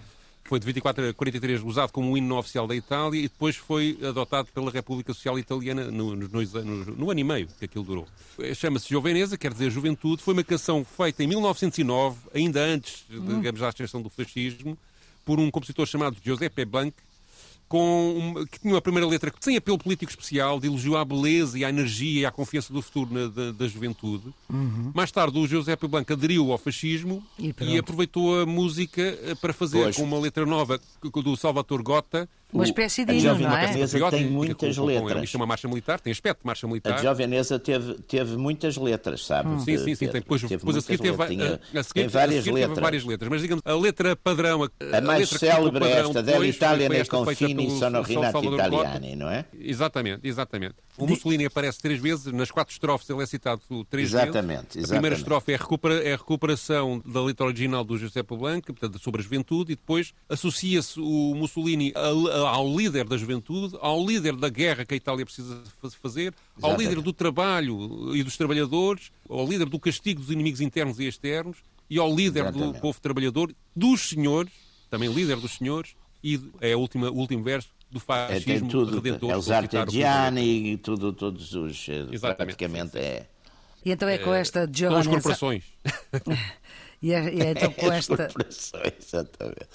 foi 0.48 0.58
de 0.58 0.66
24 0.66 1.10
a 1.10 1.12
43 1.14 1.62
usado 1.62 1.92
como 1.92 2.10
um 2.10 2.16
hino 2.16 2.36
oficial 2.38 2.66
da 2.66 2.74
Itália 2.74 3.18
e 3.18 3.22
depois 3.24 3.54
foi 3.56 3.98
adotado 4.02 4.48
pela 4.54 4.70
República 4.70 5.12
Social 5.12 5.38
Italiana 5.38 5.90
no, 5.90 6.26
dois 6.28 6.54
anos- 6.54 6.86
no 6.86 7.10
ano 7.10 7.20
e 7.20 7.24
meio 7.24 7.48
que 7.58 7.66
aquilo 7.66 7.84
durou. 7.84 8.08
Eh, 8.40 8.54
Chama-se 8.54 8.88
Gioveneza, 8.88 9.36
quer 9.36 9.52
dizer 9.52 9.70
juventude, 9.70 10.22
foi 10.22 10.32
uma 10.34 10.42
canção 10.44 10.84
feita 10.84 11.22
em 11.22 11.26
1909, 11.26 12.16
ainda 12.34 12.60
antes, 12.64 13.04
digamos, 13.10 13.60
da 13.60 13.68
ascensão 13.68 14.00
do 14.00 14.08
fascismo, 14.08 14.76
por 15.24 15.38
um 15.38 15.50
compositor 15.50 15.86
chamado 15.86 16.16
Giuseppe 16.24 16.64
Blanc, 16.64 16.94
com 17.68 18.14
uma- 18.16 18.46
que 18.46 18.58
tinha 18.58 18.72
uma 18.74 18.80
primeira 18.80 19.06
letra 19.06 19.32
sem 19.40 19.56
apelo 19.56 19.76
político 19.78 20.10
especial, 20.10 20.58
de 20.58 20.66
elogio 20.68 20.96
à 20.96 21.04
beleza 21.04 21.58
e 21.58 21.64
à 21.64 21.68
energia 21.68 22.22
e 22.22 22.26
à 22.26 22.30
confiança 22.30 22.72
do 22.72 22.80
futuro 22.80 23.12
na- 23.12 23.28
da, 23.28 23.52
da 23.52 23.68
juventude. 23.68 24.24
Mais 24.94 25.12
tarde, 25.12 25.38
o 25.38 25.46
Giuseppe 25.46 25.86
Blanco 25.86 26.12
aderiu 26.12 26.50
ao 26.50 26.58
fascismo 26.58 27.22
E 27.38 27.54
e, 27.60 27.78
aproveitou 27.78 28.40
a 28.40 28.46
música 28.46 29.02
eh, 29.02 29.34
para 29.34 29.52
fazer 29.52 29.82
Pois. 29.82 29.96
com 29.96 30.02
uma 30.04 30.18
letra 30.18 30.46
nova 30.46 30.80
do 31.02 31.36
Salvatore 31.36 31.82
Gota. 31.82 32.28
Uma 32.52 32.64
espécie 32.64 33.04
de 33.04 33.10
a 33.10 33.14
hino, 33.14 33.22
Jovem 33.24 33.46
não 33.46 33.56
é? 33.56 33.66
Veneza 33.66 34.10
tem 34.10 34.26
muitas 34.30 34.78
com- 34.78 34.84
letras. 34.86 35.24
Isto 35.24 35.34
é 35.34 35.38
uma 35.40 35.46
marcha 35.46 35.68
militar, 35.68 36.00
tem 36.00 36.10
aspecto 36.10 36.40
de 36.40 36.46
marcha 36.46 36.66
A 36.66 36.68
militar. 36.68 37.02
Jovem 37.02 37.26
Veneza 37.28 37.58
teve, 37.58 37.94
teve 38.02 38.36
muitas 38.36 38.76
letras, 38.76 39.24
sabe? 39.26 39.50
Hum. 39.50 39.58
Sim, 39.60 39.76
sim, 39.78 39.94
sim. 39.94 40.06
Tem, 40.08 40.20
depois, 40.20 40.40
Teve 40.40 40.56
depois 40.56 40.76
a 40.76 40.80
seguir 40.80 40.98
teve. 40.98 41.26
Tinha- 41.26 41.60
a, 41.74 41.78
a 41.80 41.82
seguir, 41.82 42.00
tem 42.00 42.08
várias 42.08 42.38
a 42.40 42.42
seguir 42.42 42.54
teve 42.54 42.66
letras. 42.66 42.78
várias 42.78 43.04
letras. 43.04 43.30
Mas 43.30 43.42
digamos, 43.42 43.62
a 43.66 43.74
letra 43.74 44.16
padrão. 44.16 44.62
A, 44.64 44.96
A 44.96 45.00
mais 45.02 45.28
célebre 45.28 45.84
é 45.84 45.90
esta, 46.00 46.22
Della 46.22 46.46
Italia 46.46 46.88
nei 46.88 47.04
confini 47.04 47.70
sono 47.78 48.00
Rinati. 48.02 48.46
Italiani, 48.46 49.14
não 49.16 49.28
é? 49.30 49.44
Exatamente, 49.58 50.26
exatamente. 50.26 50.74
O 50.96 51.06
Mussolini 51.06 51.44
aparece 51.44 51.78
três 51.80 52.00
vezes, 52.00 52.32
nas 52.32 52.50
quatro 52.50 52.72
estrofes 52.72 53.08
ele 53.10 53.22
é 53.22 53.26
citado 53.26 53.60
três 53.88 54.08
Exatamente, 54.12 54.74
vezes. 54.78 54.90
A 54.90 54.94
primeira 54.94 55.14
exatamente. 55.14 55.18
estrofe 55.18 55.52
é 55.52 55.54
a, 55.54 55.58
recupera- 55.58 56.02
é 56.02 56.12
a 56.14 56.16
recuperação 56.16 57.00
da 57.06 57.22
letra 57.22 57.46
original 57.46 57.84
do 57.84 57.96
Giuseppe 57.96 58.36
Blanco, 58.36 58.72
portanto, 58.72 58.98
sobre 58.98 59.20
a 59.20 59.24
juventude, 59.24 59.72
e 59.72 59.76
depois 59.76 60.12
associa-se 60.28 60.98
o 60.98 61.34
Mussolini 61.36 61.92
a- 61.94 62.00
a- 62.00 62.37
ao 62.46 62.76
líder 62.76 63.04
da 63.04 63.16
juventude, 63.16 63.76
ao 63.80 64.04
líder 64.04 64.36
da 64.36 64.48
guerra 64.48 64.84
que 64.84 64.94
a 64.94 64.96
Itália 64.96 65.24
precisa 65.24 65.62
fa- 65.80 65.90
fazer, 65.90 66.34
ao 66.60 66.76
líder 66.76 67.00
do 67.00 67.12
trabalho 67.12 68.14
e 68.14 68.22
dos 68.22 68.36
trabalhadores, 68.36 69.10
ao 69.28 69.46
líder 69.46 69.66
do 69.66 69.78
castigo 69.78 70.20
dos 70.20 70.30
inimigos 70.30 70.60
internos 70.60 70.98
e 71.00 71.04
externos, 71.08 71.56
e 71.90 71.98
ao 71.98 72.14
líder 72.14 72.44
do 72.44 72.58
Exatamente. 72.58 72.80
povo 72.80 73.00
trabalhador, 73.00 73.54
dos 73.74 74.08
senhores, 74.10 74.52
também 74.90 75.10
líder 75.12 75.36
dos 75.36 75.52
senhores, 75.56 75.94
e 76.22 76.38
é 76.60 76.74
o 76.76 76.80
último 76.80 77.42
verso 77.42 77.68
do 77.90 77.98
É, 77.98 78.00
fascismo 78.00 78.44
tem 78.60 78.68
tudo, 78.68 78.96
redentor. 78.96 79.30
é 79.30 79.36
os 79.36 79.50
artesiani 79.50 80.72
e 80.72 80.76
tudo, 80.76 81.12
todos 81.12 81.54
os. 81.54 81.88
eh, 81.88 82.06
Exatamente. 82.12 82.36
Praticamente 82.56 82.98
é. 82.98 83.26
E 83.84 83.90
então 83.92 84.06
é 84.08 84.18
com 84.18 84.34
esta 84.34 84.60
São 84.64 84.70
as 84.70 84.76
Giovanesa. 84.76 85.10
corporações. 85.10 85.64
E 87.00 87.12
é, 87.12 87.32
e 87.32 87.40
é 87.42 87.50
então 87.52 87.72
com 87.72 87.86
As 87.90 87.94
esta. 87.98 88.16
corporações, 88.16 88.92
exatamente. 89.00 89.68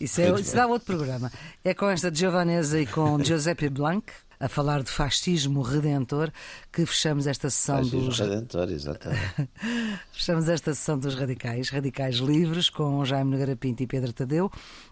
Isso, 0.00 0.20
é, 0.20 0.30
isso 0.40 0.54
dá 0.54 0.66
outro 0.66 0.86
programa. 0.86 1.30
É 1.64 1.74
com 1.74 1.88
esta 1.88 2.14
Giovanesa 2.14 2.80
e 2.80 2.86
com 2.86 3.18
Giuseppe 3.22 3.68
Blanc, 3.68 4.12
a 4.40 4.48
falar 4.48 4.82
de 4.82 4.90
fascismo 4.90 5.62
redentor, 5.62 6.30
que 6.72 6.86
fechamos 6.86 7.26
esta 7.26 7.50
sessão 7.50 7.78
Fascismo 7.78 8.04
dos. 8.04 8.20
Redentor, 8.20 8.70
exatamente. 8.70 9.48
Fechamos 10.12 10.48
esta 10.48 10.74
sessão 10.74 10.98
dos 10.98 11.14
Radicais, 11.14 11.70
Radicais 11.70 12.16
Livres, 12.16 12.70
com 12.70 13.04
Jaime 13.04 13.30
Nogueira 13.30 13.56
Pinto 13.56 13.82
e 13.82 13.86
Pedro 13.86 14.12
Tadeu. 14.12 14.50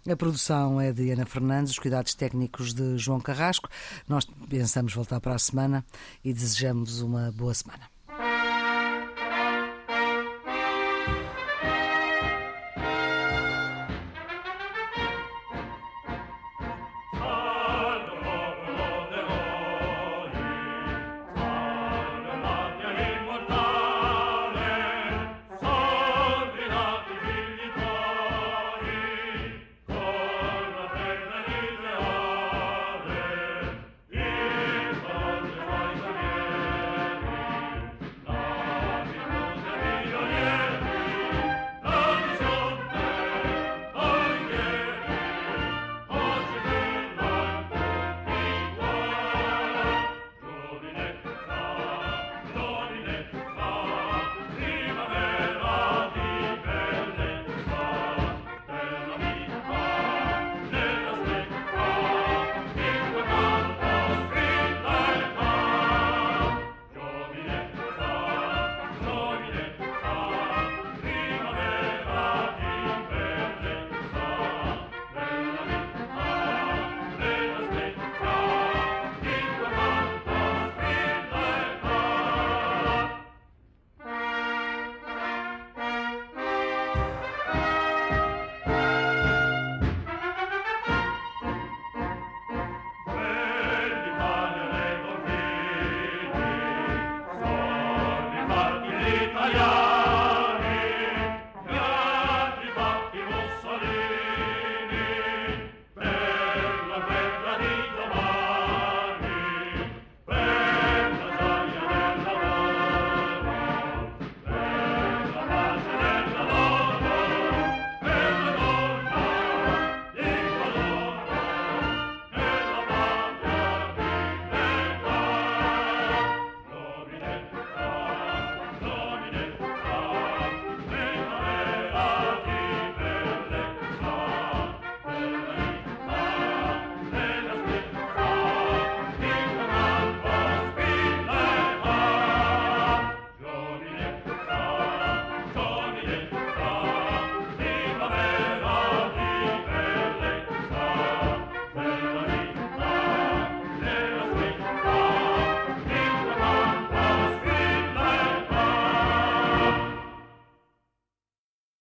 A 0.08 0.16
produção 0.16 0.80
é 0.80 0.92
de 0.92 1.10
Ana 1.10 1.26
Fernandes, 1.26 1.72
os 1.72 1.78
cuidados 1.78 2.14
técnicos 2.14 2.74
de 2.74 2.98
João 2.98 3.20
Carrasco. 3.20 3.68
Nós 4.08 4.26
pensamos 4.48 4.92
voltar 4.92 5.20
para 5.20 5.34
a 5.34 5.38
semana 5.38 5.84
e 6.24 6.32
desejamos 6.32 7.00
uma 7.00 7.30
boa 7.30 7.54
semana. 7.54 7.95